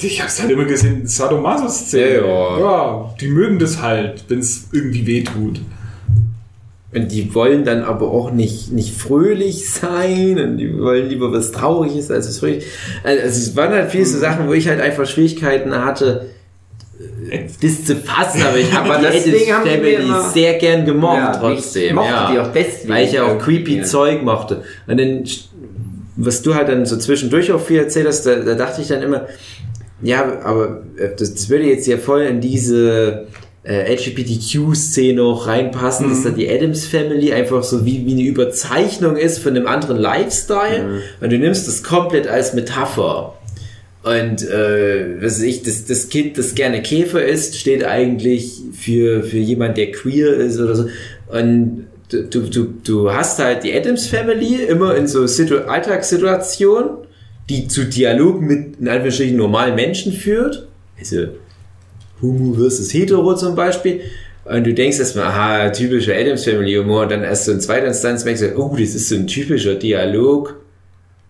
ich 0.00 0.20
hab's 0.20 0.42
halt 0.42 0.50
immer 0.50 0.64
gesehen, 0.64 1.06
Sadomaso-Szene. 1.06 2.16
Ja, 2.16 2.22
ja. 2.24 2.58
ja, 2.58 3.14
die 3.20 3.28
mögen 3.28 3.60
das 3.60 3.80
halt, 3.80 4.24
wenn 4.28 4.40
es 4.40 4.68
irgendwie 4.72 5.06
weh 5.06 5.22
tut. 5.22 5.60
Und 6.92 7.12
die 7.12 7.32
wollen 7.34 7.64
dann 7.64 7.82
aber 7.82 8.10
auch 8.10 8.32
nicht, 8.32 8.72
nicht 8.72 8.96
fröhlich 8.96 9.70
sein 9.70 10.38
und 10.38 10.58
die 10.58 10.78
wollen 10.78 11.08
lieber 11.08 11.32
was 11.32 11.52
Trauriges 11.52 12.10
als 12.10 12.28
was 12.28 12.38
fröhlich. 12.40 12.64
Also 13.04 13.24
es 13.24 13.56
waren 13.56 13.70
halt 13.70 13.90
viele 13.92 14.06
so 14.06 14.18
Sachen, 14.18 14.48
wo 14.48 14.52
ich 14.52 14.66
halt 14.66 14.80
einfach 14.80 15.06
Schwierigkeiten 15.06 15.72
hatte, 15.72 16.26
äh, 16.26 16.43
das 17.62 17.84
zu 17.84 17.96
fassen, 17.96 18.42
aber 18.42 18.58
ich 18.58 18.72
habe 18.76 18.88
die 19.00 19.06
Addams 19.06 19.68
Family 19.68 20.12
sehr 20.32 20.54
gern 20.54 20.84
gemocht 20.84 21.18
Ja, 21.18 21.36
trotzdem. 21.36 21.86
ich 21.88 21.92
mochte 21.92 22.10
ja. 22.10 22.32
die 22.32 22.38
auch 22.38 22.52
deswegen 22.52 22.92
Weil 22.92 23.06
ich 23.06 23.12
ja 23.12 23.24
auch 23.24 23.38
creepy 23.38 23.72
irgendwie. 23.72 23.88
Zeug 23.88 24.22
mochte. 24.22 24.62
Und 24.86 24.98
dann, 24.98 25.24
was 26.16 26.42
du 26.42 26.54
halt 26.54 26.68
dann 26.68 26.86
so 26.86 26.96
zwischendurch 26.96 27.50
auch 27.52 27.60
viel 27.60 27.78
erzählt 27.78 28.06
hast, 28.06 28.24
da, 28.26 28.36
da 28.36 28.54
dachte 28.54 28.82
ich 28.82 28.88
dann 28.88 29.02
immer, 29.02 29.26
ja, 30.02 30.40
aber 30.42 30.82
äh, 30.96 31.10
das, 31.16 31.34
das 31.34 31.48
würde 31.48 31.64
jetzt 31.64 31.86
ja 31.86 31.96
voll 31.96 32.22
in 32.22 32.40
diese 32.40 33.26
äh, 33.64 33.94
LGBTQ-Szene 33.94 35.22
auch 35.22 35.46
reinpassen, 35.46 36.10
dass 36.10 36.22
da 36.22 36.30
die 36.30 36.48
Adams 36.50 36.86
Family 36.86 37.32
einfach 37.32 37.62
so 37.62 37.86
wie, 37.86 38.04
wie 38.06 38.12
eine 38.12 38.22
Überzeichnung 38.22 39.16
ist 39.16 39.38
von 39.38 39.56
einem 39.56 39.66
anderen 39.66 39.96
Lifestyle 39.96 41.00
und 41.20 41.32
du 41.32 41.38
nimmst 41.38 41.66
das 41.66 41.82
komplett 41.82 42.26
als 42.26 42.52
Metapher. 42.52 43.34
Und 44.04 44.46
äh, 44.46 45.22
was 45.22 45.38
weiß 45.38 45.42
ich, 45.42 45.62
das, 45.62 45.86
das 45.86 46.10
Kind, 46.10 46.36
das 46.36 46.54
gerne 46.54 46.82
Käfer 46.82 47.24
isst, 47.24 47.56
steht 47.56 47.84
eigentlich 47.84 48.60
für, 48.78 49.22
für 49.22 49.38
jemand, 49.38 49.78
der 49.78 49.92
queer 49.92 50.34
ist 50.34 50.60
oder 50.60 50.76
so. 50.76 50.88
Und 51.28 51.86
du, 52.10 52.42
du, 52.42 52.64
du, 52.84 53.10
hast 53.10 53.38
halt 53.38 53.64
die 53.64 53.74
Adams 53.74 54.06
Family 54.06 54.62
immer 54.62 54.94
in 54.94 55.06
so 55.06 55.26
Situ 55.26 55.56
Alltagssituationen, 55.56 56.98
die 57.48 57.66
zu 57.66 57.86
Dialogen 57.86 58.46
mit 58.46 58.78
in 58.78 58.88
Anführungsstrichen 58.88 59.38
normalen 59.38 59.74
Menschen 59.74 60.12
führt. 60.12 60.68
Also 60.98 61.28
Homo 62.20 62.52
versus 62.52 62.92
Hetero 62.92 63.34
zum 63.36 63.54
Beispiel. 63.54 64.02
Und 64.44 64.66
du 64.66 64.74
denkst 64.74 64.98
erstmal, 64.98 65.28
aha, 65.28 65.70
typischer 65.70 66.14
Adams 66.14 66.44
Family 66.44 66.74
Humor. 66.74 67.04
Und 67.04 67.12
dann 67.12 67.24
erst 67.24 67.46
so 67.46 67.52
in 67.52 67.60
zweiter 67.60 67.86
Instanz 67.86 68.26
merkst 68.26 68.42
du, 68.42 68.56
oh, 68.58 68.76
das 68.78 68.94
ist 68.94 69.08
so 69.08 69.14
ein 69.14 69.26
typischer 69.26 69.76
Dialog 69.76 70.56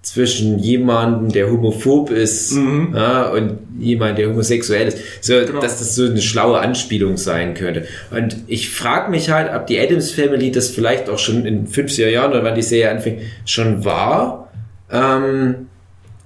zwischen 0.04 0.58
jemandem, 0.58 1.32
der 1.32 1.50
homophob 1.50 2.10
ist 2.10 2.54
ja, 2.94 3.30
und 3.30 3.58
jemand, 3.80 4.18
der 4.18 4.28
homosexuell 4.28 4.88
ist. 4.88 4.98
So, 5.22 5.40
dass 5.44 5.78
das 5.78 5.94
so 5.96 6.04
eine 6.04 6.20
schlaue 6.20 6.58
Anspielung 6.60 7.16
sein 7.16 7.54
könnte. 7.54 7.86
Und 8.10 8.36
ich 8.46 8.70
frage 8.70 9.10
mich 9.10 9.30
halt, 9.30 9.52
ob 9.52 9.66
die 9.66 9.80
Adams 9.80 10.10
Family 10.12 10.52
das 10.52 10.68
vielleicht 10.68 11.08
auch 11.08 11.18
schon 11.18 11.46
in 11.46 11.66
50er 11.66 12.08
Jahren 12.08 12.30
oder 12.32 12.44
wann 12.44 12.54
die 12.54 12.62
Serie 12.62 12.90
anfing, 12.90 13.18
schon 13.46 13.84
war. 13.84 14.52
Ähm, 14.92 15.66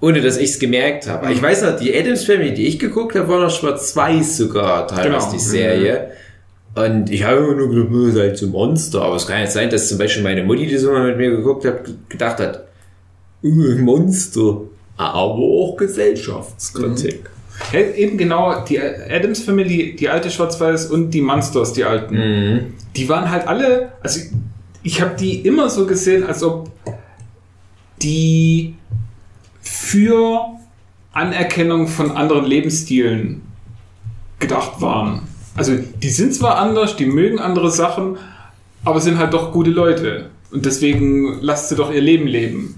ohne 0.01 0.21
dass 0.21 0.37
ich 0.37 0.51
es 0.51 0.59
gemerkt 0.59 1.09
habe. 1.09 1.33
Ich 1.33 1.43
weiß 1.43 1.63
noch, 1.63 1.77
die 1.79 1.97
Adams 1.97 2.25
Family, 2.25 2.55
die 2.55 2.67
ich 2.67 2.79
geguckt 2.79 3.17
habe, 3.17 3.29
war 3.29 3.41
noch 3.41 3.51
schwarz-weiß 3.51 4.37
sogar 4.37 4.87
teilweise 4.87 5.09
Genau. 5.27 5.33
die 5.33 5.39
Serie. 5.39 6.11
Und 6.75 7.11
ich 7.11 7.25
habe 7.25 7.39
immer 7.39 7.55
nur 7.55 7.71
gedacht, 7.71 7.91
"Nö, 7.91 8.09
ist 8.11 8.19
halt 8.19 8.39
so 8.39 8.47
ein 8.47 8.53
Monster. 8.53 9.03
Aber 9.03 9.17
es 9.17 9.27
kann 9.27 9.41
jetzt 9.41 9.55
sein, 9.55 9.71
dass 9.71 9.89
zum 9.89 9.99
Beispiel 9.99 10.23
meine 10.23 10.45
Mutti, 10.45 10.67
die 10.67 10.77
so 10.79 10.93
mal 10.93 11.07
mit 11.09 11.17
mir 11.17 11.31
geguckt 11.31 11.65
hat, 11.65 11.81
gedacht 12.09 12.39
hat, 12.39 12.68
"Uh, 13.43 13.79
Monster. 13.79 14.63
Aber 14.97 15.23
auch 15.35 15.77
Gesellschaftskritik. 15.77 17.31
Ja, 17.73 17.81
eben 17.81 18.19
genau, 18.19 18.65
die 18.65 18.81
Adams 18.81 19.41
Family, 19.43 19.95
die 19.97 20.09
alte 20.09 20.31
Schwarz-Weiß 20.31 20.87
und 20.87 21.11
die 21.11 21.21
Monsters, 21.21 21.73
die 21.73 21.85
alten, 21.85 22.15
Mhm. 22.17 22.61
die 22.97 23.09
waren 23.09 23.31
halt 23.31 23.47
alle, 23.49 23.93
also 24.03 24.21
ich, 24.21 24.27
ich 24.95 25.01
habe 25.01 25.17
die 25.17 25.41
immer 25.41 25.69
so 25.69 25.87
gesehen, 25.87 26.25
als 26.25 26.43
ob 26.43 26.71
die 28.03 28.75
für 29.61 30.41
Anerkennung 31.13 31.89
von 31.89 32.13
anderen 32.13 32.45
Lebensstilen 32.45 33.43
gedacht 34.39 34.81
waren. 34.81 35.23
Also 35.57 35.73
die 36.03 36.11
sind 36.11 36.35
zwar 36.35 36.59
anders, 36.59 36.95
die 36.97 37.07
mögen 37.07 37.41
andere 37.41 37.71
Sachen, 37.71 38.17
aber 38.85 39.01
sind 39.01 39.19
halt 39.19 39.33
doch 39.35 39.53
gute 39.53 39.71
Leute. 39.71 40.31
Und 40.53 40.65
deswegen 40.65 41.41
lasst 41.41 41.69
sie 41.71 41.77
doch 41.77 41.93
ihr 41.93 42.01
Leben 42.01 42.27
leben. 42.29 42.78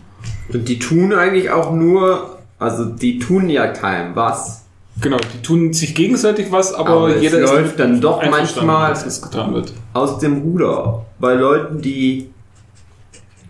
Und 0.55 0.68
die 0.68 0.78
tun 0.78 1.12
eigentlich 1.12 1.51
auch 1.51 1.72
nur, 1.72 2.38
also 2.59 2.84
die 2.84 3.18
tun 3.18 3.48
ja 3.48 3.68
keinem 3.68 4.16
was. 4.16 4.64
Genau, 5.01 5.16
die 5.16 5.42
tun 5.42 5.72
sich 5.72 5.94
gegenseitig 5.94 6.51
was, 6.51 6.74
aber, 6.74 6.90
Aber 6.90 7.16
jeder 7.16 7.40
läuft 7.40 7.78
dann 7.78 8.01
doch 8.01 8.22
manchmal-. 8.28 8.94
Aus 9.94 10.18
dem 10.18 10.42
Ruder. 10.42 11.07
Bei 11.18 11.34
Leuten, 11.34 11.80
die 11.80 12.30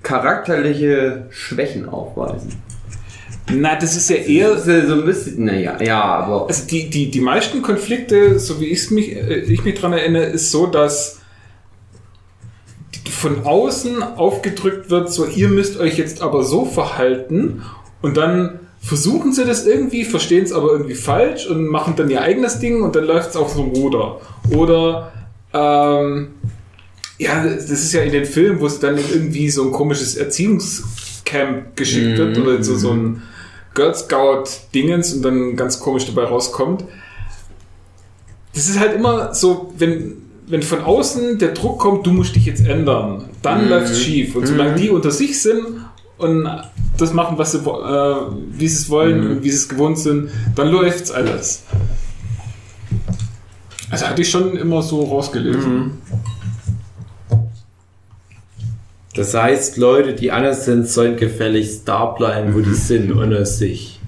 charakterliche 0.02 1.26
Schwächen 1.30 1.88
aufweisen. 1.88 2.52
Na, 3.52 3.74
das 3.74 3.96
ist 3.96 4.10
ja 4.10 4.16
eher 4.16 4.52
ist 4.52 4.66
ja 4.66 4.86
so 4.86 4.94
ein 4.94 5.04
bisschen, 5.04 5.44
naja, 5.44 5.76
ja, 5.82 6.02
aber 6.02 6.46
Also 6.46 6.66
die, 6.66 6.88
die, 6.88 7.10
die 7.10 7.20
meisten 7.20 7.62
Konflikte, 7.62 8.38
so 8.38 8.60
wie 8.60 8.66
ich's 8.66 8.90
mich, 8.90 9.16
äh, 9.16 9.40
ich 9.40 9.64
mich 9.64 9.78
dran 9.78 9.92
erinnere, 9.92 10.24
ist 10.24 10.50
so, 10.50 10.66
dass 10.66 11.19
von 13.10 13.44
außen 13.44 14.02
aufgedrückt 14.02 14.90
wird, 14.90 15.12
so 15.12 15.26
ihr 15.26 15.48
müsst 15.48 15.78
euch 15.78 15.98
jetzt 15.98 16.22
aber 16.22 16.44
so 16.44 16.64
verhalten 16.64 17.62
und 18.02 18.16
dann 18.16 18.60
versuchen 18.80 19.32
sie 19.32 19.44
das 19.44 19.66
irgendwie, 19.66 20.04
verstehen 20.04 20.44
es 20.44 20.52
aber 20.52 20.72
irgendwie 20.72 20.94
falsch 20.94 21.46
und 21.46 21.66
machen 21.66 21.94
dann 21.96 22.10
ihr 22.10 22.22
eigenes 22.22 22.58
Ding 22.58 22.82
und 22.82 22.96
dann 22.96 23.04
läuft 23.04 23.30
es 23.30 23.36
auf 23.36 23.52
so 23.52 23.62
einem 23.62 23.72
Ruder. 23.72 24.20
Oder 24.50 25.12
ähm, 25.52 26.28
ja, 27.18 27.44
das 27.44 27.70
ist 27.70 27.92
ja 27.92 28.02
in 28.02 28.12
den 28.12 28.24
Filmen, 28.24 28.60
wo 28.60 28.66
es 28.66 28.80
dann 28.80 28.96
irgendwie 28.96 29.50
so 29.50 29.64
ein 29.64 29.72
komisches 29.72 30.16
Erziehungscamp 30.16 31.76
geschickt 31.76 32.16
wird 32.16 32.38
oder 32.38 32.62
so, 32.64 32.76
so 32.76 32.92
ein 32.92 33.22
Girl 33.74 33.94
Scout-Dingens 33.94 35.12
und 35.12 35.22
dann 35.22 35.56
ganz 35.56 35.78
komisch 35.80 36.06
dabei 36.06 36.24
rauskommt. 36.24 36.84
Das 38.54 38.68
ist 38.68 38.80
halt 38.80 38.94
immer 38.94 39.34
so, 39.34 39.72
wenn, 39.76 40.29
wenn 40.50 40.62
von 40.62 40.80
außen 40.80 41.38
der 41.38 41.52
Druck 41.52 41.78
kommt, 41.78 42.06
du 42.06 42.10
musst 42.10 42.34
dich 42.34 42.44
jetzt 42.44 42.66
ändern, 42.66 43.26
dann 43.40 43.68
läuft 43.68 43.92
es 43.92 44.02
schief. 44.02 44.34
Und 44.34 44.46
solange 44.46 44.74
die 44.74 44.90
unter 44.90 45.12
sich 45.12 45.40
sind 45.40 45.64
und 46.18 46.48
das 46.98 47.12
machen, 47.12 47.38
was 47.38 47.52
sie, 47.52 47.58
äh, 47.58 48.16
wie 48.52 48.68
sie 48.68 48.76
es 48.76 48.90
wollen 48.90 49.26
und 49.30 49.44
wie 49.44 49.50
sie 49.50 49.56
es 49.56 49.68
gewohnt 49.68 49.98
sind, 49.98 50.30
dann 50.56 50.68
läuft's 50.68 51.12
alles. 51.12 51.62
Also 53.90 54.06
hatte 54.06 54.22
ich 54.22 54.30
schon 54.30 54.56
immer 54.56 54.82
so 54.82 55.04
rausgelesen. 55.04 55.98
Das 59.14 59.34
heißt, 59.34 59.76
Leute, 59.76 60.14
die 60.14 60.32
anders 60.32 60.64
sind, 60.64 60.88
sollen 60.88 61.16
gefälligst 61.16 61.86
da 61.88 62.06
bleiben, 62.06 62.54
wo 62.54 62.60
die 62.60 62.74
sind, 62.74 63.12
ohne 63.12 63.46
sich. 63.46 63.99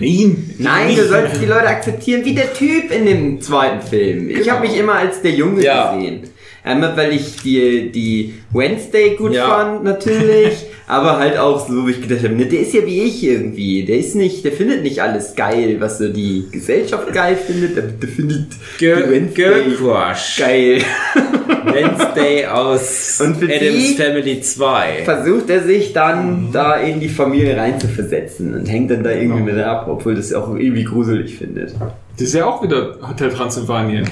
Nein, 0.00 0.54
Nein, 0.58 0.94
du 0.96 1.06
sollst 1.08 1.40
die 1.40 1.46
Leute 1.46 1.66
akzeptieren 1.66 2.24
wie 2.24 2.34
der 2.34 2.52
Typ 2.52 2.90
in 2.92 3.04
dem 3.06 3.40
zweiten 3.40 3.84
Film. 3.86 4.30
Ich 4.30 4.38
Genau. 4.38 4.52
habe 4.52 4.68
mich 4.68 4.76
immer 4.78 4.94
als 4.94 5.22
der 5.22 5.32
Junge 5.32 5.62
Ja. 5.62 5.94
gesehen. 5.96 6.22
Einmal, 6.64 6.96
weil 6.96 7.12
ich 7.14 7.36
die, 7.42 7.90
die 7.92 8.34
Wednesday 8.52 9.16
gut 9.16 9.32
Ja. 9.34 9.48
fand, 9.48 9.84
natürlich. 9.84 10.52
aber 10.88 11.18
halt 11.18 11.38
auch 11.38 11.66
so, 11.66 11.84
wo 11.84 11.88
ich 11.88 12.00
gedacht 12.02 12.24
habe, 12.24 12.34
ne, 12.34 12.46
der 12.46 12.60
ist 12.60 12.74
ja 12.74 12.84
wie 12.84 13.02
ich 13.02 13.22
irgendwie. 13.24 13.84
Der 13.84 13.98
ist 13.98 14.14
nicht, 14.14 14.44
der 14.44 14.52
findet 14.52 14.82
nicht 14.82 15.00
alles 15.00 15.34
geil, 15.34 15.76
was 15.78 15.98
so 15.98 16.08
die 16.08 16.44
Gesellschaft 16.50 17.12
geil 17.12 17.36
findet. 17.36 17.76
Der, 17.76 17.84
der 17.84 18.08
findet 18.08 18.46
die 18.80 18.86
Wednesday 18.86 19.62
Crush. 19.76 20.36
geil. 20.38 20.82
Wednesday 21.64 22.46
aus 22.46 23.20
Und 23.20 23.36
für 23.36 23.44
Adams 23.46 23.60
die- 23.88 23.94
Family 24.02 24.40
2. 24.40 25.02
Versucht 25.04 25.50
er 25.50 25.62
sich 25.62 25.92
dann 25.92 26.48
da 26.52 26.76
in 26.76 27.00
die 27.00 27.08
Familie 27.08 27.56
reinzuversetzen 27.56 28.54
und 28.54 28.66
hängt 28.66 28.90
dann 28.90 29.02
da 29.02 29.10
irgendwie 29.10 29.42
mit 29.42 29.58
ab, 29.58 29.86
obwohl 29.88 30.14
das 30.14 30.32
auch 30.32 30.54
irgendwie 30.54 30.84
gruselig 30.84 31.36
findet. 31.36 31.74
Das 32.18 32.26
ist 32.28 32.34
ja 32.34 32.46
auch 32.46 32.62
wieder 32.62 32.98
Hotel 33.00 33.30
Transylvanien, 33.30 34.04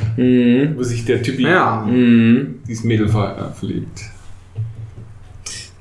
wo 0.77 0.83
sich 0.85 1.05
der 1.05 1.23
Typi 1.23 1.43
Ja. 1.43 1.85
Mhm. 1.87 2.61
dieses 2.69 2.85
Mädel 2.85 3.09
ver 3.09 3.51
äh, 3.53 3.59
verliebt. 3.59 4.01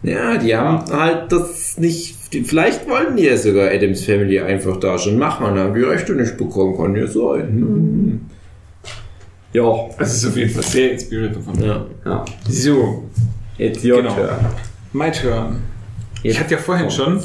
Ja, 0.01 0.37
die 0.37 0.55
haben 0.55 0.83
halt 0.91 1.31
das 1.31 1.77
nicht. 1.77 2.15
Vielleicht 2.45 2.87
wollten 2.89 3.15
die 3.17 3.23
ja 3.23 3.37
sogar 3.37 3.69
Adams 3.69 4.03
Family 4.03 4.39
einfach 4.39 4.77
da 4.77 4.97
schon 4.97 5.17
machen 5.17 5.45
und 5.45 5.57
haben 5.57 5.73
die 5.73 5.81
Rechte 5.81 6.13
nicht 6.13 6.37
bekommen. 6.37 6.75
Kann 6.77 6.95
ja 6.95 7.07
sein. 7.07 8.29
Ja. 9.53 9.63
Das 9.97 10.09
Also 10.09 10.27
ist 10.27 10.33
auf 10.33 10.37
jeden 10.37 10.49
Fall 10.51 10.63
sehr 10.63 10.91
inspiriert 10.93 11.35
davon. 11.35 11.63
Ja. 11.63 11.85
ja. 12.05 12.25
So, 12.49 13.03
It's 13.57 13.83
your 13.85 13.97
Genau. 14.01 14.15
turn. 14.15 14.45
my 14.93 15.11
turn. 15.11 15.57
Ich 16.23 16.39
hatte 16.39 16.55
ja 16.55 16.59
vorhin 16.59 16.89
schon, 16.91 17.19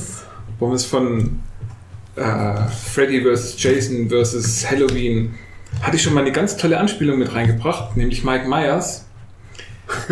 wo 0.58 0.68
wir 0.68 0.74
es 0.74 0.84
von 0.84 1.40
äh, 2.20 2.68
Freddy 2.92 3.22
vs. 3.22 3.54
Jason 3.58 4.08
vs. 4.08 4.70
Halloween, 4.70 5.34
hatte 5.82 5.96
ich 5.96 6.02
schon 6.02 6.14
mal 6.14 6.20
eine 6.20 6.32
ganz 6.32 6.56
tolle 6.56 6.78
Anspielung 6.78 7.18
mit 7.18 7.34
reingebracht, 7.34 7.96
nämlich 7.96 8.24
Mike 8.24 8.46
Myers. 8.48 9.06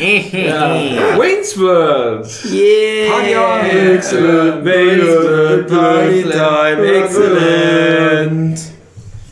ja. 0.00 1.16
Wayne's 1.16 1.56
World! 1.58 2.26
Yeah! 2.50 3.12
Party 3.12 3.36
on! 3.36 3.94
Excellent, 3.94 4.64
Wayne's 4.64 5.70
Party 5.70 6.22
Time, 6.24 6.86
excellent. 6.86 8.60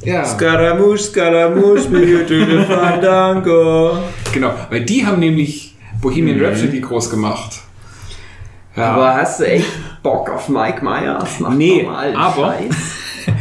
Ja, 0.05 0.25
Scaramouche, 0.25 0.99
Scaramouche, 0.99 1.89
the 2.29 2.64
Fandango. 2.68 3.99
genau, 4.33 4.55
weil 4.70 4.85
die 4.85 5.05
haben 5.05 5.18
nämlich 5.18 5.75
Bohemian 6.01 6.45
Rhapsody 6.45 6.81
groß 6.81 7.11
gemacht. 7.11 7.62
Ja. 8.77 8.93
Aber 8.93 9.14
hast 9.14 9.41
du 9.41 9.45
echt 9.45 9.66
Bock 10.05 10.31
auf 10.31 10.49
Mike 10.49 10.85
Myers? 10.85 11.41
Nach 11.41 11.53
Nee, 11.53 11.85
aber-? 11.87 12.55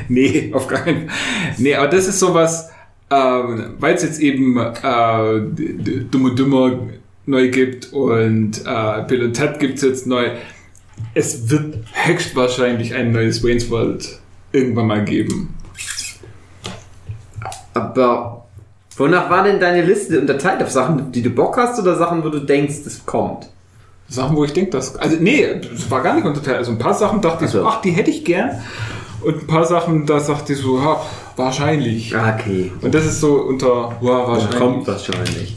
Nee, 0.08 0.52
auf 0.54 0.68
gar 0.68 0.80
keinen 0.80 1.10
Fall. 1.10 1.18
Nee, 1.58 1.76
aber 1.76 1.88
das 1.88 2.08
ist 2.08 2.20
sowas, 2.20 2.70
ähm, 3.10 3.76
weil 3.80 3.96
es 3.96 4.04
jetzt 4.04 4.20
eben 4.20 4.58
äh, 4.58 6.04
Dumme 6.10 6.36
Dümmer 6.36 6.80
neu 7.26 7.50
gibt 7.50 7.92
und 7.92 8.62
äh, 8.66 9.04
Bill 9.08 9.26
und 9.26 9.34
Ted 9.34 9.60
gibt 9.60 9.76
es 9.76 9.84
jetzt 9.84 10.08
neu. 10.08 10.32
Es 11.14 11.50
wird 11.50 11.78
höchstwahrscheinlich 11.92 12.94
ein 12.94 13.12
neues 13.12 13.44
Wayne's 13.44 13.70
World 13.70 14.20
irgendwann 14.52 14.88
mal 14.88 15.04
geben. 15.04 15.56
Aber 17.74 18.46
wonach 18.96 19.30
war 19.30 19.44
denn 19.44 19.60
deine 19.60 19.82
Liste 19.82 20.20
unterteilt? 20.20 20.62
Auf 20.64 20.72
Sachen, 20.72 21.12
die 21.12 21.22
du 21.22 21.30
Bock 21.30 21.58
hast 21.58 21.80
oder 21.80 21.98
Sachen, 21.98 22.24
wo 22.24 22.30
du 22.30 22.40
denkst, 22.40 22.86
es 22.86 23.06
kommt? 23.06 23.50
Sachen, 24.10 24.36
wo 24.36 24.44
ich 24.44 24.54
denke, 24.54 24.72
dass. 24.72 24.96
Also, 24.96 25.18
nee, 25.20 25.44
es 25.74 25.90
war 25.90 26.02
gar 26.04 26.16
nicht 26.16 26.26
unterteilt. 26.26 26.58
Also, 26.58 26.72
ein 26.72 26.78
paar 26.80 26.94
Sachen 26.94 27.22
dachte 27.22 27.46
ich 27.46 27.52
so, 27.52 27.66
Ach 27.66 27.82
die 27.82 27.92
hätte 27.92 28.12
ich 28.12 28.24
gern. 28.26 28.52
Und 29.22 29.44
ein 29.44 29.48
paar 29.48 29.66
Sachen, 29.66 30.06
da 30.06 30.20
sagte 30.20 30.52
ich 30.54 30.60
so, 30.60 30.78
ja, 30.80 31.02
wahrscheinlich. 31.38 32.16
Ah, 32.16 32.36
Okay. 32.38 32.72
Und 32.82 32.94
das 32.94 33.06
ist 33.06 33.22
so 33.22 33.36
unter, 33.36 33.94
ja, 34.02 34.28
wahrscheinlich. 34.28 34.60
Kommt 34.60 34.88
wahrscheinlich. 34.88 35.56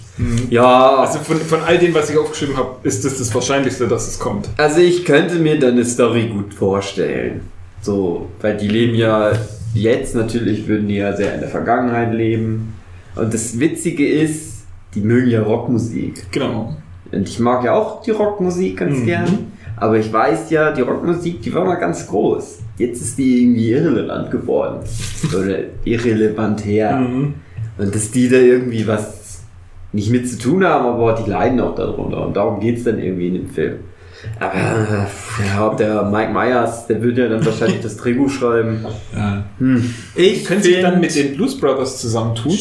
Ja, 0.49 0.97
Also 0.99 1.19
von, 1.19 1.37
von 1.37 1.61
all 1.63 1.77
dem, 1.79 1.93
was 1.95 2.09
ich 2.09 2.17
aufgeschrieben 2.17 2.57
habe, 2.57 2.77
ist 2.85 3.05
das 3.05 3.19
das 3.19 3.35
Wahrscheinlichste, 3.35 3.87
dass 3.89 4.09
es 4.09 4.19
kommt. 4.19 4.49
Also 4.57 4.81
ich 4.81 5.05
könnte 5.05 5.35
mir 5.37 5.59
deine 5.59 5.85
Story 5.85 6.29
gut 6.29 6.55
vorstellen. 6.55 7.41
So, 7.83 8.29
weil 8.41 8.57
die 8.57 8.69
leben 8.69 8.95
ja 8.95 9.33
jetzt 9.75 10.15
natürlich, 10.15 10.67
würden 10.69 10.89
die 10.89 10.97
ja 10.97 11.15
sehr 11.15 11.35
in 11.35 11.41
der 11.41 11.51
Vergangenheit 11.51 12.15
leben. 12.15 12.75
Und 13.15 13.35
das 13.35 13.59
Witzige 13.59 14.09
ist, 14.09 14.65
die 14.95 15.01
mögen 15.01 15.29
ja 15.29 15.43
Rockmusik. 15.43 16.31
Genau. 16.33 16.77
Und 17.13 17.29
ich 17.29 17.39
mag 17.39 17.65
ja 17.65 17.75
auch 17.75 18.03
die 18.03 18.11
Rockmusik 18.13 18.79
ganz 18.79 18.99
Mhm. 18.99 19.05
gern. 19.07 19.39
Aber 19.79 19.99
ich 19.99 20.11
weiß 20.13 20.51
ja, 20.51 20.73
die 20.73 20.81
Rockmusik, 20.83 21.43
die 21.43 21.53
war 21.55 21.65
mal 21.65 21.75
ganz 21.77 22.07
groß. 22.07 22.61
Jetzt 22.79 23.01
ist 23.03 23.19
die 23.19 23.43
irgendwie 23.43 23.73
irrelevant 23.73 24.31
geworden. 24.31 24.81
Oder 25.39 25.59
irrelevant 25.85 26.65
her. 26.65 26.97
Mhm. 26.97 27.35
Und 27.79 27.95
dass 27.95 28.11
die 28.11 28.29
da 28.29 28.37
irgendwie 28.39 28.87
was 28.87 29.43
nicht 29.93 30.11
mit 30.11 30.29
zu 30.29 30.39
tun 30.39 30.65
haben, 30.65 30.87
aber 30.87 31.13
die 31.15 31.31
leiden 31.31 31.61
auch 31.61 31.75
darunter. 31.75 32.27
Und 32.27 32.37
darum 32.37 32.61
geht 32.61 32.79
es 32.79 32.85
dann 32.85 32.99
irgendwie 32.99 33.29
in 33.29 33.35
dem 33.35 33.49
Film. 33.51 33.75
Aber 34.41 34.55
äh, 34.55 35.47
ja, 35.47 35.67
ob 35.67 35.77
der 35.77 36.05
Mike 36.05 36.33
Myers, 36.33 36.87
der 36.87 37.03
wird 37.03 37.19
ja 37.19 37.29
dann 37.29 37.45
wahrscheinlich 37.45 37.81
das 37.83 37.97
Drehbuch 37.99 38.31
schreiben. 38.31 38.85
Ich 40.15 40.45
Können 40.45 40.63
sich 40.63 40.81
dann 40.81 41.01
mit 41.01 41.15
den 41.15 41.37
Blues 41.37 41.59
Brothers 41.59 42.01
zusammentun 42.01 42.53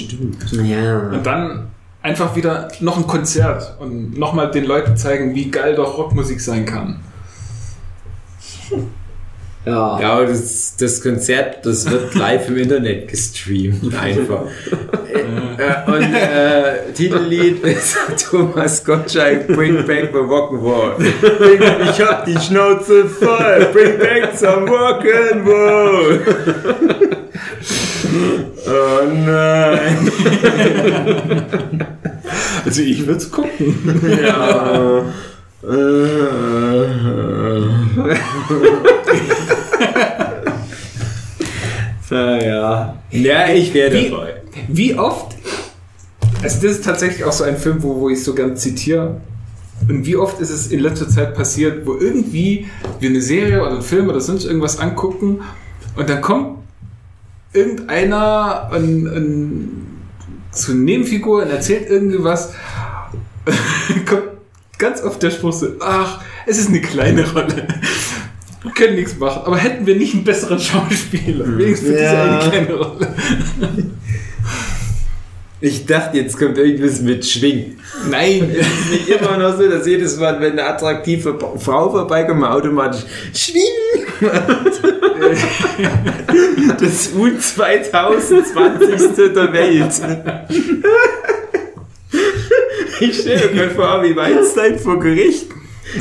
Ja. 0.64 1.10
und 1.14 1.26
dann 1.26 1.68
einfach 2.06 2.36
wieder 2.36 2.68
noch 2.80 2.98
ein 2.98 3.08
Konzert 3.08 3.76
und 3.80 4.18
nochmal 4.18 4.52
den 4.52 4.66
Leuten 4.66 4.96
zeigen, 4.96 5.34
wie 5.36 5.50
geil 5.50 5.74
doch 5.76 5.98
Rockmusik 5.98 6.40
sein 6.40 6.66
kann. 6.66 7.00
Ja. 9.66 10.00
Ja, 10.00 10.14
aber 10.14 10.26
das, 10.28 10.76
das 10.78 11.02
Konzert, 11.02 11.66
das 11.66 11.90
wird 11.90 12.14
live 12.24 12.48
im 12.50 12.58
Internet 12.58 13.08
gestreamt. 13.08 13.96
Einfach. 14.00 14.44
äh, 15.12 15.92
und 15.92 16.14
äh, 16.14 16.92
Titellied 16.94 17.64
ist 17.64 17.98
Thomas 18.30 18.84
Gottschalk, 18.86 19.48
Bring 19.48 19.84
Back 19.88 20.12
the 20.14 20.20
Rock'n'Roll. 20.20 20.98
Bring- 21.40 21.90
Ich 21.90 22.00
hab 22.00 22.26
die 22.26 22.38
Schnauze 22.38 23.06
voll, 23.06 23.70
Bring 23.74 23.98
Back 23.98 24.38
some 24.38 24.70
Rock'n'Roll. 24.70 26.20
Oh 28.68 29.06
nein. 29.26 30.12
Also 32.66 32.82
ich 32.82 33.06
würde 33.06 33.20
es 33.20 33.32
gucken. 33.32 33.76
Ja. 34.24 35.04
Naja. 42.10 42.98
ja, 43.12 43.50
ich 43.50 43.74
wäre 43.74 43.94
Wie- 43.94 44.10
dabei. 44.10 44.36
Wie 44.70 44.96
oft, 44.96 45.36
also 46.42 46.62
das 46.62 46.78
ist 46.78 46.86
tatsächlich 46.86 47.24
auch 47.26 47.32
so 47.34 47.44
ein 47.44 47.58
Film, 47.58 47.84
wo, 47.84 48.00
wo 48.00 48.10
ich 48.10 48.24
so 48.24 48.34
gern 48.34 48.56
zitiere. 48.56 49.20
Und 49.90 50.06
wie 50.06 50.16
oft 50.16 50.40
ist 50.40 50.50
es 50.50 50.68
in 50.68 50.80
letzter 50.80 51.10
Zeit 51.10 51.36
passiert, 51.36 51.86
wo 51.86 51.96
irgendwie 51.98 52.68
wir 53.02 53.10
eine 53.10 53.22
Serie 53.22 53.60
oder 53.62 53.72
einen 53.72 53.82
Film 53.82 54.08
oder 54.08 54.22
sonst 54.22 54.46
irgendwas 54.46 54.80
angucken 54.80 55.42
und 55.98 56.10
dann 56.10 56.22
kommt 56.22 56.60
irgendeiner 57.56 58.70
und 58.74 59.88
so 60.52 60.72
eine 60.72 60.82
Nebenfigur 60.82 61.44
und 61.44 61.50
erzählt 61.50 61.90
irgendwie 61.90 62.24
was. 62.24 62.54
kommt 64.10 64.24
ganz 64.78 65.02
oft 65.04 65.22
der 65.24 65.32
Spruch 65.32 65.54
so, 65.54 65.68
ach, 65.80 66.22
es 66.46 66.58
ist 66.58 66.70
eine 66.70 66.82
kleine 66.82 67.30
Rolle. 67.32 67.68
Wir 68.64 68.72
können 68.72 68.96
nichts 68.96 69.18
machen. 69.18 69.44
Aber 69.46 69.58
hätten 69.58 69.86
wir 69.86 69.96
nicht 69.96 70.16
einen 70.16 70.24
besseren 70.24 70.60
Schauspieler? 70.60 71.46
Wenigstens 71.58 71.90
für 71.90 71.94
diese 71.94 72.04
Ja. 72.06 72.40
eine 72.40 72.50
kleine 72.50 72.74
Rolle. 72.74 73.16
Ich 75.62 75.86
dachte, 75.86 76.18
jetzt 76.18 76.38
kommt 76.38 76.58
irgendwas 76.58 77.00
mit 77.02 77.26
Schwing. 77.26 77.78
Nein, 78.10 78.54
es 78.60 78.68
ist 78.68 78.92
nicht 78.92 79.08
immer 79.10 79.38
noch 79.38 79.58
so, 79.58 79.70
dass 79.70 79.88
jedes 79.88 80.18
Mal, 80.18 80.42
wenn 80.42 80.52
eine 80.54 80.66
attraktive 80.66 81.38
Frau 81.58 81.90
vorbeikommt, 81.90 82.42
man 82.42 82.52
automatisch 82.52 83.04
Schwing! 83.34 83.64
Das 86.80 87.12
U2020. 87.14 89.34
der 89.34 89.54
Welt. 89.54 89.92
Ich 93.02 93.20
stelle 93.20 93.48
mir 93.48 93.54
gerade 93.54 93.72
vor, 93.72 94.02
wie 94.04 94.16
Weinstein 94.16 94.80
vor 94.80 94.98
Gericht 95.00 95.48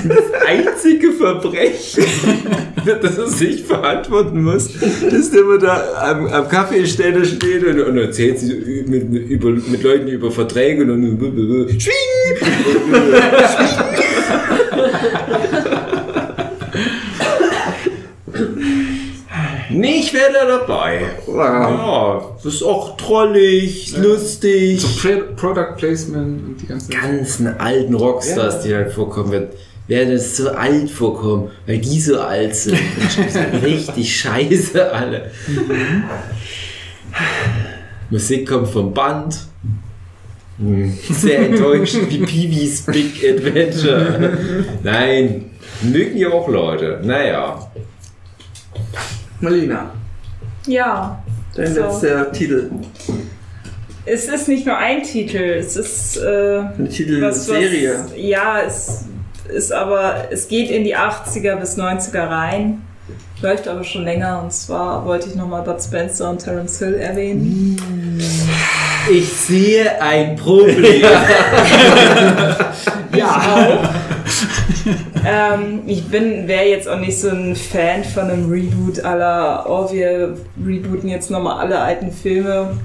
das 0.04 0.42
einzige 0.48 1.12
Verbrechen, 1.12 2.04
das 3.02 3.18
er 3.18 3.26
sich 3.28 3.64
verantworten 3.64 4.42
muss, 4.42 4.68
ist, 4.76 5.34
immer 5.34 5.58
da 5.58 5.84
am, 6.00 6.26
am 6.26 6.48
Kaffeeständer 6.48 7.24
steht 7.24 7.64
und, 7.64 7.80
und 7.80 7.98
erzählt 7.98 8.38
sich 8.38 8.54
mit, 8.86 9.12
über, 9.28 9.50
mit 9.50 9.82
Leuten 9.82 10.08
über 10.08 10.30
Verträge 10.30 10.82
und 10.82 10.88
dann 10.88 11.80
Schwing! 11.80 11.92
Nee, 19.70 20.00
ich 20.00 20.12
wäre 20.14 20.32
da 20.32 20.58
dabei. 20.58 21.00
Ja, 21.26 22.30
das 22.42 22.54
ist 22.54 22.62
auch 22.62 22.96
trollig, 22.96 23.96
lustig. 23.96 24.80
So 24.80 24.88
Pro- 25.00 25.34
Product 25.36 25.76
Placement 25.76 26.46
und 26.48 26.56
die 26.60 26.66
ganzen. 26.66 26.90
ganzen 26.92 27.46
alten 27.58 27.94
Rockstars, 27.94 28.62
die 28.62 28.74
halt 28.74 28.92
vorkommen 28.92 29.32
werden, 29.32 29.48
werden 29.86 30.14
es 30.14 30.36
so 30.36 30.50
alt 30.50 30.90
vorkommen, 30.90 31.50
weil 31.66 31.78
die 31.78 32.00
so 32.00 32.20
alt 32.20 32.54
sind. 32.56 32.78
Richtig 33.62 34.16
scheiße 34.16 34.92
alle. 34.92 35.30
Musik 38.10 38.48
kommt 38.48 38.68
vom 38.68 38.92
Band. 38.94 39.36
Hm, 40.58 40.96
Sehr 41.10 41.46
enttäuschend 41.48 42.10
wie 42.10 42.18
Peewee's 42.18 42.82
Big 42.82 43.24
Adventure. 43.28 44.38
Nein, 44.82 45.46
mögen 45.82 46.16
ja 46.16 46.28
auch 46.30 46.48
Leute. 46.48 47.00
Naja. 47.02 47.70
Marlina, 49.40 49.92
Ja. 50.66 51.22
dein 51.56 51.74
So. 51.74 51.80
letzter 51.82 52.30
Titel. 52.32 52.70
Es 54.06 54.28
ist 54.28 54.48
nicht 54.48 54.66
nur 54.66 54.76
ein 54.76 55.02
Titel, 55.02 55.38
es 55.58 55.76
ist 55.76 56.18
äh, 56.18 56.58
Eine 56.78 56.88
Titelserie. 56.88 58.04
ja, 58.16 58.60
es 58.66 59.06
ist 59.48 59.72
aber, 59.72 60.28
es 60.30 60.48
geht 60.48 60.70
in 60.70 60.84
die 60.84 60.96
80er 60.96 61.56
bis 61.56 61.78
90er 61.78 62.28
rein, 62.28 62.82
läuft 63.42 63.68
aber 63.68 63.84
schon 63.84 64.04
länger 64.04 64.40
und 64.42 64.52
zwar 64.52 65.04
wollte 65.04 65.28
ich 65.28 65.34
nochmal 65.34 65.62
Bud 65.62 65.82
Spencer 65.82 66.30
und 66.30 66.38
Terence 66.38 66.78
Hill 66.78 66.94
erwähnen. 66.94 67.78
Ich 69.10 69.32
sehe 69.32 70.00
ein 70.00 70.36
Problem. 70.36 71.02
Ja. 73.14 73.94
ähm, 75.26 75.82
ich 75.86 76.08
bin, 76.08 76.48
wäre 76.48 76.64
jetzt 76.64 76.88
auch 76.88 76.98
nicht 76.98 77.20
so 77.20 77.28
ein 77.28 77.54
Fan 77.54 78.04
von 78.04 78.24
einem 78.24 78.50
Reboot 78.50 79.04
aller, 79.04 79.66
oh, 79.68 79.92
wir 79.92 80.36
rebooten 80.64 81.08
jetzt 81.08 81.30
nochmal 81.30 81.58
alle 81.58 81.78
alten 81.78 82.10
Filme. 82.10 82.76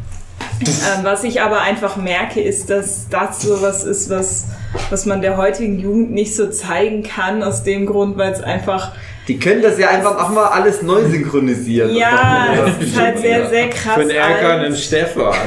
Ähm, 0.62 1.03
was 1.03 1.24
ich 1.24 1.41
aber 1.41 1.62
einfach 1.62 1.95
merke, 1.95 2.41
ist, 2.41 2.70
dass 2.70 3.07
das 3.10 3.41
so 3.41 3.62
was 3.62 3.84
ist, 3.84 4.10
was, 4.10 4.47
was 4.89 5.05
man 5.05 5.22
der 5.22 5.38
heutigen 5.38 5.80
Jugend 5.80 6.11
nicht 6.11 6.36
so 6.36 6.49
zeigen 6.49 7.03
kann, 7.03 7.41
aus 7.43 7.63
dem 7.63 7.86
Grund, 7.86 8.17
weil 8.17 8.32
es 8.32 8.41
einfach, 8.41 8.91
Die 9.28 9.38
können 9.39 9.61
das 9.61 9.78
ja 9.80 9.89
einfach 9.89 10.17
auch 10.24 10.30
mal 10.30 10.45
alles 10.47 10.82
neu 10.82 11.03
synchronisieren. 11.05 11.95
ja, 11.95 12.47
es 12.80 12.88
ist 12.88 12.99
halt 12.99 13.20
sehr, 13.20 13.47
sehr 13.49 13.70
krass. 13.70 13.93
Von 13.95 14.09
Erkan 14.09 14.59
alt. 14.59 14.70
und 14.70 14.78
Stefan. 14.78 15.34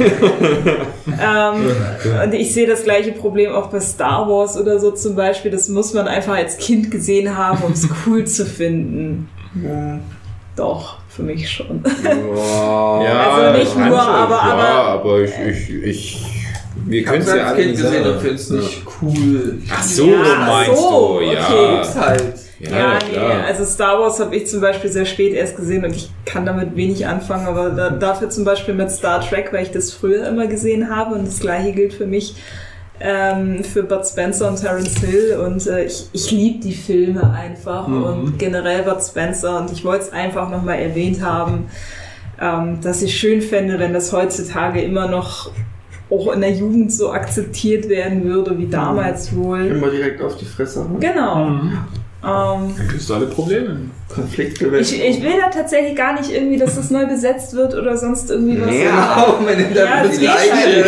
Ähm, 1.21 1.71
und 2.25 2.33
ich 2.35 2.55
sehe 2.55 2.67
das 2.67 2.85
gleiche 2.85 3.13
Problem 3.13 3.53
auch 3.53 3.69
bei 3.69 3.81
Star 3.81 4.27
Wars 4.29 4.57
oder 4.57 4.79
so 4.79 4.93
zum 4.93 5.15
Beispiel. 5.15 5.51
Das 5.51 5.69
muss 5.69 5.93
man 5.95 6.09
einfach 6.09 6.35
als 6.37 6.57
Kind 6.59 6.91
gesehen 6.91 7.37
haben, 7.37 7.63
um 7.65 7.73
es 7.73 7.87
cool 8.07 8.25
zu 8.25 8.47
finden. 8.47 9.29
Doch, 10.57 10.99
für 11.09 11.23
mich 11.23 11.51
schon. 11.51 11.83
Also 12.43 13.59
nicht 13.59 13.77
nur, 13.77 14.01
aber- 14.01 14.35
ja, 14.35 14.53
aber- 14.53 14.89
aber 14.89 15.21
ich, 15.23 15.33
ich, 15.39 15.71
ich 15.85 16.42
wir 16.87 17.01
Ich 17.01 17.07
können 17.07 17.23
es 17.23 17.29
ja 17.29 17.47
alle 17.47 17.57
Kind 17.57 17.71
nicht 17.73 17.83
gesehen 17.83 18.07
und 18.07 18.21
find's 18.21 18.51
nicht 18.51 18.83
cool. 19.03 19.59
Ach 19.71 19.83
so, 19.83 20.07
Ja, 20.07 20.47
meinst 20.47 20.77
so, 20.81 21.21
du, 21.21 21.25
ja. 21.27 21.47
okay. 21.47 21.81
Ist 21.83 22.01
halt. 22.01 22.35
Ja, 22.61 22.71
Ja, 22.71 22.99
nee, 23.11 23.43
also 23.47 23.65
Star 23.65 23.99
Wars 23.99 24.21
habe 24.21 24.37
ich 24.37 24.47
zum 24.47 24.61
Beispiel 24.61 24.91
sehr 24.91 25.05
spät 25.05 25.35
erst 25.35 25.57
gesehen 25.57 25.85
und 25.85 25.97
ich 25.97 26.11
kann 26.25 26.47
damit 26.47 26.77
wenig 26.77 27.07
anfangen, 27.07 27.47
aber 27.47 27.71
da, 27.71 27.91
dafür 27.91 28.31
zum 28.31 28.45
Beispiel 28.45 28.75
mit 28.75 28.91
Star 28.91 29.21
Trek, 29.21 29.53
weil 29.53 29.65
ich 29.65 29.73
das 29.73 29.93
früher 29.93 30.29
immer 30.29 30.47
gesehen 30.47 30.95
habe 30.95 31.17
und 31.17 31.27
das 31.27 31.41
gleiche 31.41 31.73
gilt 31.73 31.93
für 31.93 32.07
mich 32.07 32.37
ähm, 33.01 33.65
für 33.65 33.83
Bud 33.83 34.07
Spencer 34.07 34.49
und 34.49 34.61
Terence 34.61 34.99
Hill 34.99 35.41
und 35.45 35.67
äh, 35.67 35.85
ich, 35.87 36.07
ich 36.13 36.31
liebe 36.31 36.61
die 36.61 36.75
Filme 36.75 37.33
einfach 37.33 37.89
und 37.89 38.39
generell 38.39 38.85
Bud 38.85 39.03
Spencer 39.03 39.59
und 39.61 39.73
ich 39.73 39.85
wollte 39.85 40.05
es 40.05 40.13
einfach 40.13 40.49
nochmal 40.49 40.79
erwähnt 40.79 41.21
haben, 41.21 41.67
ähm, 42.41 42.81
dass 42.81 43.03
ich 43.03 43.19
schön 43.19 43.43
fände, 43.43 43.81
wenn 43.81 43.93
das 43.93 44.13
heutzutage 44.13 44.83
immer 44.83 45.09
noch 45.09 45.51
auch 46.13 46.33
in 46.33 46.41
der 46.41 46.53
Jugend 46.53 46.93
so 46.93 47.11
akzeptiert 47.13 47.89
werden 47.89 48.25
würde 48.25 48.57
wie 48.59 48.67
damals 48.67 49.35
wohl. 49.35 49.67
Immer 49.67 49.91
direkt 49.91 50.21
auf 50.21 50.37
die 50.37 50.45
Fresse. 50.45 50.87
Genau. 51.01 51.47
Mhm. 51.47 51.73
Ähm, 52.25 52.75
Dann 52.77 52.89
löst 52.93 53.11
du 53.11 53.15
alle 53.15 53.27
Probleme. 53.27 53.77
Konfliktgewässer. 54.15 54.95
ich, 54.97 55.05
ich 55.05 55.23
will 55.23 55.33
da 55.41 55.49
tatsächlich 55.51 55.97
gar 55.97 56.15
nicht 56.19 56.31
irgendwie, 56.31 56.57
dass 56.59 56.77
das 56.77 56.91
neu 56.91 57.07
besetzt 57.07 57.55
wird 57.55 57.75
oder 57.75 57.97
sonst 57.97 58.31
irgendwie 58.31 58.61
was. 58.61 58.75
Ja, 58.75 59.17
auch 59.27 59.41
man 59.41 59.57
nimmt 59.57 59.75
Ja, 59.75 59.85
da 59.87 60.03
das 60.05 60.13
die 60.17 60.21
geht 60.21 60.31
halt. 60.31 60.87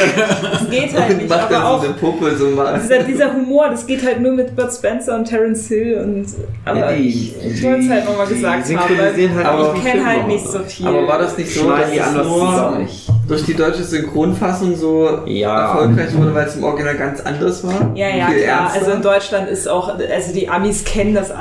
Das 0.52 0.70
geht 0.70 0.92
halt 0.98 1.10
und 1.10 1.16
nicht. 1.18 1.28
macht 1.28 1.40
Aber 1.42 1.50
dann 1.52 1.62
so 1.62 1.68
auch 1.68 1.84
eine 1.84 1.92
Puppe 1.94 2.36
so 2.36 2.46
mal. 2.50 2.80
dieser, 2.82 2.98
dieser 3.02 3.32
Humor, 3.34 3.68
das 3.70 3.86
geht 3.86 4.04
halt 4.04 4.20
nur 4.20 4.32
mit 4.32 4.54
Bud 4.54 4.72
Spencer 4.72 5.16
und 5.16 5.24
Terence 5.26 5.68
Hill 5.68 6.00
und 6.04 6.26
aber 6.64 6.78
Ja, 6.78 6.92
die- 6.92 7.08
ich, 7.08 7.34
ich 7.44 7.62
wollte 7.62 7.84
es 7.84 7.90
halt 7.90 8.04
nochmal 8.04 8.26
die 8.26 8.34
gesagt 8.34 8.64
haben, 8.76 8.98
weil 8.98 9.34
halt 9.34 9.46
aber 9.46 9.68
auch 9.70 9.74
ich 9.74 9.80
die 9.82 9.88
kenne 9.90 10.06
halt 10.06 10.26
nicht 10.28 10.46
auch. 10.46 10.52
so 10.52 10.58
viel. 10.60 10.86
Aber 10.86 11.08
war 11.08 11.18
das 11.18 11.38
nicht 11.38 11.54
so, 11.54 11.70
dass 11.70 11.90
die 11.90 12.00
anders 12.00 12.26
nur 12.26 12.38
zusammen. 12.50 12.88
durch 13.28 13.44
die 13.44 13.54
deutsche 13.54 13.82
Synchronfassung 13.84 14.76
so 14.76 15.20
Ja. 15.26 15.72
erfolgreich 15.72 16.14
wurde, 16.16 16.34
weil 16.34 16.46
es 16.46 16.56
im 16.56 16.64
Original 16.64 16.96
ganz 16.96 17.20
anders 17.20 17.64
war? 17.66 17.92
Ja, 17.94 18.08
ja, 18.08 18.26
klar. 18.26 18.36
ernster? 18.36 18.78
Also 18.80 18.90
in 18.92 19.02
Deutschland 19.02 19.48
ist 19.48 19.66
auch, 19.68 19.88
also 19.98 20.32
die 20.34 20.48
Amis 20.48 20.84
kennen 20.84 21.14
das 21.14 21.30
äh, 21.30 21.34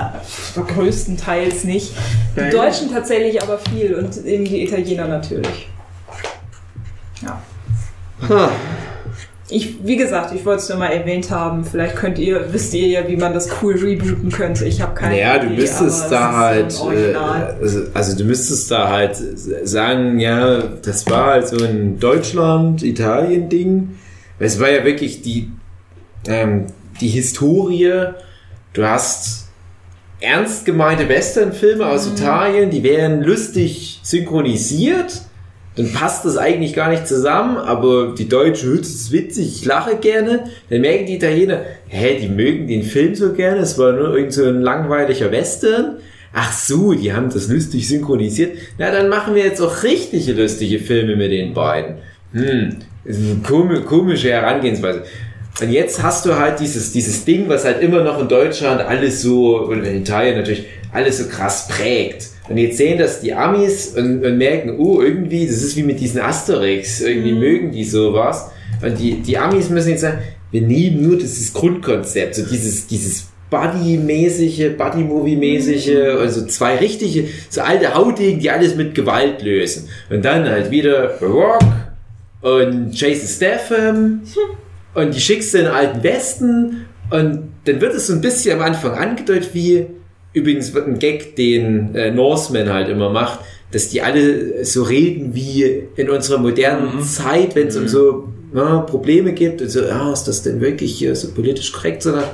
größtenteils 0.76 1.64
nicht. 1.66 1.73
Die 1.74 2.40
Ja, 2.40 2.46
ja. 2.46 2.52
Deutschen 2.52 2.92
tatsächlich 2.92 3.42
aber 3.42 3.58
viel 3.58 3.96
und 3.96 4.26
eben 4.26 4.46
die 4.46 4.64
Italiener 4.64 5.08
natürlich. 5.08 5.70
Ja. 7.22 7.42
Ha. 8.30 8.52
Ich, 9.50 9.86
wie 9.86 9.98
gesagt, 9.98 10.34
ich 10.34 10.46
wollte 10.46 10.64
es 10.64 10.70
nur 10.70 10.78
mal 10.80 10.88
erwähnt 10.88 11.30
haben. 11.30 11.64
Vielleicht 11.66 11.96
könnt 11.96 12.18
ihr, 12.18 12.52
wisst 12.52 12.74
ihr 12.74 12.88
ja, 12.88 13.08
wie 13.08 13.18
man 13.18 13.34
das 13.34 13.50
cool 13.62 13.76
rebooten 13.76 14.32
könnte. 14.32 14.66
Ich 14.66 14.82
habe 14.82 14.96
keine 14.96 15.16
Naja, 15.16 15.38
du 15.40 15.48
Idee, 15.48 15.62
müsstest 15.62 16.06
aber 16.06 16.10
da 16.12 16.56
es 16.56 16.68
ist 16.68 16.78
so 16.80 16.90
halt, 16.90 16.98
äh, 16.98 17.16
also, 17.62 17.82
also 17.94 18.18
du 18.18 18.24
müsstest 18.24 18.72
da 18.72 18.90
halt 18.90 19.16
sagen, 19.64 20.20
ja, 20.20 20.60
das 20.82 21.08
war 21.10 21.26
halt 21.34 21.48
so 21.50 21.64
ein 21.64 22.00
Deutschland-Italien-Ding. 22.00 23.90
Es 24.40 24.60
war 24.60 24.72
ja 24.72 24.84
wirklich 24.86 25.22
die, 25.22 25.52
ähm, 26.28 26.68
die 27.00 27.10
Historie. 27.10 28.06
Du 28.72 28.86
hast 28.86 29.43
ernst 30.24 30.66
gemeinte 30.66 31.08
Westernfilme 31.10 31.86
aus 31.86 32.08
Mhm. 32.08 32.14
Italien, 32.16 32.70
die 32.70 32.84
wären 32.84 33.22
lustig 33.22 34.00
synchronisiert. 34.04 35.22
Dann 35.76 35.92
passt 35.92 36.24
das 36.24 36.38
eigentlich 36.38 36.74
gar 36.76 36.92
nicht 36.92 37.08
zusammen, 37.08 37.58
aber 37.58 38.14
die 38.16 38.30
Deutschen, 38.30 38.78
das 38.78 38.90
ist 38.90 39.12
witzig, 39.12 39.48
ich 39.62 39.66
lache 39.66 39.96
gerne. 39.98 40.44
Dann 40.70 40.82
merken 40.82 41.08
die 41.08 41.16
Italiener, 41.16 41.62
hä, 41.88 42.20
die 42.22 42.30
mögen 42.30 42.68
den 42.68 42.84
Film 42.84 43.16
so 43.16 43.34
gerne, 43.34 43.62
es 43.62 43.78
war 43.80 43.92
nur 43.94 44.16
irgend 44.16 44.34
so 44.34 44.46
ein 44.46 44.62
langweiliger 44.62 45.32
Western. 45.32 45.98
Ach 46.32 46.54
so, 46.54 46.94
die 46.94 47.12
haben 47.14 47.30
das 47.32 47.48
lustig 47.48 47.88
synchronisiert. 47.88 48.58
Na, 48.78 48.92
dann 48.92 49.10
machen 49.10 49.34
wir 49.36 49.44
jetzt 49.44 49.62
auch 49.62 49.82
richtige 49.84 50.34
lustige 50.34 50.78
Filme 50.80 51.16
mit 51.16 51.32
den 51.32 51.54
beiden. 51.54 51.96
Hm, 52.34 52.76
ist 53.06 53.20
eine 53.20 53.42
komi- 53.44 53.82
komische 53.82 54.30
Herangehensweise. 54.32 55.04
Und 55.62 55.70
jetzt 55.70 56.02
hast 56.02 56.26
du 56.26 56.36
halt 56.36 56.60
dieses, 56.60 56.92
dieses 56.92 57.26
Ding, 57.26 57.48
was 57.48 57.64
halt 57.64 57.82
immer 57.82 58.04
noch 58.04 58.20
in 58.20 58.28
Deutschland 58.28 58.82
alles 58.82 59.22
so, 59.22 59.60
und 59.60 59.84
in 59.84 60.02
Italien 60.02 60.38
natürlich, 60.38 60.66
alles 60.92 61.20
so 61.20 61.28
krass 61.28 61.68
prägt. 61.68 62.30
Und 62.50 62.58
jetzt 62.58 62.78
sehen 62.78 62.98
das 62.98 63.22
die 63.22 63.34
Amis 63.34 63.94
und, 63.96 64.26
und 64.26 64.38
merken, 64.38 64.76
oh, 64.78 65.02
irgendwie, 65.02 65.46
das 65.46 65.58
ist 65.58 65.76
wie 65.76 65.84
mit 65.84 66.00
diesen 66.00 66.22
Asterix, 66.22 67.02
irgendwie 67.02 67.34
mögen 67.34 67.72
die 67.72 67.84
sowas. 67.84 68.50
Und 68.82 69.00
die, 69.00 69.22
die 69.22 69.38
Amis 69.38 69.70
müssen 69.70 69.90
jetzt 69.90 70.02
sagen, 70.02 70.20
wir 70.52 70.62
nehmen 70.62 71.02
nur 71.08 71.18
dieses 71.18 71.54
Grundkonzept, 71.54 72.36
so 72.36 72.44
dieses, 72.46 72.88
dieses 72.88 73.28
Buddy-mäßige, 73.50 74.76
Buddy-Movie-mäßige, 74.78 76.20
also 76.20 76.46
zwei 76.48 76.78
richtige, 76.78 77.28
so 77.50 77.62
alte 77.62 77.94
Hautigen, 77.94 78.40
die 78.40 78.50
alles 78.50 78.76
mit 78.76 78.96
Gewalt 78.96 79.42
lösen. 79.42 79.88
Und 80.10 80.26
dann 80.26 80.50
halt 80.50 80.72
wieder 80.72 81.18
The 81.20 81.26
Rock 81.26 81.64
und 82.42 83.00
Jason 83.00 83.28
Statham 83.28 84.22
und 84.94 85.16
die 85.16 85.20
schickst 85.20 85.54
du 85.54 85.60
in 85.60 85.66
den 85.66 85.74
alten 85.74 86.04
Westen 86.04 86.86
und 87.10 87.50
dann 87.66 87.82
wird 87.82 87.94
es 87.94 88.08
so 88.08 88.14
ein 88.14 88.22
bisschen 88.22 88.60
am 88.60 88.66
Anfang 88.66 88.92
angedeutet, 88.94 89.50
wie 89.54 89.88
übrigens 90.34 90.74
wird 90.74 90.88
ein 90.88 91.00
Gag, 91.00 91.36
den 91.36 91.96
äh, 91.96 92.12
Norseman 92.12 92.70
halt 92.70 92.90
immer 92.90 93.10
macht, 93.10 93.40
dass 93.72 93.90
die 93.90 94.02
alle 94.02 94.66
so 94.66 94.84
reden 94.84 95.34
wie 95.34 95.84
in 95.96 96.10
unserer 96.10 96.38
modernen 96.38 97.02
Zeit, 97.02 97.56
wenn 97.56 97.68
es 97.68 97.78
um 97.78 97.88
so 97.88 98.28
ja, 98.54 98.80
Probleme 98.82 99.34
gibt, 99.34 99.62
also, 99.62 99.84
ja, 99.84 100.14
ist 100.14 100.26
das 100.26 100.44
denn 100.44 100.62
wirklich 100.62 100.96
hier 100.96 101.16
so 101.16 101.32
politisch 101.32 101.72
korrekt, 101.72 102.04
so 102.04 102.12
nach 102.12 102.34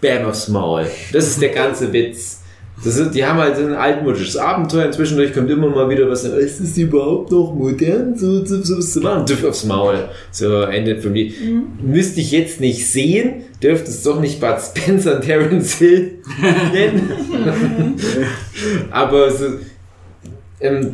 Bam 0.00 0.24
aufs 0.26 0.48
Maul. 0.48 0.86
Das 1.12 1.26
ist 1.26 1.40
der 1.40 1.50
ganze 1.50 1.92
Witz. 1.92 2.40
Das 2.84 2.98
ist, 2.98 3.14
die 3.14 3.24
haben 3.24 3.38
halt 3.38 3.56
so 3.56 3.62
ein 3.64 3.74
altmodisches 3.74 4.36
Abenteuer. 4.36 4.90
Zwischendurch 4.90 5.32
kommt 5.32 5.50
immer 5.50 5.68
mal 5.68 5.88
wieder 5.88 6.08
was. 6.10 6.24
Ist 6.24 6.60
es 6.60 6.76
überhaupt 6.76 7.32
noch 7.32 7.54
modern, 7.54 8.16
so, 8.16 8.44
so, 8.44 8.62
so 8.62 8.78
was 8.78 8.92
zu 8.92 9.00
machen? 9.00 9.24
Düff 9.26 9.44
aufs 9.44 9.64
Maul. 9.64 10.08
So, 10.30 10.60
Ende 10.62 11.00
vom 11.00 11.14
Lied. 11.14 11.34
Müsste 11.82 12.20
ich 12.20 12.32
jetzt 12.32 12.60
nicht 12.60 12.86
sehen, 12.86 13.44
dürfte 13.62 13.90
es 13.90 14.02
doch 14.02 14.20
nicht 14.20 14.40
Bud 14.40 14.58
Spencer 14.60 15.16
und 15.16 15.22
Terence 15.22 15.74
Hill 15.74 16.18
nennen. 16.72 17.94
Aber 18.90 19.30
so, 19.30 19.46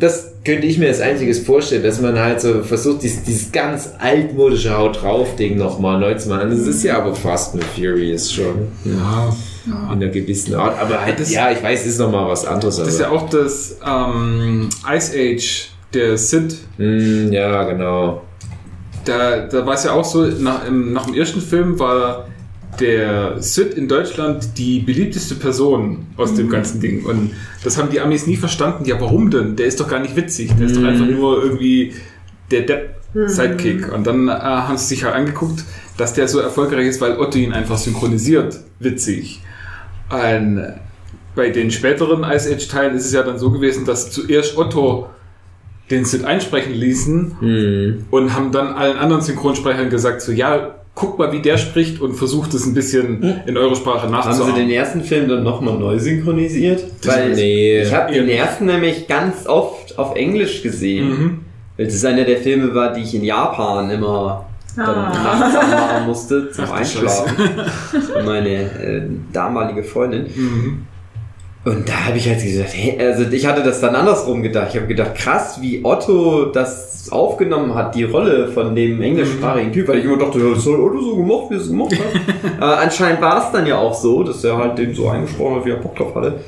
das 0.01 0.33
könnte 0.45 0.67
ich 0.67 0.79
mir 0.79 0.89
als 0.89 1.01
einziges 1.01 1.39
vorstellen, 1.41 1.85
dass 1.85 2.01
man 2.01 2.19
halt 2.19 2.41
so 2.41 2.63
versucht, 2.65 3.03
dieses, 3.03 3.23
dieses 3.23 3.53
ganz 3.53 3.91
altmodische 3.99 4.77
Haut 4.77 5.01
drauf 5.03 5.37
Ding 5.37 5.57
nochmal 5.57 6.01
neu 6.01 6.15
zu 6.15 6.29
machen. 6.31 6.51
Das 6.51 6.61
ist 6.67 6.83
ja 6.83 6.99
aber 6.99 7.15
Fast 7.15 7.55
and 7.55 7.63
Furious 7.65 8.33
schon. 8.33 8.69
Ja. 8.85 9.33
In 9.65 10.03
einer 10.03 10.09
gewissen 10.09 10.57
Art. 10.57 10.77
Aber 10.81 11.01
halt, 11.01 11.21
Das- 11.21 11.33
ja, 11.33 11.53
ich 11.53 11.63
weiß, 11.63 11.83
es 11.83 11.87
ist 11.87 11.99
nochmal 12.01 12.29
was 12.29 12.45
anderes. 12.45 12.77
Das 12.79 12.89
ist 12.89 12.99
ja 13.01 13.11
auch 13.11 13.31
das 13.31 13.77
ähm, 13.87 14.69
Ice 14.93 15.13
Age, 15.17 15.69
der 15.95 16.19
Sid. 16.19 16.57
Mm, 16.79 17.31
ja, 17.33 17.63
genau. 17.63 18.23
Da, 19.05 19.47
da 19.47 19.65
war 19.65 19.75
es 19.75 19.85
ja 19.85 19.93
auch 19.93 20.05
so, 20.05 20.23
nach, 20.25 20.67
im, 20.67 20.93
nach 20.93 21.07
dem 21.07 21.15
ersten 21.15 21.41
Film 21.41 21.79
war 21.79 22.27
der 22.81 23.41
Sid 23.43 23.75
in 23.75 23.87
Deutschland 23.89 24.57
die 24.59 24.81
beliebteste 24.81 25.35
Person 25.35 26.07
aus 26.17 26.35
dem 26.35 26.49
ganzen 26.49 26.81
Ding. 26.81 27.05
Und 27.05 27.31
das 27.63 27.77
haben 27.79 27.91
die 27.91 28.01
Amis 28.01 28.27
nie 28.27 28.37
verstanden. 28.37 28.85
Ja, 28.87 29.01
warum 29.01 29.31
denn? 29.31 29.57
Der 29.57 29.67
ist 29.67 29.79
doch 29.81 29.89
gar 29.89 30.01
nicht 30.01 30.17
witzig. 30.17 30.53
Der 30.59 30.67
ist 30.67 30.77
doch 30.77 30.85
einfach 30.85 31.07
nur 31.07 31.43
irgendwie 31.43 31.93
der 32.51 32.63
Depp-Sidekick. 32.63 33.93
Und 33.93 34.07
dann 34.07 34.29
äh, 34.29 34.33
haben 34.33 34.77
sie 34.79 34.87
sich 34.87 35.05
halt 35.05 35.15
angeguckt, 35.15 35.65
dass 35.97 36.15
der 36.15 36.29
so 36.29 36.39
erfolgreich 36.41 36.87
ist, 36.87 37.01
weil 37.01 37.19
Otto 37.19 37.39
ihn 37.39 37.53
einfach 37.53 37.77
synchronisiert. 37.77 38.59
Witzig. 38.79 39.43
Und 40.11 40.73
bei 41.35 41.51
den 41.51 41.71
späteren 41.71 42.25
Ice 42.25 42.53
Age-Teilen 42.53 42.97
ist 42.97 43.07
es 43.07 43.13
ja 43.13 43.23
dann 43.23 43.39
so 43.39 43.51
gewesen, 43.51 43.85
dass 43.85 44.11
zuerst 44.11 44.57
Otto 44.57 45.09
den 45.91 46.05
Sid 46.05 46.25
einsprechen 46.25 46.73
ließen 46.75 47.37
Hm. 47.41 48.05
und 48.11 48.35
haben 48.35 48.51
dann 48.53 48.69
allen 48.75 48.97
anderen 48.97 49.23
Synchronsprechern 49.23 49.91
gesagt, 49.91 50.23
so 50.23 50.33
ja, 50.33 50.77
guck 50.95 51.19
mal, 51.19 51.33
wie 51.33 51.41
der 51.41 51.57
spricht 51.57 52.01
und 52.01 52.15
versucht 52.15 52.53
es 52.55 52.67
ein 52.67 52.75
bisschen 52.75 53.23
in 53.47 53.57
eure 53.57 53.75
Sprache 53.77 54.03
Haben 54.03 54.23
sie 54.23 54.29
nachzuahmen. 54.29 54.55
den 54.57 54.71
ersten 54.71 55.03
Film 55.03 55.29
dann 55.29 55.43
nochmal 55.43 55.79
neu 55.79 55.99
synchronisiert? 55.99 56.85
Weil 57.05 57.35
nee. 57.35 57.81
ich 57.83 57.93
habe 57.95 58.13
den 58.13 58.29
ersten 58.29 58.67
nämlich 58.67 59.07
ganz 59.09 59.47
oft 59.47 59.99
auf 59.99 60.15
Englisch 60.17 60.63
gesehen. 60.63 61.09
Mhm. 61.09 61.39
Weil 61.77 61.87
das 61.87 62.05
einer 62.05 62.25
der 62.25 62.37
Filme 62.39 62.75
war, 62.75 62.93
die 62.93 63.01
ich 63.03 63.15
in 63.15 63.25
Japan 63.25 63.91
immer 63.91 64.45
dann 64.77 64.87
Ah. 64.89 65.13
nachts 65.41 65.57
anmachen 65.57 66.07
musste 66.07 66.51
zum 66.51 66.65
Ach 66.67 66.73
Einschlafen. 66.73 67.35
Meine 68.25 68.49
äh, 68.51 69.03
damalige 69.33 69.83
Freundin. 69.85 70.27
Mhm. 70.35 70.87
Und 71.65 71.89
da 71.89 72.07
habe 72.07 72.19
ich 72.19 72.29
halt 72.29 72.43
gesagt, 72.43 72.71
hey, 72.75 72.99
also 72.99 73.23
ich 73.31 73.47
hatte 73.47 73.63
das 73.63 73.81
dann 73.81 73.95
andersrum 73.95 74.43
gedacht. 74.43 74.69
Ich 74.71 74.77
habe 74.77 74.89
gedacht, 74.89 75.15
krass, 75.15 75.59
wie 75.61 75.85
Otto 75.85 76.47
das 76.47 77.09
aufgenommen 77.11 77.75
hat, 77.75 77.95
die 77.95 78.05
Rolle 78.05 78.49
von 78.49 78.75
dem 78.75 79.01
englischsprachigen 79.01 79.73
Typ, 79.73 79.89
weil 79.89 79.99
ich 79.99 80.05
immer 80.05 80.19
dachte, 80.19 80.39
das 80.39 80.67
hat 80.67 80.75
Otto 80.75 81.01
so 81.01 81.17
gemacht, 81.17 81.51
wie 81.51 81.55
es 81.55 81.69
gemacht 81.69 81.93
hat. 81.93 82.61
Aber 82.61 82.79
anscheinend 82.81 83.21
war 83.21 83.45
es 83.45 83.53
dann 83.53 83.67
ja 83.67 83.79
auch 83.79 83.95
so, 83.95 84.25
dass 84.25 84.43
er 84.43 84.57
halt 84.57 84.79
den 84.79 84.93
so 84.95 85.09
eingesprochen 85.09 85.57
hat, 85.57 85.65
wie 85.65 85.71
er 85.71 85.77
Bock 85.77 85.95
drauf 85.95 86.15
hatte. 86.15 86.41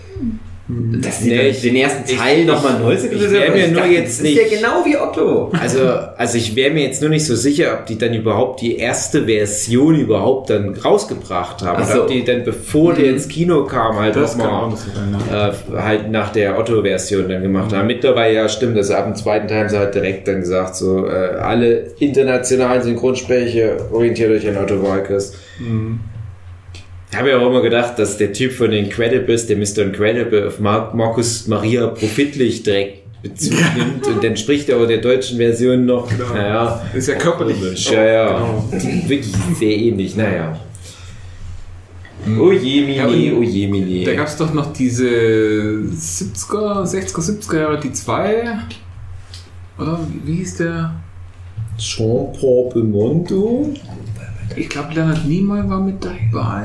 Dass 0.66 1.20
sie 1.20 1.28
Nee, 1.28 1.48
ich- 1.48 1.60
den 1.60 1.76
ersten 1.76 2.10
ich- 2.10 2.16
Teil 2.16 2.46
nochmal 2.46 2.78
neu 2.80 2.94
ich 2.94 3.00
synchronisiert 3.00 3.32
wär 3.32 3.48
haben, 3.48 3.52
mir 3.54 3.64
ich 3.66 3.70
nur 3.72 3.80
dachte, 3.82 3.92
jetzt 3.92 4.20
das 4.20 4.26
ist 4.26 4.34
ja 4.34 4.42
nicht- 4.44 4.50
genau 4.56 4.84
wie 4.86 4.96
Otto. 4.96 5.52
Also, 5.60 5.80
also 6.16 6.38
ich 6.38 6.56
wäre 6.56 6.70
mir 6.72 6.84
jetzt 6.84 7.02
nur 7.02 7.10
nicht 7.10 7.26
so 7.26 7.34
sicher, 7.36 7.74
ob 7.78 7.84
die 7.84 7.98
dann 7.98 8.14
überhaupt 8.14 8.62
die 8.62 8.78
erste 8.78 9.26
Version 9.26 9.94
überhaupt 9.94 10.48
dann 10.48 10.74
rausgebracht 10.74 11.60
haben. 11.62 11.76
Ach 11.82 11.86
Oder 11.86 11.94
so. 11.96 12.02
ob 12.04 12.08
die 12.08 12.24
dann, 12.24 12.44
bevor 12.44 12.94
der 12.94 13.10
ins 13.10 13.28
Kino 13.28 13.64
kam, 13.66 13.98
halt 13.98 14.16
Das 14.16 14.36
nochmal 14.38 14.72
äh, 15.30 15.76
halt 15.76 16.10
nach 16.10 16.30
der 16.32 16.58
Otto-Version 16.58 17.28
dann 17.28 17.42
gemacht 17.42 17.74
haben. 17.74 17.86
Mittlerweile 17.86 18.34
ja 18.34 18.48
stimmt, 18.48 18.78
also 18.78 18.94
ab 18.94 19.04
dem 19.04 19.16
zweiten 19.16 19.46
Teil 19.48 19.60
haben 19.64 19.68
sie 19.68 19.78
halt 19.78 19.94
direkt 19.94 20.26
dann 20.28 20.40
gesagt, 20.40 20.76
so 20.76 21.06
äh, 21.06 21.10
alle 21.10 21.88
internationalen 21.98 22.82
Synchronsprecher 22.82 23.76
orientiert 23.92 24.30
euch 24.30 24.48
an 24.48 24.56
Otto 24.56 24.82
Walkes. 24.82 25.34
Ich 25.58 25.66
habe 27.16 27.30
ja 27.30 27.38
auch 27.38 27.46
immer 27.48 27.62
gedacht, 27.62 27.98
dass 27.98 28.16
der 28.16 28.32
Typ 28.32 28.52
von 28.52 28.72
Incredibles, 28.72 29.46
der 29.46 29.56
Mr. 29.56 29.78
Incredible, 29.82 30.46
auf 30.48 30.60
Mar 30.60 30.92
Markus 30.94 31.46
Maria 31.46 31.86
Profitlich 31.88 32.62
direkt 32.62 33.02
Bezug 33.22 33.54
nimmt 33.76 34.06
und 34.06 34.22
dann 34.22 34.36
spricht 34.36 34.68
er 34.68 34.76
aber 34.76 34.86
der 34.86 34.98
deutschen 34.98 35.38
Version 35.38 35.86
noch, 35.86 36.10
naja, 36.34 36.82
Ist 36.92 37.08
ja 37.08 37.14
körperlich. 37.14 37.58
komisch, 37.58 37.90
ja, 37.90 38.04
ja, 38.04 38.26
Genau. 38.38 38.64
wirklich 39.08 39.32
sehr 39.58 39.70
ähnlich, 39.76 40.14
naja. 40.14 40.60
Oh 42.38 42.52
je, 42.52 42.82
Mini. 42.82 42.96
Ja, 42.96 43.06
Oh 43.34 43.42
je, 43.42 43.66
mini. 43.66 44.04
Da 44.04 44.14
gab 44.14 44.26
es 44.28 44.36
doch 44.36 44.52
noch 44.52 44.72
diese 44.72 45.06
70er, 45.06 46.84
60er, 46.84 47.20
70er 47.20 47.58
Jahre, 47.60 47.80
die 47.80 47.92
zwei. 47.92 48.58
Oder 49.78 50.00
wie 50.22 50.26
wie 50.32 50.36
hieß 50.36 50.56
der? 50.58 50.94
Jean-Paul 51.78 52.70
Belmondo? 52.72 53.72
Ich 54.57 54.68
glaube, 54.68 54.94
Leonard 54.94 55.24
Nimoy 55.26 55.68
war 55.68 55.80
mit 55.80 56.05
dabei. 56.05 56.64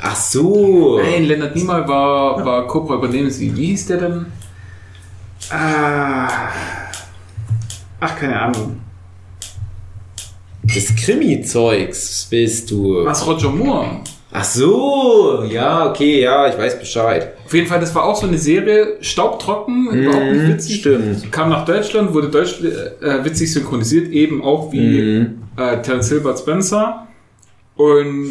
Ach 0.00 0.16
so. 0.16 0.98
Nein, 1.02 1.24
Leonard 1.24 1.54
Nimoy 1.54 1.86
war, 1.86 2.44
war 2.44 2.66
Cobra, 2.66 2.94
übernehmen 2.96 3.30
Sie. 3.30 3.54
Wie 3.56 3.66
hieß 3.66 3.86
der 3.86 3.96
denn? 3.98 4.26
Ah. 5.50 6.28
Ach, 8.00 8.16
keine 8.18 8.40
Ahnung. 8.40 8.80
Das 10.62 10.94
Krimi-Zeugs 10.96 12.26
willst 12.30 12.70
du. 12.70 13.04
Was, 13.04 13.26
Roger 13.26 13.50
Moore? 13.50 14.00
Ach 14.32 14.44
so, 14.44 15.44
ja, 15.48 15.88
okay, 15.88 16.20
ja, 16.22 16.48
ich 16.48 16.58
weiß 16.58 16.78
Bescheid. 16.78 17.32
Auf 17.46 17.54
jeden 17.54 17.66
Fall, 17.68 17.80
das 17.80 17.94
war 17.94 18.04
auch 18.04 18.16
so 18.16 18.26
eine 18.26 18.36
Serie, 18.36 18.96
staubtrocken, 19.00 19.88
überhaupt 19.90 20.26
nicht 20.32 20.48
witzig. 20.48 20.80
Stimmt. 20.80 21.32
Kam 21.32 21.48
nach 21.48 21.64
Deutschland, 21.64 22.12
wurde 22.12 22.28
deutsch 22.28 22.60
äh, 22.60 23.24
witzig 23.24 23.52
synchronisiert, 23.52 24.10
eben 24.12 24.42
auch 24.44 24.72
wie 24.72 24.80
Mhm. 24.80 25.42
Äh, 25.56 25.82
Terence 25.82 26.08
Hilbert 26.08 26.38
Spencer. 26.38 27.06
Und 27.76 28.30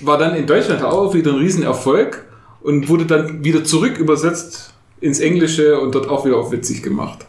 war 0.00 0.18
dann 0.18 0.34
in 0.36 0.46
Deutschland 0.46 0.82
auch 0.82 1.14
wieder 1.14 1.32
ein 1.32 1.38
Riesenerfolg 1.38 2.24
und 2.62 2.88
wurde 2.88 3.06
dann 3.06 3.44
wieder 3.44 3.64
zurück 3.64 3.98
übersetzt 3.98 4.72
ins 5.00 5.20
Englische 5.20 5.78
und 5.80 5.94
dort 5.94 6.08
auch 6.08 6.24
wieder 6.24 6.36
auf 6.36 6.50
witzig 6.52 6.82
gemacht. 6.82 7.24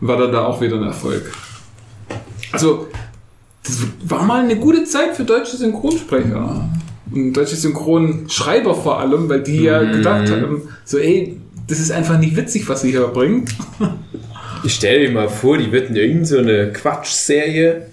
Und 0.00 0.08
war 0.08 0.16
dann 0.16 0.32
da 0.32 0.44
auch 0.44 0.60
wieder 0.60 0.76
ein 0.76 0.84
Erfolg. 0.84 1.32
Also, 2.52 2.88
das 3.62 3.78
war 4.04 4.24
mal 4.24 4.42
eine 4.42 4.56
gute 4.56 4.84
Zeit 4.84 5.14
für 5.16 5.24
deutsche 5.24 5.56
Synchronsprecher. 5.56 6.68
Und 7.12 7.32
deutsche 7.32 7.56
Synchronschreiber 7.56 8.74
vor 8.74 9.00
allem, 9.00 9.28
weil 9.28 9.42
die 9.42 9.62
ja 9.62 9.82
gedacht 9.82 10.30
haben, 10.30 10.62
so 10.84 10.98
ey, 10.98 11.40
das 11.66 11.80
ist 11.80 11.90
einfach 11.90 12.18
nicht 12.18 12.36
witzig, 12.36 12.68
was 12.68 12.84
ihr 12.84 12.90
hier 12.90 13.06
bringt. 13.08 13.54
Ich 14.62 14.74
stell 14.74 15.06
dir 15.06 15.12
mal 15.12 15.28
vor, 15.28 15.56
die 15.56 15.72
würden 15.72 15.96
irgend 15.96 16.26
so 16.26 16.38
eine 16.38 16.72
Quatschserie 16.72 17.86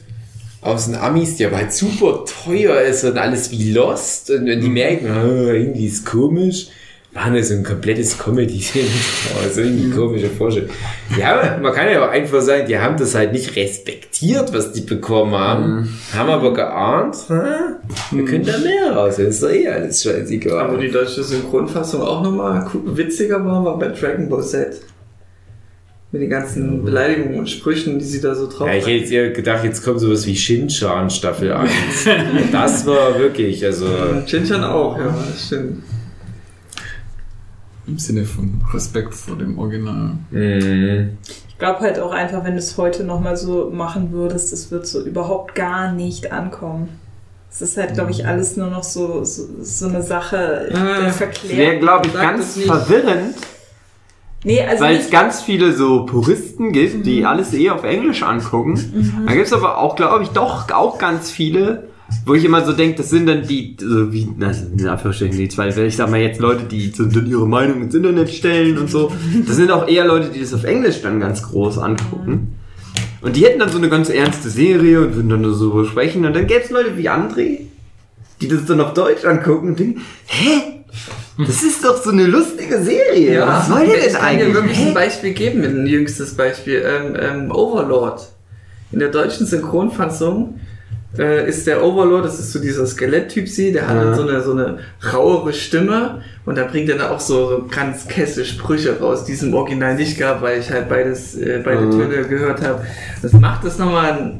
aus 0.61 0.85
den 0.85 0.95
Amis, 0.95 1.37
die 1.37 1.45
aber 1.45 1.57
halt 1.57 1.73
super 1.73 2.25
teuer 2.25 2.81
ist 2.81 3.03
und 3.03 3.17
alles 3.17 3.51
wie 3.51 3.71
Lost 3.71 4.31
und 4.31 4.45
wenn 4.47 4.61
die 4.61 4.69
merken, 4.69 5.07
ah, 5.09 5.51
irgendwie 5.53 5.85
ist 5.85 6.05
komisch, 6.05 6.67
machen 7.13 7.35
das 7.35 7.49
so 7.49 7.55
ein 7.55 7.63
komplettes 7.63 8.17
Comedy-Film 8.17 8.85
draus. 8.85 9.57
Irgendwie 9.57 9.89
komische 9.89 10.29
Vorstellung. 10.29 10.69
Ja, 11.17 11.57
man 11.61 11.73
kann 11.73 11.89
ja 11.89 12.05
auch 12.05 12.11
einfach 12.11 12.41
sagen, 12.41 12.67
die 12.67 12.77
haben 12.77 12.97
das 12.97 13.15
halt 13.15 13.33
nicht 13.33 13.55
respektiert, 13.55 14.53
was 14.53 14.71
die 14.71 14.81
bekommen 14.81 15.33
haben, 15.33 15.99
haben 16.13 16.29
aber 16.29 16.53
geahnt, 16.53 17.15
hä, 17.27 17.75
wir 18.11 18.25
können 18.25 18.45
da 18.45 18.57
mehr 18.57 18.95
raus, 18.95 19.15
das 19.17 19.27
ist 19.27 19.43
doch 19.43 19.49
eh 19.49 19.67
alles 19.67 20.03
scheißegal. 20.03 20.59
Aber 20.59 20.77
die 20.77 20.91
deutsche 20.91 21.23
Synchronfassung 21.23 22.01
auch 22.01 22.23
nochmal 22.23 22.67
witziger 22.85 23.43
war, 23.43 23.63
war 23.65 23.79
bei 23.79 23.87
Dragon 23.87 24.29
Ball 24.29 24.43
Z. 24.43 24.79
Mit 26.11 26.21
den 26.21 26.29
ganzen 26.29 26.85
Beleidigungen 26.85 27.39
und 27.39 27.49
Sprüchen, 27.49 27.99
die 27.99 28.05
sie 28.05 28.21
da 28.21 28.33
so 28.33 28.47
drauf 28.47 28.67
Ja, 28.67 28.75
ich 28.75 28.85
hätte 28.85 28.91
jetzt 28.91 29.11
eher 29.11 29.29
gedacht, 29.31 29.65
jetzt 29.65 29.83
kommt 29.83 29.99
sowas 29.99 30.25
wie 30.25 30.35
Shinchan 30.35 31.09
Staffel 31.09 31.51
1. 31.51 31.69
das 32.51 32.85
war 32.85 33.19
wirklich, 33.19 33.63
also. 33.65 33.85
Chinchan 34.25 34.63
auch, 34.63 34.97
ja, 34.97 35.13
das 35.29 35.47
stimmt. 35.47 35.83
Im 37.87 37.97
Sinne 37.99 38.25
von 38.25 38.61
Respekt 38.73 39.13
vor 39.13 39.37
dem 39.37 39.57
Original. 39.59 40.11
mh. 40.31 41.07
Ich 41.49 41.57
glaube 41.59 41.79
halt 41.79 41.97
auch 41.99 42.11
einfach, 42.11 42.43
wenn 42.43 42.51
du 42.53 42.59
es 42.59 42.77
heute 42.77 43.03
nochmal 43.03 43.35
so 43.35 43.71
machen 43.71 44.11
würdest, 44.11 44.53
das 44.53 44.69
wird 44.71 44.85
so 44.85 45.01
überhaupt 45.03 45.55
gar 45.55 45.91
nicht 45.91 46.31
ankommen. 46.31 46.89
Es 47.49 47.61
ist 47.61 47.77
halt, 47.77 47.95
glaube 47.95 48.11
ich, 48.11 48.27
alles 48.27 48.57
nur 48.57 48.67
noch 48.67 48.83
so, 48.83 49.23
so, 49.23 49.43
so 49.61 49.87
eine 49.87 50.03
Sache 50.03 50.67
der 50.71 50.77
Ah, 50.79 50.85
Wäre, 51.01 51.11
Verklärung. 51.11 51.79
glaube 51.79 52.07
ich, 52.07 52.13
ganz 52.13 52.57
verwirrend, 52.59 53.35
Nee, 54.43 54.61
also 54.61 54.83
weil 54.83 54.97
es 54.97 55.09
ganz 55.09 55.41
viele 55.41 55.73
so 55.73 56.05
Puristen 56.05 56.71
gibt, 56.71 57.05
die 57.05 57.25
alles 57.25 57.53
eh 57.53 57.69
auf 57.69 57.83
Englisch 57.83 58.23
angucken. 58.23 58.79
Da 59.25 59.33
gibt 59.33 59.47
es 59.47 59.53
aber 59.53 59.77
auch, 59.77 59.95
glaube 59.95 60.23
ich, 60.23 60.29
doch 60.29 60.71
auch 60.71 60.99
ganz 60.99 61.31
viele, 61.31 61.87
wo 62.25 62.35
ich 62.35 62.45
immer 62.45 62.63
so 62.63 62.71
denke, 62.71 62.97
das 62.97 63.09
sind 63.09 63.25
dann 63.25 63.45
die, 63.47 63.75
so 63.79 64.13
wie, 64.13 64.29
na, 64.37 64.51
in 64.51 64.87
Anführungsstrichen, 64.87 65.37
die 65.37 65.49
zwei, 65.49 65.69
ich 65.69 65.97
sag 65.97 66.09
mal 66.09 66.21
jetzt 66.21 66.39
Leute, 66.39 66.63
die 66.65 66.91
so 66.91 67.05
dann 67.05 67.25
ihre 67.27 67.47
Meinung 67.47 67.81
ins 67.81 67.95
Internet 67.95 68.29
stellen 68.29 68.77
und 68.77 68.89
so. 68.89 69.11
Das 69.45 69.55
sind 69.55 69.71
auch 69.71 69.87
eher 69.87 70.05
Leute, 70.05 70.29
die 70.29 70.39
das 70.39 70.53
auf 70.53 70.63
Englisch 70.63 71.01
dann 71.01 71.19
ganz 71.19 71.43
groß 71.43 71.79
angucken. 71.79 72.55
Und 73.21 73.35
die 73.35 73.43
hätten 73.43 73.59
dann 73.59 73.69
so 73.69 73.79
eine 73.79 73.89
ganz 73.89 74.09
ernste 74.09 74.49
Serie 74.49 75.01
und 75.01 75.15
würden 75.15 75.29
dann 75.29 75.53
so 75.53 75.83
sprechen. 75.83 76.25
Und 76.25 76.35
dann 76.35 76.47
gäbe 76.47 76.61
es 76.63 76.69
Leute 76.69 76.95
wie 76.97 77.09
André, 77.09 77.61
die 78.39 78.47
das 78.47 78.65
dann 78.65 78.79
auf 78.79 78.93
Deutsch 78.93 79.25
angucken 79.25 79.69
und 79.69 79.79
denken, 79.79 80.01
hä? 80.27 80.83
Das 81.37 81.61
ist 81.63 81.83
doch 81.83 82.01
so 82.01 82.09
eine 82.11 82.25
lustige 82.25 82.81
Serie. 82.81 83.45
Was 83.45 83.67
soll 83.67 83.85
der 83.85 83.97
ich 83.97 84.03
denn 84.05 84.13
kann 84.13 84.21
dir 84.37 84.43
eigentlich? 84.45 84.53
wirklich 84.55 84.79
ein? 84.87 84.93
Beispiel 84.93 85.33
geben, 85.33 85.63
ein 85.63 85.85
jüngstes 85.85 86.35
Beispiel. 86.35 86.83
Ähm, 86.85 87.15
ähm, 87.19 87.51
Overlord. 87.51 88.27
In 88.91 88.99
der 88.99 89.09
deutschen 89.09 89.45
Synchronfassung 89.45 90.59
äh, 91.17 91.47
ist 91.47 91.67
der 91.67 91.83
Overlord, 91.83 92.25
das 92.25 92.39
ist 92.39 92.53
so 92.53 92.59
dieser 92.59 92.85
Skeletttyp 92.87 93.47
sie, 93.47 93.71
der 93.71 93.87
hat 93.87 93.95
Ja. 93.97 94.13
so 94.15 94.21
eine 94.23 94.41
so 94.41 94.51
eine 94.51 94.79
rauere 95.13 95.53
Stimme 95.53 96.21
und 96.45 96.57
da 96.57 96.63
bringt 96.63 96.89
er 96.89 96.97
dann 96.97 97.07
auch 97.11 97.19
so, 97.19 97.49
so 97.49 97.65
ganz 97.69 98.07
kesse 98.07 98.45
Sprüche 98.45 98.99
raus, 98.99 99.25
die 99.25 99.33
es 99.33 99.43
im 99.43 99.53
Original 99.53 99.95
nicht 99.95 100.17
gab, 100.17 100.41
weil 100.41 100.59
ich 100.59 100.71
halt 100.71 100.89
beides, 100.89 101.35
äh, 101.35 101.61
beide 101.63 101.81
Mhm. 101.81 101.91
Töne 101.91 102.27
gehört 102.27 102.61
habe. 102.61 102.85
Das 103.21 103.33
macht 103.33 103.63
es 103.65 103.77
nochmal 103.77 104.35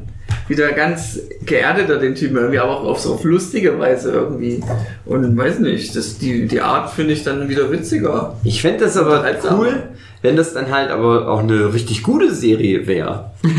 wieder 0.48 0.72
ganz 0.72 1.20
geerdeter, 1.44 1.98
den 1.98 2.14
Typen 2.14 2.36
irgendwie, 2.36 2.58
aber 2.58 2.78
auch 2.80 2.84
auf 2.84 3.00
so 3.00 3.14
auf 3.14 3.24
lustige 3.24 3.78
Weise 3.78 4.12
irgendwie. 4.12 4.62
Und 5.04 5.36
weiß 5.36 5.58
nicht, 5.60 5.94
das, 5.94 6.18
die, 6.18 6.46
die 6.46 6.60
Art 6.60 6.90
finde 6.90 7.12
ich 7.12 7.22
dann 7.24 7.48
wieder 7.48 7.70
witziger. 7.70 8.36
Ich 8.44 8.62
fände 8.62 8.80
das 8.84 8.96
aber 8.96 9.24
cool, 9.50 9.82
wenn 10.22 10.36
das 10.36 10.54
dann 10.54 10.70
halt 10.70 10.90
aber 10.90 11.28
auch 11.28 11.40
eine 11.40 11.72
richtig 11.74 12.02
gute 12.02 12.34
Serie 12.34 12.86
wäre. 12.86 13.30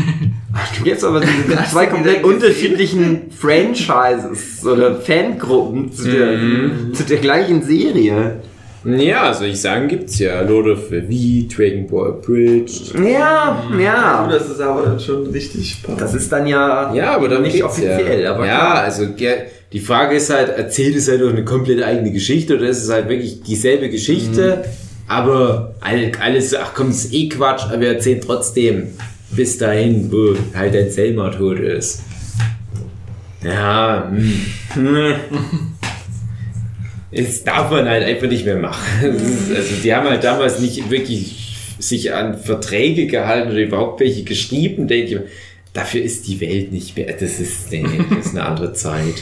Du 0.78 0.84
jetzt 0.84 1.04
aber 1.04 1.20
diese 1.20 1.60
Hast 1.60 1.70
zwei 1.70 1.86
komplett 1.86 2.24
unterschiedlichen 2.24 3.30
Franchises 3.30 4.64
oder 4.66 4.96
Fangruppen 4.96 5.92
zu 5.92 6.10
der, 6.10 6.36
Mhm. 6.36 6.92
zu 6.92 7.04
der 7.04 7.18
gleichen 7.18 7.62
Serie. 7.62 8.40
Ja, 8.84 9.34
soll 9.34 9.48
ich 9.48 9.60
sagen, 9.60 9.88
gibt's 9.88 10.18
ja. 10.18 10.40
Lord 10.40 10.68
of 10.68 10.78
the 10.90 11.00
V, 11.48 11.54
Dragon 11.54 11.86
Ball 11.86 12.12
Bridge. 12.12 12.72
Ja, 13.06 13.62
ja. 13.78 14.28
Das 14.30 14.48
ist 14.48 14.60
aber 14.60 14.82
dann 14.82 14.98
schon 15.00 15.26
richtig. 15.26 15.76
Das 15.98 16.14
ist 16.14 16.32
dann 16.32 16.46
ja, 16.46 16.94
Ja, 16.94 17.14
aber 17.14 17.28
dann 17.28 17.42
nicht 17.42 17.62
offiziell, 17.62 18.22
ja. 18.22 18.34
aber 18.34 18.46
ja, 18.46 18.56
klar. 18.58 18.82
also 18.84 19.04
ja, 19.18 19.32
die 19.72 19.80
Frage 19.80 20.16
ist 20.16 20.30
halt, 20.30 20.48
erzählt 20.56 20.96
es 20.96 21.08
halt 21.08 21.20
doch 21.20 21.28
eine 21.30 21.44
komplett 21.44 21.82
eigene 21.82 22.10
Geschichte 22.10 22.56
oder 22.56 22.68
ist 22.68 22.82
es 22.82 22.90
halt 22.90 23.08
wirklich 23.10 23.42
dieselbe 23.42 23.90
Geschichte, 23.90 24.64
aber 25.06 25.74
all- 25.80 26.12
alles, 26.20 26.54
ach 26.54 26.72
komm, 26.74 26.88
das 26.88 27.04
ist 27.04 27.12
eh 27.12 27.28
Quatsch, 27.28 27.64
aber 27.66 27.80
wir 27.80 27.88
erzählen 27.88 28.20
trotzdem 28.24 28.88
bis 29.32 29.58
dahin, 29.58 30.10
wo 30.10 30.34
halt 30.56 30.74
dein 30.74 30.90
Selma 30.90 31.28
tot 31.30 31.58
ist. 31.58 32.00
Ja, 33.44 34.10
hm. 34.10 34.40
Das 37.12 37.42
darf 37.44 37.70
man 37.70 37.88
halt 37.88 38.04
einfach 38.04 38.28
nicht 38.28 38.44
mehr 38.44 38.56
machen. 38.56 39.16
Also 39.54 39.74
die 39.82 39.94
haben 39.94 40.08
halt 40.08 40.24
damals 40.24 40.60
nicht 40.60 40.90
wirklich 40.90 41.56
sich 41.78 42.12
an 42.12 42.38
Verträge 42.38 43.06
gehalten 43.06 43.50
oder 43.50 43.60
überhaupt 43.60 44.00
welche 44.00 44.22
geschrieben, 44.22 44.86
denke 44.86 45.14
ich. 45.14 45.20
Dafür 45.72 46.02
ist 46.02 46.26
die 46.28 46.40
Welt 46.40 46.72
nicht 46.72 46.96
mehr. 46.96 47.12
Das 47.12 47.40
ist, 47.40 47.70
nee, 47.70 47.84
das 48.10 48.26
ist 48.26 48.36
eine 48.36 48.44
andere 48.44 48.72
Zeit. 48.72 49.14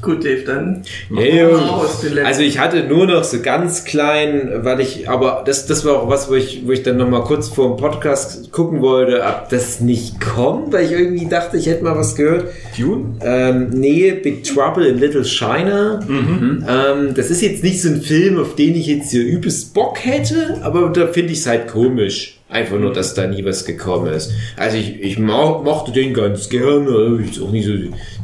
Gut, 0.00 0.24
Dave, 0.24 0.42
dann. 0.46 0.82
Ja, 1.10 1.22
ja. 1.22 1.48
raus. 1.48 2.04
Also 2.24 2.42
ich 2.42 2.58
hatte 2.58 2.84
nur 2.84 3.06
noch 3.06 3.24
so 3.24 3.40
ganz 3.40 3.84
klein, 3.84 4.50
weil 4.58 4.80
ich, 4.80 5.08
aber 5.08 5.42
das, 5.44 5.66
das 5.66 5.84
war 5.84 6.02
auch 6.02 6.08
was, 6.08 6.30
wo 6.30 6.34
ich, 6.34 6.62
wo 6.66 6.72
ich 6.72 6.82
dann 6.84 6.98
noch 6.98 7.08
mal 7.08 7.22
kurz 7.24 7.48
vor 7.48 7.68
dem 7.68 7.76
Podcast 7.76 8.52
gucken 8.52 8.80
wollte, 8.80 9.22
ob 9.24 9.48
das 9.48 9.80
nicht 9.80 10.20
kommt, 10.20 10.72
weil 10.72 10.84
ich 10.84 10.92
irgendwie 10.92 11.26
dachte, 11.26 11.56
ich 11.56 11.66
hätte 11.66 11.82
mal 11.82 11.96
was 11.96 12.14
gehört. 12.14 12.46
Dune? 12.78 13.16
Ähm, 13.22 13.70
nee, 13.70 14.12
Big 14.12 14.44
Trouble 14.44 14.86
in 14.86 14.98
Little 14.98 15.24
China. 15.24 16.00
Ähm, 16.08 17.14
das 17.14 17.30
ist 17.30 17.42
jetzt 17.42 17.64
nicht 17.64 17.82
so 17.82 17.88
ein 17.88 18.00
Film, 18.00 18.38
auf 18.38 18.54
den 18.54 18.76
ich 18.76 18.86
jetzt 18.86 19.10
hier 19.10 19.24
übelst 19.24 19.74
Bock 19.74 20.04
hätte, 20.04 20.58
aber 20.62 20.90
da 20.90 21.08
finde 21.08 21.32
ich 21.32 21.40
es 21.40 21.46
halt 21.46 21.66
komisch. 21.68 22.37
Einfach 22.50 22.78
nur, 22.78 22.94
dass 22.94 23.12
da 23.12 23.26
nie 23.26 23.44
was 23.44 23.66
gekommen 23.66 24.10
ist. 24.12 24.32
Also 24.56 24.78
ich, 24.78 25.00
ich 25.02 25.18
mo 25.18 25.60
mochte 25.62 25.92
den 25.92 26.14
ganz 26.14 26.48
gerne, 26.48 27.20
ich 27.22 27.42
auch 27.42 27.50
nicht 27.50 27.66
so 27.66 27.72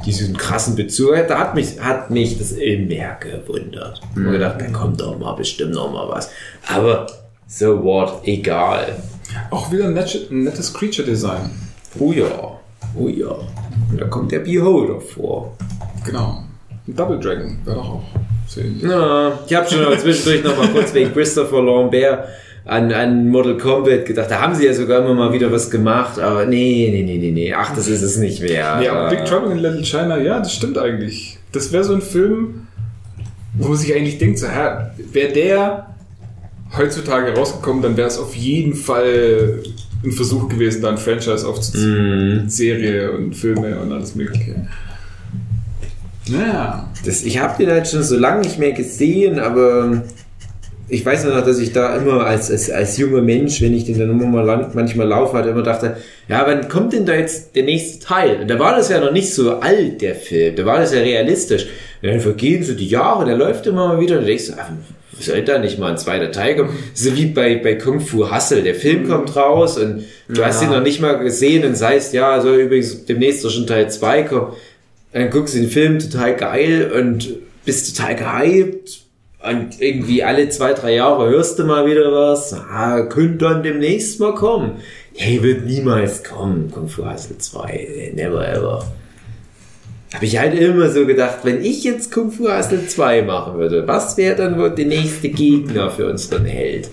diesen 0.07 0.37
krassen 0.37 0.77
Bezug. 0.77 1.15
Da 1.29 1.39
hat 1.39 1.55
mich, 1.55 1.79
hat 1.79 2.11
mich 2.11 2.39
das 2.39 2.53
immer 2.53 3.17
gewundert. 3.21 4.01
Ich 4.17 4.25
hab 4.25 4.33
gedacht, 4.33 4.61
da 4.61 4.67
kommt 4.69 5.01
doch 5.01 5.19
mal 5.19 5.35
bestimmt 5.35 5.75
noch 5.75 5.93
mal 5.93 6.09
was. 6.09 6.31
Aber 6.67 7.07
so 7.47 7.83
what, 7.85 8.21
egal. 8.25 8.97
Auch 9.51 9.71
wieder 9.71 9.85
ein, 9.85 9.95
net, 9.95 10.29
ein 10.31 10.45
nettes 10.45 10.73
Creature 10.73 11.07
Design. 11.07 11.51
Oh 11.99 12.13
ja, 12.13 12.59
oh 12.99 13.09
ja. 13.09 13.37
Und 13.91 14.01
da 14.01 14.07
kommt 14.07 14.33
der 14.33 14.41
Beholder 14.41 15.03
vor. 15.03 15.55
Genau. 16.05 16.45
Ein 16.89 16.97
Double 16.97 17.21
Dragon 17.21 17.59
wäre 17.65 17.77
doch 17.77 17.89
auch. 17.89 18.05
Ja, 18.83 19.39
ich 19.47 19.55
habe 19.55 19.69
schon 19.69 19.99
zwischendurch 19.99 20.45
noch 20.45 20.57
mal 20.57 20.69
kurz 20.69 20.95
wegen 20.95 21.13
Christopher 21.13 21.63
Lambert 21.63 22.29
an, 22.67 22.93
an 22.93 23.29
Mortal 23.29 23.59
Kombat 23.59 24.07
gedacht. 24.07 24.31
Da 24.31 24.41
haben 24.41 24.55
sie 24.55 24.67
ja 24.67 24.75
sogar 24.75 25.05
immer 25.05 25.15
mal 25.15 25.33
wieder 25.33 25.53
was 25.53 25.71
gemacht, 25.71 26.19
aber 26.19 26.47
nee, 26.47 26.89
nee, 26.91 27.03
nee, 27.03 27.19
nee, 27.19 27.31
nee. 27.31 27.53
Ach, 27.53 27.75
das 27.75 27.89
ist 27.89 28.03
es 28.03 28.17
nicht 28.17 28.41
mehr. 28.41 28.79
Nee, 28.79 28.89
aber 28.89 29.11
Big 29.11 29.25
Trouble 29.27 29.53
in 29.53 29.59
Little 29.59 29.85
China, 29.85 30.19
ja, 30.19 30.39
das 30.39 30.55
stimmt 30.55 30.79
eigentlich. 30.79 31.39
Das 31.53 31.73
wäre 31.73 31.85
so 31.85 31.95
ein 31.95 32.03
Film, 32.03 32.67
wo 33.55 33.69
man 33.69 33.77
sich 33.77 33.95
eigentlich 33.95 34.19
denkt, 34.19 34.39
so, 34.39 34.47
wäre 35.13 35.33
der 35.33 35.95
heutzutage 36.77 37.35
rausgekommen, 37.35 37.83
dann 37.83 37.97
wäre 37.97 38.09
es 38.09 38.19
auf 38.19 38.35
jeden 38.35 38.75
Fall 38.75 39.63
ein 40.03 40.13
Versuch 40.13 40.49
gewesen, 40.49 40.83
da 40.83 40.91
ein 40.91 40.99
Franchise 40.99 41.47
aufzuziehen. 41.47 42.45
Mhm. 42.45 42.49
Serie 42.49 43.13
und 43.13 43.35
Filme 43.35 43.79
und 43.79 43.93
alles 43.93 44.15
mögliche. 44.15 44.69
Naja. 46.29 46.91
Das, 47.05 47.23
ich 47.23 47.39
habe 47.39 47.63
den 47.63 47.71
halt 47.71 47.87
schon 47.87 48.03
so 48.03 48.17
lange 48.17 48.41
nicht 48.41 48.59
mehr 48.59 48.73
gesehen, 48.73 49.39
aber 49.39 50.03
ich 50.89 51.05
weiß 51.05 51.25
nur 51.25 51.35
noch, 51.35 51.45
dass 51.45 51.59
ich 51.59 51.73
da 51.73 51.97
immer 51.97 52.27
als, 52.27 52.51
als, 52.51 52.71
als 52.71 52.99
junger 52.99 53.23
Mensch, 53.23 53.61
wenn 53.63 53.75
ich 53.75 53.85
den 53.85 53.99
dann 53.99 54.11
immer 54.11 54.27
mal 54.27 54.45
lang, 54.45 54.71
manchmal 54.75 55.09
laufe, 55.09 55.35
halt 55.35 55.47
immer 55.47 55.63
dachte, 55.63 55.97
ja, 56.29 56.45
wann 56.47 56.69
kommt 56.69 56.93
denn 56.93 57.07
da 57.07 57.15
jetzt 57.15 57.57
der 57.57 57.63
nächste 57.63 58.05
Teil? 58.05 58.41
Und 58.43 58.49
da 58.49 58.59
war 58.59 58.77
das 58.77 58.91
ja 58.91 59.01
noch 59.01 59.13
nicht 59.13 59.33
so 59.33 59.61
alt, 59.61 60.03
der 60.03 60.15
Film. 60.15 60.57
Da 60.57 60.67
war 60.67 60.81
das 60.81 60.93
ja 60.93 61.01
realistisch. 61.01 61.67
Und 62.03 62.11
dann 62.11 62.21
vergehen 62.21 62.63
so 62.63 62.75
die 62.75 62.89
Jahre, 62.89 63.25
der 63.25 63.37
läuft 63.37 63.67
immer 63.67 63.89
mal 63.89 64.01
wieder 64.01 64.17
und 64.17 64.23
du 64.23 64.27
denkst, 64.27 64.53
ach, 64.59 64.71
soll 65.21 65.43
da 65.43 65.59
nicht 65.59 65.79
mal 65.79 65.93
ein 65.93 65.99
zweiter 65.99 66.31
Teil 66.31 66.57
kommen? 66.57 66.77
So 66.93 67.17
wie 67.17 67.27
bei, 67.27 67.57
bei 67.57 67.77
Kung 67.77 68.01
Fu 68.01 68.31
Hustle. 68.31 68.63
Der 68.63 68.75
Film 68.75 69.09
kommt 69.09 69.35
raus 69.37 69.79
und 69.79 70.05
du 70.29 70.45
hast 70.45 70.63
ihn 70.63 70.71
noch 70.71 70.83
nicht 70.83 71.01
mal 71.01 71.15
gesehen 71.15 71.65
und 71.65 71.77
sagst, 71.77 72.13
ja, 72.13 72.41
soll 72.41 72.57
übrigens 72.57 73.07
demnächst 73.07 73.51
schon 73.51 73.67
Teil 73.67 73.89
2 73.91 74.23
kommen. 74.25 74.53
Dann 75.13 75.31
guckst 75.31 75.55
du 75.55 75.61
den 75.61 75.71
Film 75.71 75.99
total 75.99 76.37
geil 76.37 76.93
und 76.95 77.37
bist 77.65 77.97
total 77.97 78.17
gehypt. 78.17 79.04
Und 79.45 79.81
irgendwie 79.81 80.25
alle 80.25 80.49
zwei, 80.49 80.73
drei 80.73 80.95
Jahre 80.95 81.29
hörst 81.29 81.59
du 81.59 81.65
mal 81.65 81.87
wieder 81.87 82.11
was. 82.13 82.55
Ah, 82.55 83.03
könnte 83.03 83.45
dann 83.45 83.63
demnächst 83.63 84.19
mal 84.19 84.35
kommen. 84.35 84.77
Hey, 85.15 85.43
wird 85.43 85.67
niemals 85.67 86.25
kommen, 86.25 86.71
Kung 86.71 86.89
Fu 86.89 87.05
Hustle 87.05 87.37
2. 87.37 88.13
Never 88.15 88.49
ever. 88.49 88.87
Habe 90.15 90.25
ich 90.25 90.39
halt 90.39 90.59
immer 90.59 90.89
so 90.91 91.05
gedacht, 91.07 91.41
wenn 91.43 91.63
ich 91.63 91.85
jetzt 91.85 92.11
Kung 92.11 92.31
Fu 92.31 92.49
Hustle 92.49 92.87
2 92.87 93.23
machen 93.23 93.59
würde, 93.59 93.87
was 93.87 94.17
wäre 94.17 94.35
dann 94.35 94.59
wohl 94.59 94.71
der 94.71 94.87
nächste 94.87 95.29
Gegner 95.29 95.91
für 95.91 96.09
unseren 96.09 96.47
Held? 96.47 96.89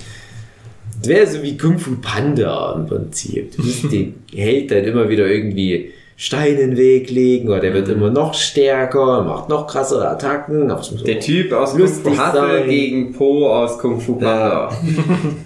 Das 1.00 1.08
wäre 1.08 1.28
so 1.28 1.42
wie 1.42 1.58
Kung 1.58 1.80
Fu 1.80 1.96
Panda 2.02 2.74
im 2.76 2.86
Prinzip. 2.86 3.56
Du 3.56 3.64
musst 3.64 3.92
den 3.92 4.16
Held 4.36 4.72
dann 4.72 4.84
immer 4.84 5.08
wieder 5.08 5.26
irgendwie 5.26 5.94
Steine 6.22 6.60
in 6.60 6.70
den 6.72 6.78
Weg 6.78 7.10
legen 7.10 7.48
oder 7.50 7.62
der 7.62 7.74
wird 7.74 7.90
immer 7.90 8.12
noch 8.12 8.36
stärker, 8.36 9.24
macht 9.24 9.50
noch 9.50 9.66
krassere 9.66 10.08
Attacken. 10.08 10.72
Der 11.04 11.20
Typ 11.20 11.52
aus 11.52 11.72
Kung 11.72 11.88
Fu 11.88 12.12
Hustle 12.12 12.64
gegen 12.68 13.12
Po 13.12 13.48
aus 13.48 13.80
Kung 13.80 14.00
Fu 14.00 14.18
Panda. 14.18 14.70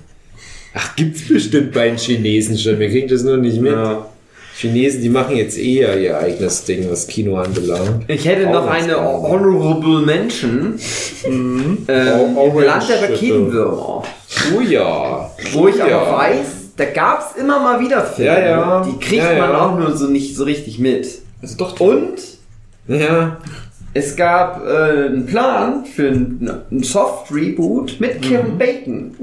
Ach, 0.74 0.96
gibt's 0.98 1.30
bestimmt 1.30 1.72
bei 1.72 1.88
den 1.88 1.98
Chinesen 1.98 2.58
schon. 2.58 2.78
Wir 2.78 2.90
kriegen 2.90 3.08
das 3.08 3.24
nur 3.24 3.38
nicht 3.38 3.62
mit. 3.62 3.72
Ja. 3.72 4.06
Chinesen, 4.58 5.02
die 5.02 5.08
machen 5.08 5.38
jetzt 5.38 5.58
eher 5.58 5.98
ihr 5.98 6.18
eigenes 6.18 6.66
Ding, 6.66 6.86
was 6.92 7.08
Kino 7.08 7.38
anbelangt. 7.38 8.04
Ich 8.10 8.26
hätte 8.26 8.44
noch 8.44 8.66
Orange 8.66 8.84
eine. 8.84 9.02
Honorable 9.02 10.02
Mention. 10.06 10.78
Ähm, 11.26 11.86
Orange 12.36 12.66
Land 12.66 12.90
der. 12.90 13.02
Raketenwürmer. 13.02 14.04
Oh 14.54 14.60
ja. 14.60 15.32
Wo 15.54 15.70
ich 15.70 15.76
Oh 15.76 15.88
ja. 15.88 16.02
aber 16.02 16.18
weiß, 16.18 16.46
da 16.78 16.86
gab 16.86 17.20
es 17.32 17.42
immer 17.42 17.60
mal 17.60 17.80
wieder 17.80 18.02
Filme. 18.04 18.32
Ja, 18.32 18.40
ja. 18.50 18.82
Die 18.86 18.98
kriegt 19.00 19.24
Ja, 19.24 19.48
man 19.48 19.56
auch 19.56 19.78
nur 19.80 19.96
so 19.96 20.08
nicht 20.08 20.36
so 20.36 20.44
richtig 20.44 20.80
mit. 20.80 21.08
Also 21.42 21.58
doch, 21.58 21.80
Und 21.80 22.16
Ja. 22.88 23.38
es 23.94 24.16
gab 24.16 24.62
äh, 24.66 25.06
einen 25.06 25.26
Plan 25.26 25.86
für 25.86 26.08
ein, 26.10 26.50
ein 26.72 26.84
Soft-Reboot 26.84 28.00
mit 28.00 28.22
Kevin 28.22 28.58
Bacon. 28.58 29.16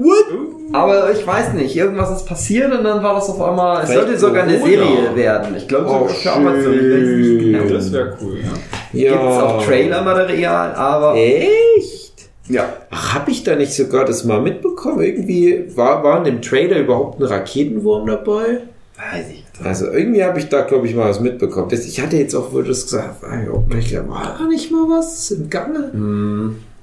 Aber 0.73 1.11
ich 1.11 1.25
weiß 1.25 1.53
nicht, 1.53 1.75
irgendwas 1.75 2.09
ist 2.11 2.25
passiert 2.25 2.71
und 2.75 2.83
dann 2.83 3.03
war 3.03 3.13
das 3.15 3.29
auf 3.29 3.39
einmal. 3.41 3.83
Es 3.83 3.89
Vielleicht 3.91 4.05
sollte 4.07 4.19
sogar 4.19 4.43
eine. 4.43 4.57
Serie 4.59 5.15
werden. 5.15 5.55
Ich 5.55 5.67
glaube 5.67 5.85
Oh, 5.87 6.07
für 6.07 6.31
Amazon. 6.31 6.71
Genau. 6.73 7.65
das 7.71 7.91
wäre 7.93 8.17
cool, 8.21 8.37
ja. 8.39 8.99
ja. 8.99 9.11
Gibt 9.11 9.23
es 9.31 9.37
auch 9.37 9.63
Trailer-Material, 9.63 10.73
aber. 10.73 11.15
Echt? 11.15 12.02
Ja. 12.47 12.73
Ach, 12.89 13.13
hab 13.13 13.29
ich 13.29 13.43
da 13.43 13.55
nicht 13.55 13.73
sogar 13.73 14.05
das 14.05 14.23
mal 14.23 14.41
mitbekommen? 14.41 15.01
Irgendwie 15.01 15.65
war, 15.75 16.03
war 16.03 16.19
in 16.19 16.25
dem 16.25 16.41
Trailer 16.41 16.79
überhaupt 16.79 17.19
ein 17.19 17.23
Raketenwurm 17.23 18.07
dabei? 18.07 18.61
Weiß 18.97 19.25
ich. 19.31 19.43
Also 19.63 19.87
irgendwie 19.87 20.23
habe 20.23 20.39
ich 20.39 20.49
da, 20.49 20.61
glaube 20.61 20.87
ich, 20.87 20.95
mal 20.95 21.09
was 21.09 21.19
mitbekommen. 21.19 21.69
Das, 21.69 21.85
ich 21.85 22.01
hatte 22.01 22.17
jetzt 22.17 22.35
auch 22.35 22.51
wohl 22.51 22.63
das 22.63 22.83
gesagt, 22.83 23.23
nicht, 23.69 24.07
war 24.07 24.35
da 24.37 24.45
nicht 24.45 24.71
mal 24.71 24.89
was 24.89 25.31
im 25.31 25.49
Gange? 25.49 25.91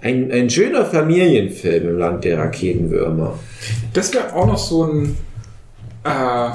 Ein, 0.03 0.33
ein 0.33 0.49
schöner 0.49 0.87
Familienfilm 0.87 1.89
im 1.89 1.99
Land 1.99 2.25
der 2.25 2.39
Raketenwürmer. 2.39 3.39
Das 3.93 4.15
wäre 4.15 4.35
auch 4.35 4.47
noch 4.47 4.59
so 4.59 4.85
ein, 4.85 5.17
äh, 6.05 6.51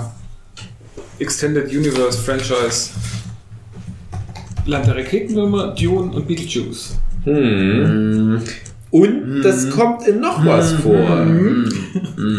Extended 1.20 1.70
Universe 1.72 2.18
Franchise 2.18 2.90
Land 4.66 4.88
der 4.88 4.98
Raketenwürmer, 4.98 5.76
Dune 5.76 6.12
und 6.12 6.28
Beetlejuice. 6.28 6.98
Hm. 7.24 8.42
Und 8.92 9.42
das 9.44 9.70
kommt 9.72 10.08
in 10.08 10.22
noch 10.22 10.46
was 10.46 10.72
vor. 10.74 10.96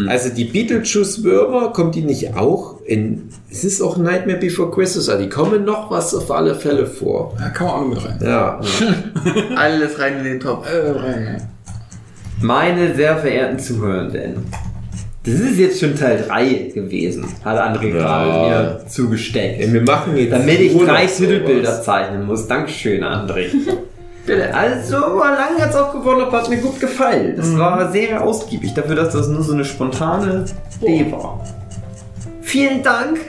Also 0.07 0.29
die 0.29 0.45
Beetlejuice-Würmer, 0.45 1.71
kommt 1.71 1.93
die 1.95 2.01
nicht 2.01 2.35
auch 2.35 2.81
in. 2.85 3.29
Es 3.51 3.63
ist 3.63 3.81
auch 3.81 3.97
Nightmare 3.97 4.39
Before 4.39 4.71
Christmas, 4.71 5.07
also 5.09 5.21
die 5.21 5.29
kommen 5.29 5.65
noch 5.65 5.91
was 5.91 6.15
auf 6.15 6.31
alle 6.31 6.55
Fälle 6.55 6.87
vor. 6.87 7.35
Da 7.37 7.49
kann 7.49 7.67
man 7.67 7.75
auch 7.75 7.81
noch 7.81 7.89
mit 7.89 8.05
rein. 8.05 8.17
Ja. 8.23 8.59
Alles 9.55 9.99
rein 9.99 10.17
in 10.19 10.23
den 10.23 10.39
Topf. 10.39 10.67
Äh, 10.71 10.89
rein. 10.91 11.47
Meine 12.41 12.95
sehr 12.95 13.17
verehrten 13.17 13.59
Zuhörenden, 13.59 14.45
das 15.23 15.35
ist 15.35 15.57
jetzt 15.59 15.79
schon 15.79 15.95
Teil 15.95 16.23
3 16.27 16.71
gewesen, 16.73 17.25
hat 17.43 17.57
André 17.59 17.87
Ja. 17.89 17.93
gerade 17.93 18.79
mir 18.79 18.87
zugesteckt. 18.87 19.73
Wir 19.73 19.81
machen 19.81 20.15
jetzt. 20.15 20.31
Damit 20.31 20.59
ich 20.59 20.77
drei. 20.77 21.05
Titelbilder 21.05 21.81
zeichnen 21.81 22.25
muss. 22.25 22.47
Dankeschön, 22.47 23.03
André. 23.03 23.47
Also, 24.29 24.97
aber 24.97 25.31
lang 25.31 25.59
hat's 25.59 25.75
auch 25.75 25.93
gewonnen, 25.93 26.21
aber 26.21 26.39
hat 26.39 26.49
mir 26.49 26.57
gut 26.57 26.79
gefallen. 26.79 27.35
Das 27.37 27.57
war 27.57 27.91
sehr 27.91 28.23
ausgiebig, 28.23 28.73
dafür, 28.73 28.95
dass 28.95 29.13
das 29.13 29.29
nur 29.29 29.41
so 29.41 29.53
eine 29.53 29.63
spontane 29.63 30.45
Idee 30.81 31.11
war. 31.11 31.45
Vielen 32.41 32.83
Dank. 32.83 33.19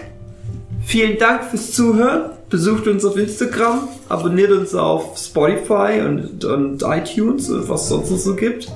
Vielen 0.85 1.19
Dank 1.19 1.45
fürs 1.45 1.73
Zuhören. 1.73 2.31
Besucht 2.51 2.89
uns 2.89 3.05
auf 3.05 3.17
Instagram, 3.17 3.89
abonniert 4.09 4.51
uns 4.53 4.75
auf 4.75 5.19
Spotify 5.19 6.01
und, 6.05 6.47
und 6.47 6.83
iTunes 6.83 7.51
und 7.51 7.69
was 7.69 7.89
sonst 7.89 8.11
noch 8.11 8.17
so 8.17 8.35
gibt. 8.35 8.73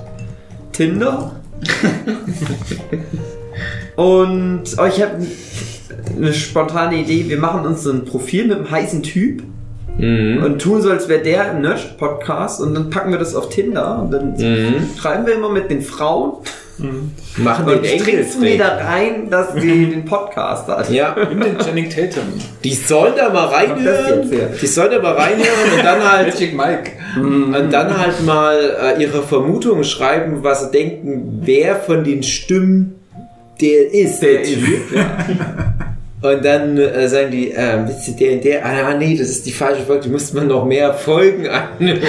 Tinder. 0.71 1.31
und 3.95 4.63
oh, 4.77 4.85
ich 4.85 5.01
habe 5.01 5.25
eine 6.15 6.33
spontane 6.33 7.01
Idee. 7.01 7.27
Wir 7.27 7.39
machen 7.39 7.65
uns 7.65 7.83
so 7.83 7.91
ein 7.91 8.05
Profil 8.05 8.47
mit 8.47 8.57
einem 8.57 8.69
heißen 8.69 9.01
Typ 9.01 9.41
Mhm. 9.97 10.43
und 10.43 10.59
tun 10.61 10.81
so, 10.81 10.89
als 10.89 11.07
wäre 11.07 11.21
der 11.21 11.51
im 11.51 11.61
Nerd-Podcast 11.61 12.61
und 12.61 12.73
dann 12.73 12.89
packen 12.89 13.11
wir 13.11 13.19
das 13.19 13.35
auf 13.35 13.49
Tinder 13.49 14.01
und 14.01 14.11
dann 14.11 14.33
Mhm. 14.33 14.89
schreiben 14.99 15.25
wir 15.27 15.35
immer 15.35 15.49
mit 15.49 15.69
den 15.69 15.81
Frauen 15.81 16.33
Machen 17.37 17.65
und 17.69 17.85
den 17.85 17.99
tricksen 17.99 18.41
die 18.41 18.57
da 18.57 18.77
rein, 18.77 19.29
dass 19.29 19.53
sie 19.53 19.85
den 19.91 20.05
Podcast 20.05 20.67
hat. 20.67 20.89
Ja, 20.89 21.15
Nimm 21.29 21.39
den 21.39 21.57
Channing 21.59 21.87
Tatum. 21.87 22.23
die 22.63 22.73
sollen 22.73 23.13
da 23.15 23.29
mal 23.29 23.45
reinhören. 23.45 24.29
Die 24.59 24.65
sollen 24.67 24.89
da 24.91 24.99
mal 24.99 25.13
reinhören 25.13 25.77
und 25.77 25.85
dann 25.85 26.03
halt 26.11 26.33
Magic 26.33 26.57
Mike. 26.57 26.91
Und 27.15 27.71
dann 27.71 27.95
halt 27.95 28.25
mal 28.25 28.57
äh, 28.97 29.01
ihre 29.01 29.21
Vermutungen 29.21 29.83
schreiben, 29.83 30.39
was 30.43 30.61
sie 30.65 30.71
denken, 30.71 31.41
wer 31.43 31.75
von 31.75 32.03
den 32.03 32.23
Stimmen 32.23 32.95
der 33.61 33.93
ist. 33.93 34.21
Der, 34.23 34.41
Typ. 34.41 34.57
Und 36.23 36.45
dann 36.45 36.77
äh, 36.77 37.09
sagen 37.09 37.31
die, 37.31 37.51
äh, 37.51 37.79
wisst 37.85 38.07
ihr, 38.07 38.39
der, 38.39 38.61
der, 38.61 38.65
ah 38.65 38.93
nee, 38.97 39.17
das 39.17 39.27
ist 39.27 39.45
die 39.45 39.51
falsche 39.51 39.81
Folge, 39.83 40.05
du 40.05 40.11
musst 40.11 40.33
man 40.33 40.47
noch 40.47 40.63
mehr 40.65 40.93
Folgen 40.93 41.47
anhören. 41.49 42.01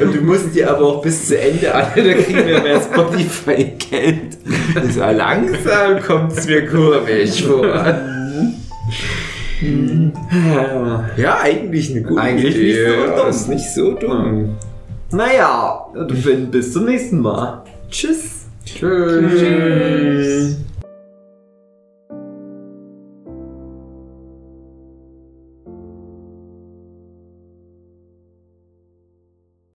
Und 0.00 0.14
du 0.14 0.20
musst 0.20 0.54
die 0.54 0.64
aber 0.64 0.86
auch 0.86 1.02
bis 1.02 1.26
zu 1.26 1.36
Ende 1.36 1.74
anhören, 1.74 2.06
da 2.16 2.22
kriegen 2.22 2.46
wir 2.46 2.62
mehr 2.62 2.80
Spotify-Geld. 2.80 4.38
So 4.92 5.00
langsam 5.00 6.00
kommt 6.06 6.38
es 6.38 6.46
mir 6.46 6.64
komisch 6.64 7.42
vor. 7.42 7.66
Ja, 11.16 11.40
eigentlich 11.42 11.90
eine 11.90 12.02
gute 12.02 12.20
Eigentlich 12.20 12.54
Idee. 12.54 12.66
nicht 12.66 12.76
so 12.86 12.92
ja, 12.92 13.16
dumm. 13.16 13.30
ist 13.30 13.48
nicht 13.48 13.74
so 13.74 13.92
dumm. 13.94 14.56
Naja, 15.10 15.86
bis 16.52 16.72
zum 16.72 16.84
nächsten 16.84 17.20
Mal. 17.20 17.64
Tschüss. 17.90 18.46
Tschüss. 18.64 19.40
Tschüss. 19.40 20.56